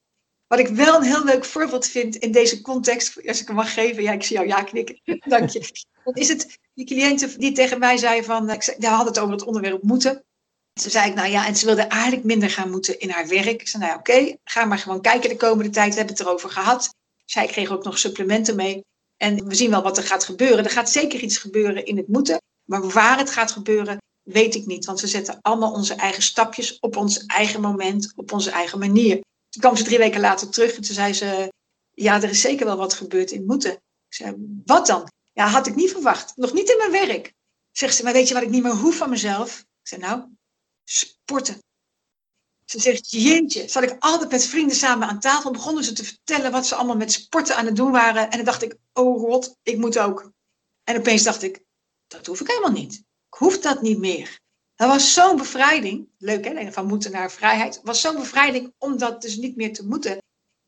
Wat 0.46 0.58
ik 0.58 0.68
wel 0.68 0.96
een 0.96 1.02
heel 1.02 1.24
leuk 1.24 1.44
voorbeeld 1.44 1.86
vind 1.86 2.16
in 2.16 2.32
deze 2.32 2.60
context, 2.60 3.28
als 3.28 3.40
ik 3.40 3.46
hem 3.46 3.56
mag 3.56 3.74
geven, 3.74 4.02
ja, 4.02 4.12
ik 4.12 4.22
zie 4.22 4.36
jou 4.36 4.48
ja 4.48 4.62
knikken, 4.62 5.00
dank 5.28 5.50
je. 5.50 5.84
Is 6.12 6.28
het 6.28 6.58
die 6.74 6.86
cliënten 6.86 7.38
die 7.38 7.52
tegen 7.52 7.78
mij 7.78 7.96
zei 7.96 8.24
van, 8.24 8.50
ik 8.50 8.62
zei, 8.62 8.86
had 8.86 9.06
het 9.06 9.18
over 9.18 9.32
het 9.32 9.44
onderwerp 9.44 9.82
moeten. 9.82 10.24
Toen 10.72 10.90
zei 10.90 11.08
ik, 11.08 11.14
nou 11.14 11.28
ja, 11.28 11.46
en 11.46 11.56
ze 11.56 11.66
wilde 11.66 11.82
eigenlijk 11.82 12.24
minder 12.24 12.50
gaan 12.50 12.70
moeten 12.70 12.98
in 12.98 13.10
haar 13.10 13.28
werk. 13.28 13.60
Ik 13.60 13.68
zei, 13.68 13.82
nou 13.82 13.94
ja, 13.94 13.98
oké, 13.98 14.36
ga 14.44 14.64
maar 14.64 14.78
gewoon 14.78 15.00
kijken 15.00 15.28
de 15.28 15.36
komende 15.36 15.70
tijd, 15.70 15.90
we 15.90 15.96
hebben 15.96 16.16
het 16.16 16.24
erover 16.24 16.50
gehad. 16.50 16.94
Zij 17.24 17.46
kreeg 17.46 17.70
ook 17.70 17.84
nog 17.84 17.98
supplementen 17.98 18.56
mee. 18.56 18.84
En 19.16 19.46
we 19.46 19.54
zien 19.54 19.70
wel 19.70 19.82
wat 19.82 19.96
er 19.96 20.02
gaat 20.02 20.24
gebeuren. 20.24 20.64
Er 20.64 20.70
gaat 20.70 20.90
zeker 20.90 21.20
iets 21.20 21.38
gebeuren 21.38 21.86
in 21.86 21.96
het 21.96 22.08
moeten. 22.08 22.40
Maar 22.64 22.88
waar 22.88 23.18
het 23.18 23.30
gaat 23.30 23.52
gebeuren, 23.52 23.98
weet 24.26 24.54
ik 24.54 24.66
niet. 24.66 24.84
Want 24.84 25.00
we 25.00 25.06
zetten 25.06 25.38
allemaal 25.42 25.72
onze 25.72 25.94
eigen 25.94 26.22
stapjes 26.22 26.78
op 26.78 26.96
ons 26.96 27.26
eigen 27.26 27.60
moment, 27.60 28.12
op 28.16 28.32
onze 28.32 28.50
eigen 28.50 28.78
manier. 28.78 29.14
Toen 29.48 29.62
kwam 29.62 29.76
ze 29.76 29.84
drie 29.84 29.98
weken 29.98 30.20
later 30.20 30.48
terug 30.50 30.76
en 30.76 30.82
toen 30.82 30.94
zei 30.94 31.12
ze, 31.12 31.52
ja, 31.92 32.22
er 32.22 32.30
is 32.30 32.40
zeker 32.40 32.66
wel 32.66 32.76
wat 32.76 32.94
gebeurd 32.94 33.30
in 33.30 33.46
moeten. 33.46 33.72
Ik 33.72 34.14
zei, 34.14 34.34
wat 34.64 34.86
dan? 34.86 35.10
Ja, 35.32 35.46
had 35.46 35.66
ik 35.66 35.74
niet 35.74 35.90
verwacht. 35.90 36.36
Nog 36.36 36.52
niet 36.52 36.70
in 36.70 36.76
mijn 36.76 37.06
werk. 37.06 37.34
Zegt 37.72 37.96
ze, 37.96 38.02
maar 38.02 38.12
weet 38.12 38.28
je 38.28 38.34
wat 38.34 38.42
ik 38.42 38.50
niet 38.50 38.62
meer 38.62 38.72
hoef 38.76 38.96
van 38.96 39.10
mezelf? 39.10 39.60
Ik 39.60 39.88
zei, 39.88 40.00
nou, 40.00 40.24
sporten. 40.84 41.58
Ze 42.64 42.80
zegt, 42.80 43.10
jeetje, 43.10 43.68
zat 43.68 43.82
ik 43.82 43.96
altijd 43.98 44.30
met 44.30 44.46
vrienden 44.46 44.76
samen 44.76 45.08
aan 45.08 45.20
tafel. 45.20 45.50
Begonnen 45.50 45.84
ze 45.84 45.92
te 45.92 46.04
vertellen 46.04 46.52
wat 46.52 46.66
ze 46.66 46.74
allemaal 46.74 46.96
met 46.96 47.12
sporten 47.12 47.56
aan 47.56 47.66
het 47.66 47.76
doen 47.76 47.92
waren. 47.92 48.30
En 48.30 48.36
dan 48.36 48.44
dacht 48.44 48.62
ik, 48.62 48.76
oh 48.92 49.20
god, 49.20 49.56
ik 49.62 49.76
moet 49.76 49.98
ook. 49.98 50.30
En 50.84 50.96
opeens 50.96 51.22
dacht 51.22 51.42
ik, 51.42 51.60
dat 52.06 52.26
hoef 52.26 52.40
ik 52.40 52.48
helemaal 52.48 52.70
niet. 52.70 53.05
Hoef 53.38 53.58
dat 53.58 53.82
niet 53.82 53.98
meer. 53.98 54.40
Dat 54.74 54.88
was 54.88 55.12
zo'n 55.12 55.36
bevrijding. 55.36 56.08
Leuk 56.18 56.44
hè, 56.44 56.72
van 56.72 56.86
moeten 56.86 57.10
naar 57.10 57.30
vrijheid. 57.30 57.80
Was 57.82 58.00
zo'n 58.00 58.16
bevrijding 58.16 58.74
om 58.78 58.98
dat 58.98 59.22
dus 59.22 59.36
niet 59.36 59.56
meer 59.56 59.72
te 59.72 59.86
moeten. 59.86 60.18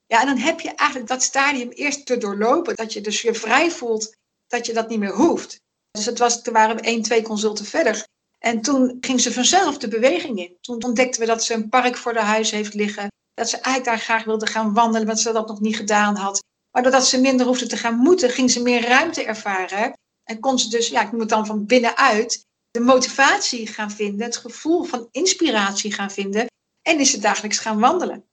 Ja, 0.07 0.21
en 0.21 0.27
dan 0.27 0.37
heb 0.37 0.61
je 0.61 0.75
eigenlijk 0.75 1.09
dat 1.09 1.23
stadium 1.23 1.69
eerst 1.69 2.07
te 2.07 2.19
doorlopen. 2.19 2.75
Dat 2.75 2.93
je 2.93 3.01
dus 3.01 3.23
je 3.23 3.35
vrij 3.35 3.71
voelt 3.71 4.17
dat 4.47 4.67
je 4.67 4.73
dat 4.73 4.89
niet 4.89 4.99
meer 4.99 5.15
hoeft. 5.15 5.61
Dus 5.91 6.07
het 6.07 6.19
was, 6.19 6.43
toen 6.43 6.53
waren 6.53 6.77
we 6.77 6.83
één, 6.83 7.03
twee 7.03 7.23
consulten 7.23 7.65
verder. 7.65 8.07
En 8.39 8.61
toen 8.61 8.97
ging 9.01 9.21
ze 9.21 9.33
vanzelf 9.33 9.79
de 9.79 9.89
beweging 9.89 10.39
in. 10.39 10.57
Toen 10.61 10.85
ontdekten 10.85 11.21
we 11.21 11.27
dat 11.27 11.45
ze 11.45 11.55
een 11.55 11.69
park 11.69 11.97
voor 11.97 12.13
de 12.13 12.21
huis 12.21 12.51
heeft 12.51 12.75
liggen. 12.75 13.09
Dat 13.35 13.49
ze 13.49 13.57
eigenlijk 13.57 13.85
daar 13.85 13.99
graag 13.99 14.25
wilde 14.25 14.47
gaan 14.47 14.75
wandelen, 14.75 15.07
maar 15.07 15.17
ze 15.17 15.33
dat 15.33 15.49
nog 15.49 15.61
niet 15.61 15.77
gedaan 15.77 16.17
had. 16.17 16.43
Maar 16.71 16.83
doordat 16.83 17.07
ze 17.07 17.21
minder 17.21 17.47
hoefde 17.47 17.67
te 17.67 17.77
gaan 17.77 17.97
moeten, 17.97 18.31
ging 18.31 18.51
ze 18.51 18.63
meer 18.63 18.89
ruimte 18.89 19.25
ervaren. 19.25 19.93
En 20.25 20.41
kon 20.41 20.59
ze 20.59 20.69
dus, 20.69 20.89
ja, 20.89 21.03
ik 21.03 21.11
noem 21.11 21.21
het 21.21 21.29
dan 21.29 21.47
van 21.47 21.67
binnenuit, 21.67 22.47
de 22.79 22.85
motivatie 22.85 23.67
gaan 23.67 23.91
vinden, 23.91 24.27
het 24.27 24.37
gevoel 24.37 24.85
van 24.85 25.09
inspiratie 25.11 25.93
gaan 25.93 26.11
vinden. 26.11 26.47
En 26.83 27.01
is 27.01 27.11
ze 27.11 27.19
dagelijks 27.19 27.59
gaan 27.59 27.81
wandelen. 27.81 28.25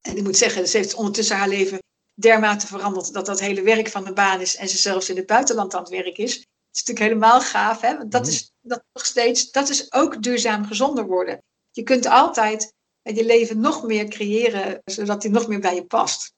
En 0.00 0.16
ik 0.16 0.22
moet 0.22 0.36
zeggen, 0.36 0.68
ze 0.68 0.76
heeft 0.76 0.94
ondertussen 0.94 1.36
haar 1.36 1.48
leven 1.48 1.78
dermate 2.14 2.66
veranderd 2.66 3.12
dat 3.12 3.26
dat 3.26 3.40
hele 3.40 3.62
werk 3.62 3.88
van 3.88 4.04
de 4.04 4.12
baan 4.12 4.40
is 4.40 4.56
en 4.56 4.68
ze 4.68 4.76
zelfs 4.76 5.08
in 5.08 5.16
het 5.16 5.26
buitenland 5.26 5.74
aan 5.74 5.80
het 5.80 5.90
werk 5.90 6.18
is. 6.18 6.34
Het 6.34 6.46
is 6.72 6.84
natuurlijk 6.84 7.06
helemaal 7.06 7.40
gaaf, 7.40 7.80
hè? 7.80 7.96
Want 7.96 8.12
dat 8.12 8.26
is 8.26 8.52
dat 8.60 8.82
nog 8.92 9.06
steeds, 9.06 9.50
dat 9.50 9.68
is 9.68 9.92
ook 9.92 10.22
duurzaam 10.22 10.64
gezonder 10.64 11.06
worden. 11.06 11.42
Je 11.70 11.82
kunt 11.82 12.06
altijd 12.06 12.72
je 13.02 13.24
leven 13.24 13.60
nog 13.60 13.82
meer 13.82 14.08
creëren, 14.08 14.80
zodat 14.84 15.22
die 15.22 15.30
nog 15.30 15.48
meer 15.48 15.60
bij 15.60 15.74
je 15.74 15.84
past. 15.84 16.32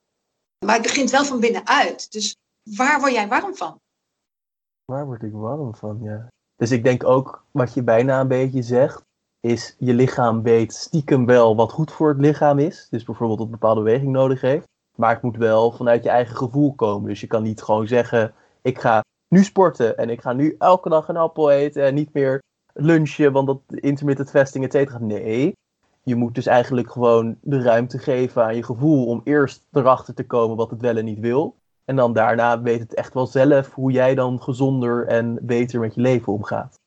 Maar 0.67 0.75
het 0.75 0.83
begint 0.83 1.11
wel 1.11 1.25
van 1.25 1.41
binnenuit. 1.41 2.13
Dus 2.13 2.37
waar 2.71 3.01
word 3.01 3.13
jij 3.13 3.29
warm 3.29 3.57
van? 3.57 3.81
Waar 4.85 5.07
word 5.07 5.23
ik 5.23 5.33
warm 5.33 5.75
van, 5.75 6.03
ja. 6.03 6.32
Dus 6.63 6.71
ik 6.71 6.85
denk 6.85 7.05
ook, 7.05 7.45
wat 7.51 7.75
je 7.75 7.83
bijna 7.83 8.21
een 8.21 8.29
beetje 8.29 8.63
zegt, 8.63 9.03
is 9.41 9.77
je 9.79 9.95
lichaam 9.95 10.43
weet 10.43 10.73
stiekem 10.73 11.27
wel 11.27 11.57
wat 11.57 11.73
goed 11.73 11.93
voor 11.93 12.09
het 12.09 12.21
lichaam 12.21 12.59
is. 12.59 12.87
Dus 12.91 13.05
bijvoorbeeld 13.05 13.39
dat 13.39 13.51
bepaalde 13.51 13.83
beweging 13.83 14.13
nodig 14.13 14.41
heeft. 14.41 14.67
Maar 14.97 15.15
het 15.15 15.23
moet 15.23 15.37
wel 15.37 15.73
vanuit 15.73 16.03
je 16.03 16.09
eigen 16.09 16.37
gevoel 16.37 16.75
komen. 16.75 17.09
Dus 17.09 17.21
je 17.21 17.27
kan 17.27 17.43
niet 17.43 17.63
gewoon 17.63 17.87
zeggen, 17.87 18.35
ik 18.63 18.79
ga 18.79 19.01
nu 19.29 19.45
sporten 19.45 19.97
en 19.97 20.11
ik 20.11 20.21
ga 20.21 20.33
nu 20.33 20.55
elke 20.59 20.89
dag 20.89 21.09
een 21.09 21.17
appel 21.17 21.51
eten 21.51 21.85
en 21.85 21.95
niet 21.95 22.13
meer 22.13 22.43
lunchen, 22.73 23.33
want 23.33 23.47
dat 23.47 23.61
intermittent 23.69 24.31
fasting, 24.31 24.65
et 24.65 24.73
cetera. 24.73 24.99
Nee, 24.99 25.53
je 26.03 26.15
moet 26.15 26.35
dus 26.35 26.47
eigenlijk 26.47 26.91
gewoon 26.91 27.37
de 27.41 27.63
ruimte 27.63 27.99
geven 27.99 28.45
aan 28.45 28.57
je 28.57 28.63
gevoel 28.63 29.07
om 29.07 29.21
eerst 29.25 29.67
erachter 29.73 30.15
te 30.15 30.27
komen 30.27 30.57
wat 30.57 30.71
het 30.71 30.81
wel 30.81 30.97
en 30.97 31.05
niet 31.05 31.21
wil. 31.21 31.57
En 31.93 31.99
dan 31.99 32.13
daarna 32.13 32.63
weet 32.63 32.81
het 32.81 32.95
echt 32.95 33.15
wel 33.15 33.27
zelf 33.27 33.71
hoe 33.71 33.93
jij 33.93 34.15
dan 34.15 34.43
gezonder 34.43 35.07
en 35.07 35.39
beter 35.43 35.81
met 35.81 35.95
je 35.95 36.01
leven 36.01 36.33
omgaat. 36.33 36.79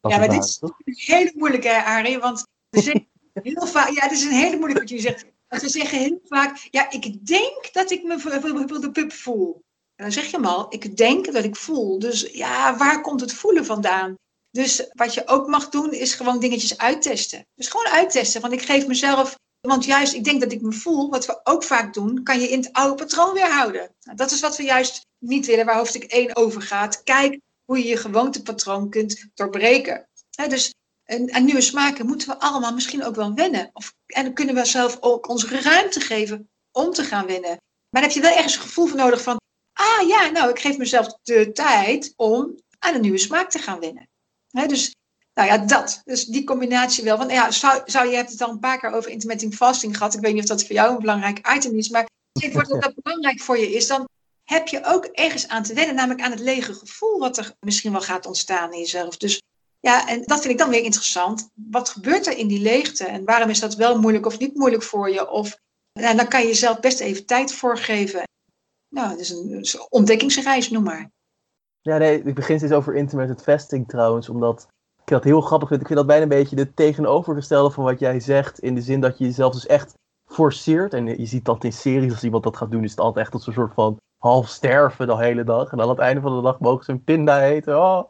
ja, 0.00 0.18
maar 0.18 0.28
dit 0.28 0.44
is 0.44 0.60
een 0.60 0.94
hele 0.94 1.32
moeilijke, 1.34 1.84
Arie, 1.84 2.18
want 2.18 2.46
we 2.68 2.80
zeggen 2.80 3.08
heel 3.42 3.66
vaak, 3.66 3.88
ja, 3.88 4.02
het 4.02 4.12
is 4.12 4.24
een 4.24 4.30
hele 4.30 4.56
moeilijke 4.56 4.80
wat 4.80 4.90
je 4.90 5.00
zegt. 5.00 5.24
Want 5.48 5.62
we 5.62 5.68
zeggen 5.68 5.98
heel 5.98 6.20
vaak, 6.24 6.68
ja, 6.70 6.90
ik 6.90 7.26
denk 7.26 7.72
dat 7.72 7.90
ik 7.90 8.02
me 8.02 8.20
bijvoorbeeld 8.22 8.82
de 8.82 8.90
pup 8.90 9.12
voel. 9.12 9.62
En 9.94 10.04
dan 10.04 10.12
zeg 10.12 10.24
je 10.30 10.38
maar, 10.38 10.66
ik 10.68 10.96
denk 10.96 11.32
dat 11.32 11.44
ik 11.44 11.56
voel. 11.56 11.98
Dus 11.98 12.30
ja, 12.32 12.76
waar 12.76 13.00
komt 13.00 13.20
het 13.20 13.32
voelen 13.32 13.64
vandaan? 13.64 14.14
Dus 14.50 14.88
wat 14.92 15.14
je 15.14 15.26
ook 15.26 15.46
mag 15.46 15.68
doen, 15.68 15.92
is 15.92 16.14
gewoon 16.14 16.40
dingetjes 16.40 16.78
uittesten. 16.78 17.46
Dus 17.54 17.68
gewoon 17.68 17.92
uittesten. 17.92 18.40
Want 18.40 18.52
ik 18.52 18.62
geef 18.62 18.86
mezelf. 18.86 19.34
Want 19.68 19.84
juist, 19.84 20.14
ik 20.14 20.24
denk 20.24 20.40
dat 20.40 20.52
ik 20.52 20.60
me 20.60 20.72
voel, 20.72 21.10
wat 21.10 21.26
we 21.26 21.40
ook 21.44 21.64
vaak 21.64 21.94
doen, 21.94 22.22
kan 22.22 22.40
je 22.40 22.48
in 22.48 22.58
het 22.58 22.72
oude 22.72 22.94
patroon 22.94 23.34
weer 23.34 23.52
houden. 23.52 23.94
Nou, 24.00 24.16
dat 24.16 24.30
is 24.30 24.40
wat 24.40 24.56
we 24.56 24.62
juist 24.62 25.06
niet 25.18 25.46
willen, 25.46 25.66
waar 25.66 25.76
hoofdstuk 25.76 26.02
1 26.02 26.36
over 26.36 26.62
gaat. 26.62 27.02
Kijk 27.02 27.40
hoe 27.64 27.78
je 27.78 27.84
je 27.84 27.96
gewoontepatroon 27.96 28.90
kunt 28.90 29.26
doorbreken. 29.34 30.08
dus 30.48 30.74
aan 31.04 31.44
nieuwe 31.44 31.60
smaken 31.60 32.06
moeten 32.06 32.28
we 32.28 32.38
allemaal 32.38 32.72
misschien 32.72 33.04
ook 33.04 33.14
wel 33.14 33.34
wennen. 33.34 33.70
Of, 33.72 33.94
en 34.06 34.24
dan 34.24 34.34
kunnen 34.34 34.54
we 34.54 34.64
zelf 34.64 34.96
ook 35.00 35.28
ons 35.28 35.50
ruimte 35.50 36.00
geven 36.00 36.50
om 36.72 36.92
te 36.92 37.04
gaan 37.04 37.26
wennen. 37.26 37.50
Maar 37.50 38.00
dan 38.00 38.02
heb 38.02 38.10
je 38.10 38.20
wel 38.20 38.36
ergens 38.36 38.54
een 38.54 38.62
gevoel 38.62 38.86
voor 38.86 38.98
nodig 38.98 39.22
van, 39.22 39.36
ah 39.72 40.08
ja, 40.08 40.30
nou, 40.30 40.50
ik 40.50 40.58
geef 40.58 40.78
mezelf 40.78 41.18
de 41.22 41.52
tijd 41.52 42.12
om 42.16 42.58
aan 42.78 42.94
een 42.94 43.00
nieuwe 43.00 43.18
smaak 43.18 43.50
te 43.50 43.58
gaan 43.58 43.80
wennen 43.80 44.10
dus 44.52 44.96
nou 45.34 45.48
ja, 45.48 45.58
dat. 45.58 46.00
Dus 46.04 46.24
die 46.24 46.44
combinatie 46.44 47.04
wel. 47.04 47.18
Want 47.18 47.30
ja, 47.30 47.50
zou, 47.50 47.82
zou, 47.84 48.08
je 48.08 48.16
hebt 48.16 48.30
het 48.30 48.40
al 48.40 48.50
een 48.50 48.58
paar 48.58 48.78
keer 48.78 48.92
over 48.92 49.10
intermittent 49.10 49.54
fasting 49.54 49.96
gehad. 49.96 50.14
Ik 50.14 50.20
weet 50.20 50.32
niet 50.32 50.42
of 50.42 50.48
dat 50.48 50.64
voor 50.64 50.74
jou 50.74 50.92
een 50.92 51.00
belangrijk 51.00 51.54
item 51.54 51.76
is. 51.76 51.88
Maar 51.88 52.08
als 52.54 52.68
dat 52.68 52.94
belangrijk 53.02 53.40
voor 53.40 53.58
je 53.58 53.72
is, 53.72 53.86
dan 53.86 54.08
heb 54.44 54.68
je 54.68 54.84
ook 54.84 55.04
ergens 55.04 55.48
aan 55.48 55.62
te 55.62 55.74
wennen. 55.74 55.94
Namelijk 55.94 56.22
aan 56.22 56.30
het 56.30 56.40
lege 56.40 56.74
gevoel 56.74 57.18
wat 57.18 57.38
er 57.38 57.54
misschien 57.60 57.92
wel 57.92 58.00
gaat 58.00 58.26
ontstaan 58.26 58.72
in 58.72 58.78
jezelf. 58.78 59.16
Dus 59.16 59.42
ja, 59.80 60.08
en 60.08 60.22
dat 60.22 60.40
vind 60.40 60.52
ik 60.52 60.58
dan 60.58 60.70
weer 60.70 60.84
interessant. 60.84 61.48
Wat 61.54 61.88
gebeurt 61.88 62.26
er 62.26 62.36
in 62.36 62.46
die 62.46 62.60
leegte? 62.60 63.04
En 63.04 63.24
waarom 63.24 63.50
is 63.50 63.60
dat 63.60 63.74
wel 63.74 64.00
moeilijk 64.00 64.26
of 64.26 64.38
niet 64.38 64.54
moeilijk 64.54 64.82
voor 64.82 65.10
je? 65.10 65.30
Of 65.30 65.56
nou, 65.92 66.16
dan 66.16 66.28
kan 66.28 66.40
je 66.40 66.46
jezelf 66.46 66.80
best 66.80 67.00
even 67.00 67.26
tijd 67.26 67.52
voor 67.52 67.78
geven. 67.78 68.22
Nou, 68.88 69.10
het 69.10 69.20
is 69.20 69.30
een, 69.30 69.66
ontdekkingsreis, 69.88 70.70
noem 70.70 70.82
maar. 70.82 71.10
Ja, 71.80 71.98
nee, 71.98 72.22
ik 72.22 72.34
begin 72.34 72.58
steeds 72.58 72.72
over 72.72 72.96
intermittent 72.96 73.42
fasting 73.42 73.88
trouwens, 73.88 74.28
omdat 74.28 74.66
ik 75.04 75.08
dat 75.08 75.24
heel 75.24 75.40
grappig 75.40 75.68
vind. 75.68 75.80
Ik 75.80 75.86
vind 75.86 75.98
dat 75.98 76.08
bijna 76.08 76.22
een 76.22 76.28
beetje 76.28 76.56
de 76.56 76.74
tegenovergestelde 76.74 77.70
van 77.70 77.84
wat 77.84 77.98
jij 77.98 78.20
zegt, 78.20 78.58
in 78.58 78.74
de 78.74 78.80
zin 78.80 79.00
dat 79.00 79.18
je 79.18 79.24
jezelf 79.24 79.52
dus 79.52 79.66
echt 79.66 79.94
forceert. 80.26 80.94
En 80.94 81.06
je 81.06 81.26
ziet 81.26 81.44
dat 81.44 81.64
in 81.64 81.72
series, 81.72 82.12
als 82.12 82.24
iemand 82.24 82.44
dat 82.44 82.56
gaat 82.56 82.70
doen, 82.70 82.84
is 82.84 82.90
het 82.90 83.00
altijd 83.00 83.24
echt 83.24 83.34
als 83.34 83.46
een 83.46 83.52
soort 83.52 83.74
van 83.74 83.96
half 84.18 84.48
sterven 84.48 85.06
de 85.06 85.16
hele 85.16 85.44
dag. 85.44 85.72
En 85.72 85.80
aan 85.80 85.88
het 85.88 85.98
einde 85.98 86.20
van 86.20 86.36
de 86.36 86.42
dag 86.42 86.60
mogen 86.60 86.84
ze 86.84 86.90
een 86.90 87.04
pinda 87.04 87.44
eten. 87.44 87.78
Oh. 87.78 88.02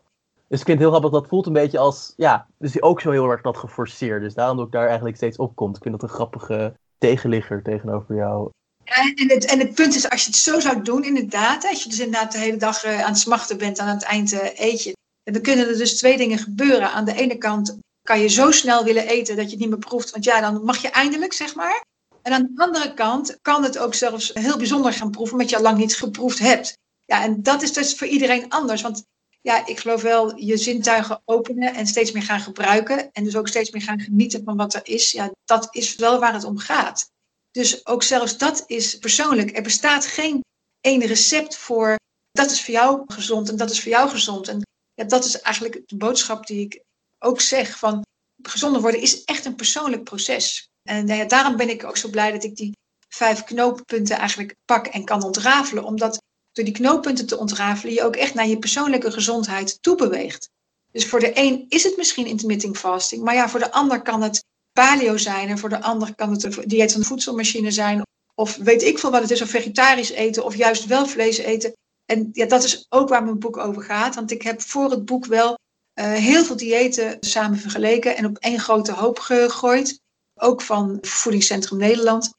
Dus 0.48 0.60
ik 0.60 0.66
vind 0.66 0.78
het 0.78 0.88
heel 0.88 0.98
grappig, 0.98 1.20
dat 1.20 1.28
voelt 1.28 1.46
een 1.46 1.52
beetje 1.52 1.78
als, 1.78 2.12
ja, 2.16 2.46
dus 2.58 2.82
ook 2.82 3.00
zo 3.00 3.10
heel 3.10 3.28
erg 3.28 3.42
dat 3.42 3.56
geforceerd. 3.56 4.22
Dus 4.22 4.34
daarom 4.34 4.56
dat 4.56 4.66
ik 4.66 4.72
daar 4.72 4.86
eigenlijk 4.86 5.16
steeds 5.16 5.36
op 5.36 5.56
komt. 5.56 5.76
Ik 5.76 5.82
vind 5.82 6.00
dat 6.00 6.10
een 6.10 6.16
grappige 6.16 6.74
tegenligger 6.98 7.62
tegenover 7.62 8.14
jou. 8.14 8.50
En 8.84 9.30
het, 9.30 9.44
en 9.44 9.58
het 9.58 9.74
punt 9.74 9.94
is, 9.94 10.10
als 10.10 10.24
je 10.24 10.26
het 10.26 10.36
zo 10.38 10.60
zou 10.60 10.82
doen, 10.82 11.04
inderdaad, 11.04 11.68
als 11.68 11.82
je 11.82 11.88
dus 11.88 12.00
inderdaad 12.00 12.32
de 12.32 12.38
hele 12.38 12.56
dag 12.56 12.84
uh, 12.84 13.00
aan 13.00 13.10
het 13.10 13.18
smachten 13.18 13.58
bent, 13.58 13.78
aan 13.78 13.88
het 13.88 14.02
eind 14.02 14.32
uh, 14.32 14.40
eet 14.54 14.92
dan 15.22 15.42
kunnen 15.42 15.68
er 15.68 15.76
dus 15.76 15.98
twee 15.98 16.16
dingen 16.16 16.38
gebeuren. 16.38 16.90
Aan 16.90 17.04
de 17.04 17.14
ene 17.14 17.38
kant 17.38 17.76
kan 18.02 18.20
je 18.20 18.28
zo 18.28 18.50
snel 18.50 18.84
willen 18.84 19.06
eten 19.06 19.36
dat 19.36 19.44
je 19.44 19.50
het 19.50 19.60
niet 19.60 19.68
meer 19.68 19.78
proeft, 19.78 20.10
want 20.10 20.24
ja, 20.24 20.40
dan 20.40 20.64
mag 20.64 20.82
je 20.82 20.88
eindelijk, 20.88 21.32
zeg 21.32 21.54
maar. 21.54 21.84
En 22.22 22.32
aan 22.32 22.50
de 22.54 22.62
andere 22.62 22.94
kant 22.94 23.38
kan 23.42 23.62
het 23.62 23.78
ook 23.78 23.94
zelfs 23.94 24.30
heel 24.34 24.56
bijzonder 24.56 24.92
gaan 24.92 25.10
proeven, 25.10 25.34
omdat 25.34 25.50
je 25.50 25.56
al 25.56 25.62
lang 25.62 25.78
niet 25.78 25.96
geproefd 25.96 26.38
hebt. 26.38 26.78
Ja, 27.04 27.22
en 27.22 27.42
dat 27.42 27.62
is 27.62 27.72
dus 27.72 27.94
voor 27.94 28.06
iedereen 28.06 28.48
anders, 28.48 28.82
want 28.82 29.04
ja, 29.40 29.66
ik 29.66 29.78
geloof 29.78 30.02
wel 30.02 30.36
je 30.36 30.56
zintuigen 30.56 31.22
openen 31.24 31.74
en 31.74 31.86
steeds 31.86 32.12
meer 32.12 32.22
gaan 32.22 32.40
gebruiken 32.40 33.12
en 33.12 33.24
dus 33.24 33.36
ook 33.36 33.48
steeds 33.48 33.70
meer 33.70 33.82
gaan 33.82 34.00
genieten 34.00 34.44
van 34.44 34.56
wat 34.56 34.74
er 34.74 34.80
is. 34.84 35.10
Ja, 35.10 35.30
dat 35.44 35.68
is 35.70 35.96
wel 35.96 36.20
waar 36.20 36.32
het 36.32 36.44
om 36.44 36.58
gaat. 36.58 37.10
Dus 37.50 37.86
ook 37.86 38.02
zelfs 38.02 38.38
dat 38.38 38.64
is 38.66 38.98
persoonlijk. 38.98 39.56
Er 39.56 39.62
bestaat 39.62 40.06
geen 40.06 40.40
één 40.80 41.06
recept 41.06 41.56
voor 41.56 41.96
dat 42.32 42.50
is 42.50 42.64
voor 42.64 42.74
jou 42.74 43.02
gezond 43.06 43.48
en 43.48 43.56
dat 43.56 43.70
is 43.70 43.80
voor 43.82 43.90
jou 43.90 44.08
gezond. 44.08 44.48
En 44.48 44.62
dat 45.06 45.24
is 45.24 45.40
eigenlijk 45.40 45.82
de 45.86 45.96
boodschap 45.96 46.46
die 46.46 46.60
ik 46.60 46.82
ook 47.18 47.40
zeg 47.40 47.78
van 47.78 48.04
gezonder 48.42 48.80
worden 48.80 49.00
is 49.00 49.24
echt 49.24 49.44
een 49.44 49.54
persoonlijk 49.54 50.04
proces. 50.04 50.68
En 50.82 51.04
nou 51.04 51.18
ja, 51.18 51.24
daarom 51.24 51.56
ben 51.56 51.70
ik 51.70 51.84
ook 51.84 51.96
zo 51.96 52.08
blij 52.08 52.32
dat 52.32 52.44
ik 52.44 52.56
die 52.56 52.76
vijf 53.08 53.44
knooppunten 53.44 54.16
eigenlijk 54.18 54.54
pak 54.64 54.86
en 54.86 55.04
kan 55.04 55.22
ontrafelen. 55.22 55.84
Omdat 55.84 56.22
door 56.52 56.64
die 56.64 56.74
knooppunten 56.74 57.26
te 57.26 57.38
ontrafelen 57.38 57.94
je 57.94 58.04
ook 58.04 58.16
echt 58.16 58.34
naar 58.34 58.46
je 58.46 58.58
persoonlijke 58.58 59.10
gezondheid 59.10 59.82
toe 59.82 59.96
beweegt. 59.96 60.48
Dus 60.92 61.06
voor 61.06 61.20
de 61.20 61.30
een 61.34 61.66
is 61.68 61.82
het 61.82 61.96
misschien 61.96 62.26
intermittent 62.26 62.78
fasting, 62.78 63.22
maar 63.22 63.34
ja, 63.34 63.48
voor 63.48 63.60
de 63.60 63.72
ander 63.72 64.02
kan 64.02 64.22
het 64.22 64.44
paleo 64.72 65.16
zijn 65.16 65.48
en 65.48 65.58
voor 65.58 65.68
de 65.68 65.82
ander 65.82 66.14
kan 66.14 66.30
het 66.30 66.42
een 66.42 66.68
dieet 66.68 66.92
van 66.92 67.00
de 67.00 67.06
voedselmachine 67.06 67.70
zijn. 67.70 68.02
Of 68.34 68.56
weet 68.56 68.82
ik 68.82 68.98
veel 68.98 69.10
wat 69.10 69.22
het 69.22 69.30
is, 69.30 69.42
of 69.42 69.48
vegetarisch 69.48 70.10
eten 70.10 70.44
of 70.44 70.56
juist 70.56 70.86
wel 70.86 71.06
vlees 71.06 71.38
eten. 71.38 71.72
En 72.12 72.28
ja, 72.32 72.46
dat 72.46 72.64
is 72.64 72.86
ook 72.88 73.08
waar 73.08 73.24
mijn 73.24 73.38
boek 73.38 73.56
over 73.56 73.82
gaat. 73.82 74.14
Want 74.14 74.30
ik 74.30 74.42
heb 74.42 74.60
voor 74.60 74.90
het 74.90 75.04
boek 75.04 75.26
wel 75.26 75.58
uh, 76.00 76.12
heel 76.12 76.44
veel 76.44 76.56
diëten 76.56 77.16
samen 77.20 77.58
vergeleken 77.58 78.16
en 78.16 78.26
op 78.26 78.38
één 78.38 78.58
grote 78.58 78.92
hoop 78.92 79.18
gegooid. 79.18 80.00
Ook 80.34 80.62
van 80.62 80.98
Voedingscentrum 81.00 81.78
Nederland. 81.78 82.30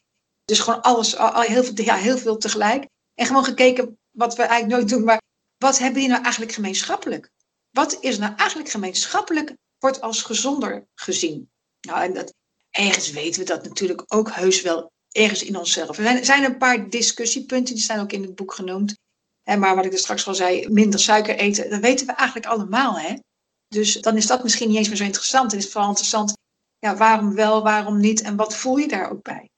Dus 0.46 0.60
gewoon 0.60 0.82
alles, 0.82 1.16
al, 1.16 1.42
heel, 1.42 1.64
veel, 1.64 1.74
ja, 1.76 1.96
heel 1.96 2.18
veel 2.18 2.38
tegelijk. 2.38 2.86
En 3.14 3.26
gewoon 3.26 3.44
gekeken 3.44 3.98
wat 4.12 4.36
we 4.36 4.44
eigenlijk 4.44 4.80
nooit 4.80 4.90
doen, 4.90 5.04
maar 5.04 5.22
wat 5.58 5.78
hebben 5.78 6.00
die 6.00 6.10
nou 6.10 6.22
eigenlijk 6.24 6.54
gemeenschappelijk? 6.54 7.30
Wat 7.70 7.98
is 8.00 8.18
nou 8.18 8.36
eigenlijk 8.36 8.70
gemeenschappelijk, 8.70 9.54
wordt 9.80 10.02
als 10.02 10.22
gezonder 10.22 10.88
gezien? 10.96 11.50
Nou, 11.82 12.04
en 12.04 12.14
dat, 12.14 12.34
ergens 12.70 13.12
weten 13.12 13.40
we 13.40 13.46
dat 13.46 13.64
natuurlijk 13.64 14.04
ook 14.08 14.32
heus 14.32 14.62
wel 14.62 14.92
ergens 15.12 15.44
in 15.44 15.58
onszelf. 15.58 15.98
Er 15.98 16.26
zijn, 16.26 16.44
een 16.44 16.58
paar 16.58 16.90
discussiepunten, 16.90 17.74
die 17.76 17.84
staan 17.84 18.00
ook 18.00 18.12
in 18.12 18.22
het 18.22 18.36
boek 18.36 18.54
genoemd. 18.54 18.96
Maar 19.44 19.76
wat 19.76 19.86
ik 19.86 19.94
er 19.94 19.98
straks 19.98 20.28
al 20.28 20.36
zei, 20.36 20.70
minder 20.70 21.00
suiker 21.00 21.36
eten, 21.36 21.70
dat 21.70 21.80
weten 21.80 22.08
we 22.08 22.14
eigenlijk 22.14 22.48
allemaal. 22.48 23.00
Hè? 23.00 23.16
Dus 23.68 24.02
dan 24.02 24.18
is 24.18 24.28
dat 24.28 24.44
misschien 24.44 24.68
niet 24.68 24.78
eens 24.78 24.88
meer 24.88 24.98
zo 24.98 25.04
interessant. 25.04 25.52
Het 25.52 25.64
is 25.64 25.72
vooral 25.72 25.90
interessant, 25.90 26.34
ja, 26.80 26.96
waarom 26.96 27.36
wel, 27.36 27.64
waarom 27.64 28.00
niet 28.00 28.22
en 28.22 28.36
wat 28.36 28.56
voel 28.56 28.78
je 28.78 28.88
daar 28.88 29.12
ook 29.12 29.24
bij? 29.24 29.50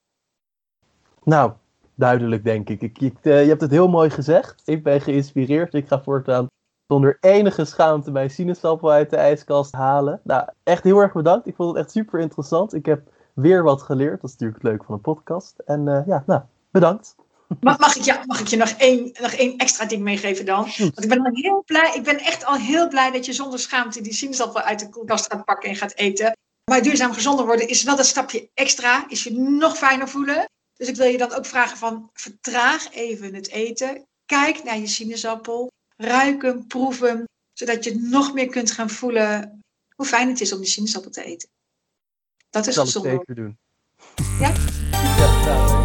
Nou, 1.24 1.52
duidelijk 1.96 2.44
denk 2.44 2.70
ik. 2.70 2.82
ik, 2.82 3.00
uh, 3.02 3.42
je 3.42 3.48
hebt 3.50 3.62
het 3.62 3.72
heel 3.72 3.88
mooi 3.88 4.10
gezegd. 4.10 4.62
Ik 4.66 4.84
ben 4.84 5.02
geïnspireerd. 5.02 5.74
Ik 5.74 5.88
ga 5.88 6.04
voortaan 6.04 6.48
zonder 6.88 7.18
enige 7.20 7.66
schaamte 7.66 8.12
mijn 8.12 8.30
sinaasappel 8.30 8.92
uit 8.92 9.10
de 9.10 9.16
ijskast 9.16 9.72
halen. 9.72 10.20
Nou, 10.24 10.50
echt 10.64 10.84
heel 10.84 11.00
erg 11.00 11.14
bedankt. 11.14 11.48
Ik 11.48 11.56
vond 11.56 11.70
het 11.70 11.86
echt 11.86 11.92
super 11.92 12.20
interessant. 12.20 12.74
Ik 12.74 12.86
heb 12.86 13.10
weer 13.34 13.64
wat 13.64 13.82
geleerd. 13.82 14.22
Dat 14.22 14.30
is 14.30 14.32
natuurlijk 14.32 14.62
het 14.62 14.72
leuke 14.72 14.86
van 14.86 14.96
een 14.96 15.02
podcast. 15.02 15.60
En 15.60 15.88
uh, 15.88 16.02
ja, 16.06 16.24
nou, 16.26 16.42
bedankt. 16.72 17.16
Mag, 17.60 17.80
mag, 17.80 17.96
ik 17.96 18.04
je, 18.04 18.20
mag 18.26 18.40
ik 18.40 18.48
je 18.48 18.58
nog 18.58 18.70
één, 18.70 19.12
nog 19.22 19.32
één 19.32 19.58
extra 19.58 19.86
ding 19.86 20.02
meegeven 20.02 20.46
dan? 20.46 20.72
Want 20.78 21.04
ik 21.04 21.10
ben 21.10 21.26
al 21.26 21.32
heel 21.34 21.64
blij. 21.66 21.92
Ik 21.96 22.04
ben 22.04 22.20
echt 22.20 22.46
al 22.46 22.56
heel 22.56 22.88
blij 22.88 23.12
dat 23.12 23.26
je 23.26 23.34
zonder 23.34 23.60
schaamte 23.60 24.02
die 24.02 24.14
sinaasappel 24.14 24.62
uit 24.62 24.80
de 24.80 24.90
koelkast 24.90 25.32
gaat 25.32 25.46
pakken 25.46 25.70
en 25.70 25.76
gaat 25.76 25.96
eten. 25.96 26.38
Maar 26.72 26.82
duurzaam 26.82 27.14
gezonder 27.14 27.46
worden 27.46 27.68
is 27.68 27.84
wel 27.84 27.96
dat 27.96 28.06
stapje 28.06 28.50
extra. 28.54 29.06
Is 29.08 29.24
je 29.24 29.40
nog 29.40 29.78
fijner 29.78 30.10
voelen. 30.10 30.50
Dus 30.74 30.88
ik 30.88 30.96
wil 30.96 31.08
je 31.08 31.18
dan 31.18 31.34
ook 31.34 31.46
vragen 31.46 31.78
van 31.78 32.10
vertraag 32.14 32.94
even 32.94 33.34
het 33.34 33.50
eten. 33.50 34.06
Kijk 34.26 34.64
naar 34.64 34.78
je 34.78 34.88
sinaasappel. 34.88 35.72
Ruik 35.98 36.42
hem, 36.42 36.68
proef 36.68 37.00
hem. 37.00 37.24
Zodat 37.54 37.84
je 37.84 38.00
nog 38.00 38.34
meer 38.34 38.48
kunt 38.50 38.72
gaan 38.72 38.90
voelen 38.90 39.62
hoe 39.96 40.06
fijn 40.06 40.28
het 40.28 40.42
is 40.42 40.54
om 40.54 40.60
die 40.60 40.70
sinaasappel 40.70 41.12
te 41.12 41.24
eten. 41.24 41.50
Dat 42.50 42.68
is 42.68 42.78
gezond. 42.78 42.94
Dat 42.94 43.04
zal 43.04 43.14
ik 43.14 43.18
zeker 43.18 43.36
doen. 43.36 43.58
Ja? 44.40 44.54
Ja, 44.92 45.46
ja. 45.46 45.85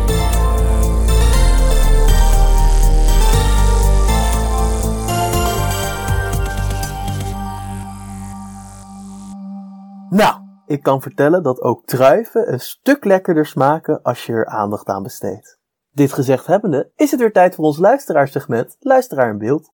Nou, 10.11 10.40
ik 10.66 10.82
kan 10.82 11.02
vertellen 11.02 11.42
dat 11.42 11.61
ook 11.61 11.86
druiven 11.86 12.52
een 12.52 12.61
stuk 12.61 13.04
lekkerder 13.04 13.46
smaken 13.46 14.02
als 14.02 14.26
je 14.26 14.32
er 14.32 14.46
aandacht 14.46 14.88
aan 14.88 15.02
besteedt. 15.02 15.58
Dit 15.90 16.12
gezegd 16.12 16.46
hebbende, 16.46 16.90
is 16.96 17.11
het 17.11 17.20
weer 17.20 17.32
tijd 17.32 17.54
voor 17.54 17.64
ons 17.64 17.78
luisteraarssegment 17.78 18.76
Luisteraar 18.80 19.30
in 19.30 19.38
Beeld. 19.38 19.72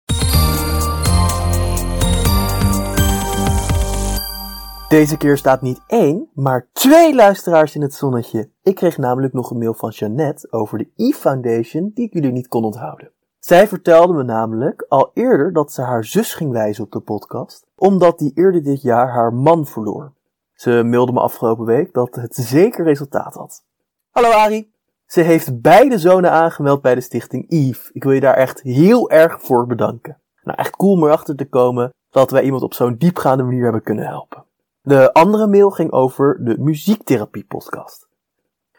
Deze 4.89 5.17
keer 5.17 5.37
staat 5.37 5.63
niet 5.63 5.81
één, 5.87 6.31
maar 6.35 6.69
twee 6.73 7.15
luisteraars 7.15 7.75
in 7.75 7.83
het 7.83 7.95
zonnetje. 7.95 8.51
Ik 8.63 8.75
kreeg 8.75 8.99
namelijk 8.99 9.33
nog 9.33 9.51
een 9.51 9.59
mail 9.59 9.75
van 9.75 9.91
Jeannette 9.91 10.53
over 10.53 10.79
de 10.79 10.91
e-foundation 10.97 11.91
die 11.95 12.07
ik 12.07 12.13
jullie 12.13 12.33
niet 12.33 12.49
kon 12.49 12.65
onthouden. 12.65 13.11
Zij 13.39 13.69
vertelde 13.69 14.13
me 14.13 14.23
namelijk 14.23 14.85
al 14.89 15.11
eerder 15.15 15.53
dat 15.53 15.73
ze 15.73 15.83
haar 15.83 16.05
zus 16.05 16.35
ging 16.35 16.53
wijzen 16.53 16.85
op 16.85 16.93
de 16.93 17.01
podcast, 17.01 17.67
omdat 17.77 18.19
die 18.19 18.33
eerder 18.35 18.63
dit 18.63 18.83
jaar 18.83 19.13
haar 19.13 19.35
man 19.35 19.67
verloor. 19.67 20.15
Ze 20.57 20.83
mailde 20.85 21.13
me 21.13 21.21
afgelopen 21.21 21.65
week 21.65 21.93
dat 21.93 22.15
het 22.15 22.35
zeker 22.35 22.85
resultaat 22.85 23.35
had. 23.35 23.65
Hallo 24.11 24.31
Ari. 24.31 24.73
Ze 25.07 25.21
heeft 25.21 25.61
beide 25.61 25.99
zonen 25.99 26.31
aangemeld 26.31 26.83
bij 26.83 26.95
de 26.95 27.01
stichting 27.01 27.51
Eve. 27.51 27.91
Ik 27.93 28.05
wil 28.05 28.13
je 28.13 28.21
daar 28.21 28.35
echt 28.35 28.61
heel 28.63 29.11
erg 29.11 29.43
voor 29.43 29.67
bedanken. 29.67 30.21
Nou, 30.43 30.59
echt 30.59 30.77
cool 30.77 30.93
om 30.93 31.05
erachter 31.05 31.37
te 31.37 31.49
komen 31.49 31.95
dat 32.11 32.31
wij 32.31 32.43
iemand 32.43 32.63
op 32.63 32.75
zo'n 32.75 32.97
diepgaande 32.97 33.43
manier 33.43 33.63
hebben 33.63 33.83
kunnen 33.83 34.07
helpen. 34.07 34.45
De 34.83 35.13
andere 35.13 35.47
mail 35.47 35.71
ging 35.71 35.91
over 35.93 36.45
de 36.45 36.59
muziektherapie 36.59 37.45
podcast. 37.45 38.09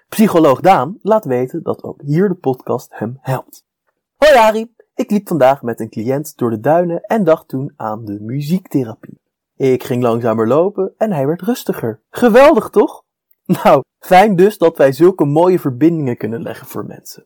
Psycholoog 0.09 0.59
Daan 0.59 0.97
laat 1.01 1.25
weten 1.25 1.63
dat 1.63 1.83
ook 1.83 2.01
hier 2.01 2.27
de 2.27 2.35
podcast 2.35 2.89
hem 2.93 3.17
helpt. 3.21 3.63
Hoi 4.15 4.35
Ari, 4.35 4.73
ik 4.95 5.11
liep 5.11 5.27
vandaag 5.27 5.61
met 5.61 5.79
een 5.79 5.89
cliënt 5.89 6.37
door 6.37 6.49
de 6.49 6.59
duinen 6.59 7.01
en 7.01 7.23
dacht 7.23 7.47
toen 7.47 7.73
aan 7.75 8.05
de 8.05 8.19
muziektherapie. 8.21 9.19
Ik 9.57 9.83
ging 9.83 10.01
langzamer 10.01 10.47
lopen 10.47 10.93
en 10.97 11.11
hij 11.11 11.27
werd 11.27 11.41
rustiger. 11.41 12.01
Geweldig 12.09 12.69
toch? 12.69 13.03
Nou, 13.63 13.81
fijn 13.99 14.35
dus 14.35 14.57
dat 14.57 14.77
wij 14.77 14.91
zulke 14.91 15.25
mooie 15.25 15.59
verbindingen 15.59 16.17
kunnen 16.17 16.41
leggen 16.41 16.67
voor 16.67 16.85
mensen. 16.85 17.25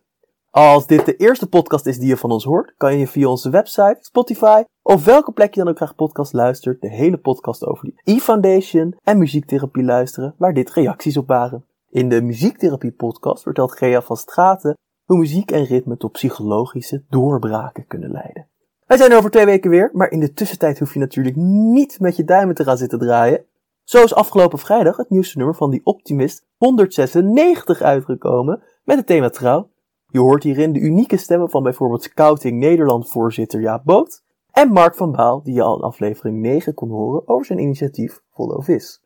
Als 0.50 0.88
dit 0.88 1.06
de 1.06 1.16
eerste 1.16 1.50
podcast 1.50 1.86
is 1.86 1.98
die 1.98 2.08
je 2.08 2.18
van 2.18 2.32
ons 2.32 2.44
hoort, 2.44 2.74
kan 2.78 2.98
je 2.98 3.08
via 3.08 3.28
onze 3.28 3.50
website, 3.50 3.98
Spotify 4.00 4.64
of 4.82 5.06
welke 5.06 5.32
plek 5.32 5.54
je 5.54 5.60
dan 5.60 5.70
ook 5.70 5.78
graag 5.78 5.96
podcast 5.96 6.34
luistert, 6.34 6.82
de 6.82 6.90
hele 6.90 7.18
podcast 7.18 7.66
over 7.66 7.86
die 7.86 8.16
e-foundation 8.16 8.96
en 9.04 9.18
muziektherapie 9.18 9.84
luisteren, 9.84 10.36
waar 10.38 10.54
dit 10.54 10.72
reacties 10.72 11.18
op 11.18 11.28
waren. 11.28 11.66
In 11.90 12.10
de 12.10 12.22
muziektherapie 12.22 12.92
podcast 12.92 13.44
vertelt 13.44 13.78
Gea 13.78 14.02
van 14.02 14.18
Straten 14.18 14.78
hoe 15.06 15.18
muziek 15.18 15.52
en 15.52 15.64
ritme 15.64 15.98
tot 15.98 16.12
psychologische 16.12 17.04
doorbraken 17.10 17.88
kunnen 17.88 18.12
leiden. 18.12 18.51
Wij 18.92 19.00
zijn 19.00 19.14
over 19.14 19.32
twee 19.32 19.46
weken 19.46 19.70
weer, 19.70 19.90
maar 19.94 20.12
in 20.12 20.20
de 20.20 20.34
tussentijd 20.34 20.80
hoef 20.80 20.94
je 20.94 21.00
natuurlijk 21.00 21.36
niet 21.36 22.00
met 22.00 22.16
je 22.16 22.24
duimen 22.24 22.56
te 22.56 22.64
gaan 22.64 22.78
zitten 22.78 23.00
draaien. 23.00 23.46
Zo 23.84 24.04
is 24.04 24.14
afgelopen 24.14 24.60
vrijdag 24.60 24.98
het 24.98 25.10
nieuwste 25.10 25.38
nummer 25.38 25.56
van 25.56 25.70
die 25.70 25.82
Optimist 25.84 26.46
196 26.58 27.82
uitgekomen 27.82 28.64
met 28.84 28.98
het 28.98 29.06
thema 29.06 29.30
trouw. 29.30 29.70
Je 30.08 30.20
hoort 30.20 30.44
hierin 30.44 30.74
de 30.74 30.80
unieke 30.80 31.18
stemmen 31.18 31.50
van 31.50 31.64
bijvoorbeeld 31.64 32.04
Scouting 32.04 32.60
Nederland 32.60 33.10
voorzitter 33.10 33.62
Jaap 33.62 33.84
Boot 33.84 34.24
en 34.52 34.72
Mark 34.72 34.96
van 34.96 35.12
Baal, 35.12 35.44
die 35.44 35.54
je 35.54 35.64
al 35.64 35.76
in 35.76 35.84
aflevering 35.84 36.42
9 36.42 36.74
kon 36.74 36.90
horen 36.90 37.28
over 37.28 37.46
zijn 37.46 37.60
initiatief 37.60 38.22
Follow 38.34 38.64
Vis. 38.64 39.04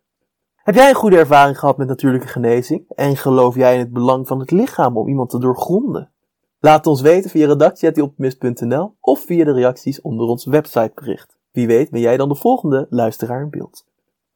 Heb 0.56 0.76
jij 0.76 0.90
een 0.90 0.96
goede 0.96 1.18
ervaring 1.18 1.60
gehad 1.60 1.78
met 1.78 1.88
natuurlijke 1.88 2.28
genezing 2.28 2.86
en 2.90 3.18
geloof 3.18 3.56
jij 3.56 3.74
in 3.74 3.80
het 3.80 3.94
belang 3.94 4.28
van 4.28 4.40
het 4.40 4.52
lichaam 4.52 4.98
om 4.98 5.08
iemand 5.08 5.30
te 5.30 5.40
doorgronden? 5.40 6.14
Laat 6.66 6.88
ons 6.88 7.02
weten 7.02 7.30
via 7.30 7.48
redactie.optimist.nl 7.48 8.96
of 9.02 9.20
via 9.20 9.44
de 9.46 9.54
reacties 9.54 10.02
onder 10.02 10.28
ons 10.28 10.46
websitebericht. 10.46 11.38
Wie 11.52 11.68
weet 11.68 11.90
ben 11.90 12.02
jij 12.02 12.18
dan 12.18 12.30
de 12.30 12.36
volgende 12.36 12.88
luisteraar 12.90 13.42
in 13.42 13.50
beeld. 13.50 13.86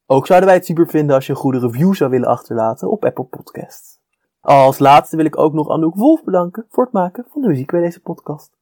Ook 0.05 0.27
zouden 0.27 0.47
wij 0.47 0.57
het 0.57 0.65
super 0.65 0.87
vinden 0.87 1.15
als 1.15 1.25
je 1.25 1.31
een 1.31 1.37
goede 1.37 1.59
review 1.59 1.93
zou 1.93 2.09
willen 2.09 2.27
achterlaten 2.27 2.91
op 2.91 3.05
Apple 3.05 3.23
Podcasts. 3.23 3.99
Als 4.41 4.79
laatste 4.79 5.15
wil 5.15 5.25
ik 5.25 5.37
ook 5.37 5.53
nog 5.53 5.69
Anouk 5.69 5.95
Wolf 5.95 6.23
bedanken 6.23 6.65
voor 6.69 6.83
het 6.83 6.93
maken 6.93 7.25
van 7.29 7.41
de 7.41 7.47
muziek 7.47 7.71
bij 7.71 7.81
deze 7.81 8.01
podcast. 8.01 8.51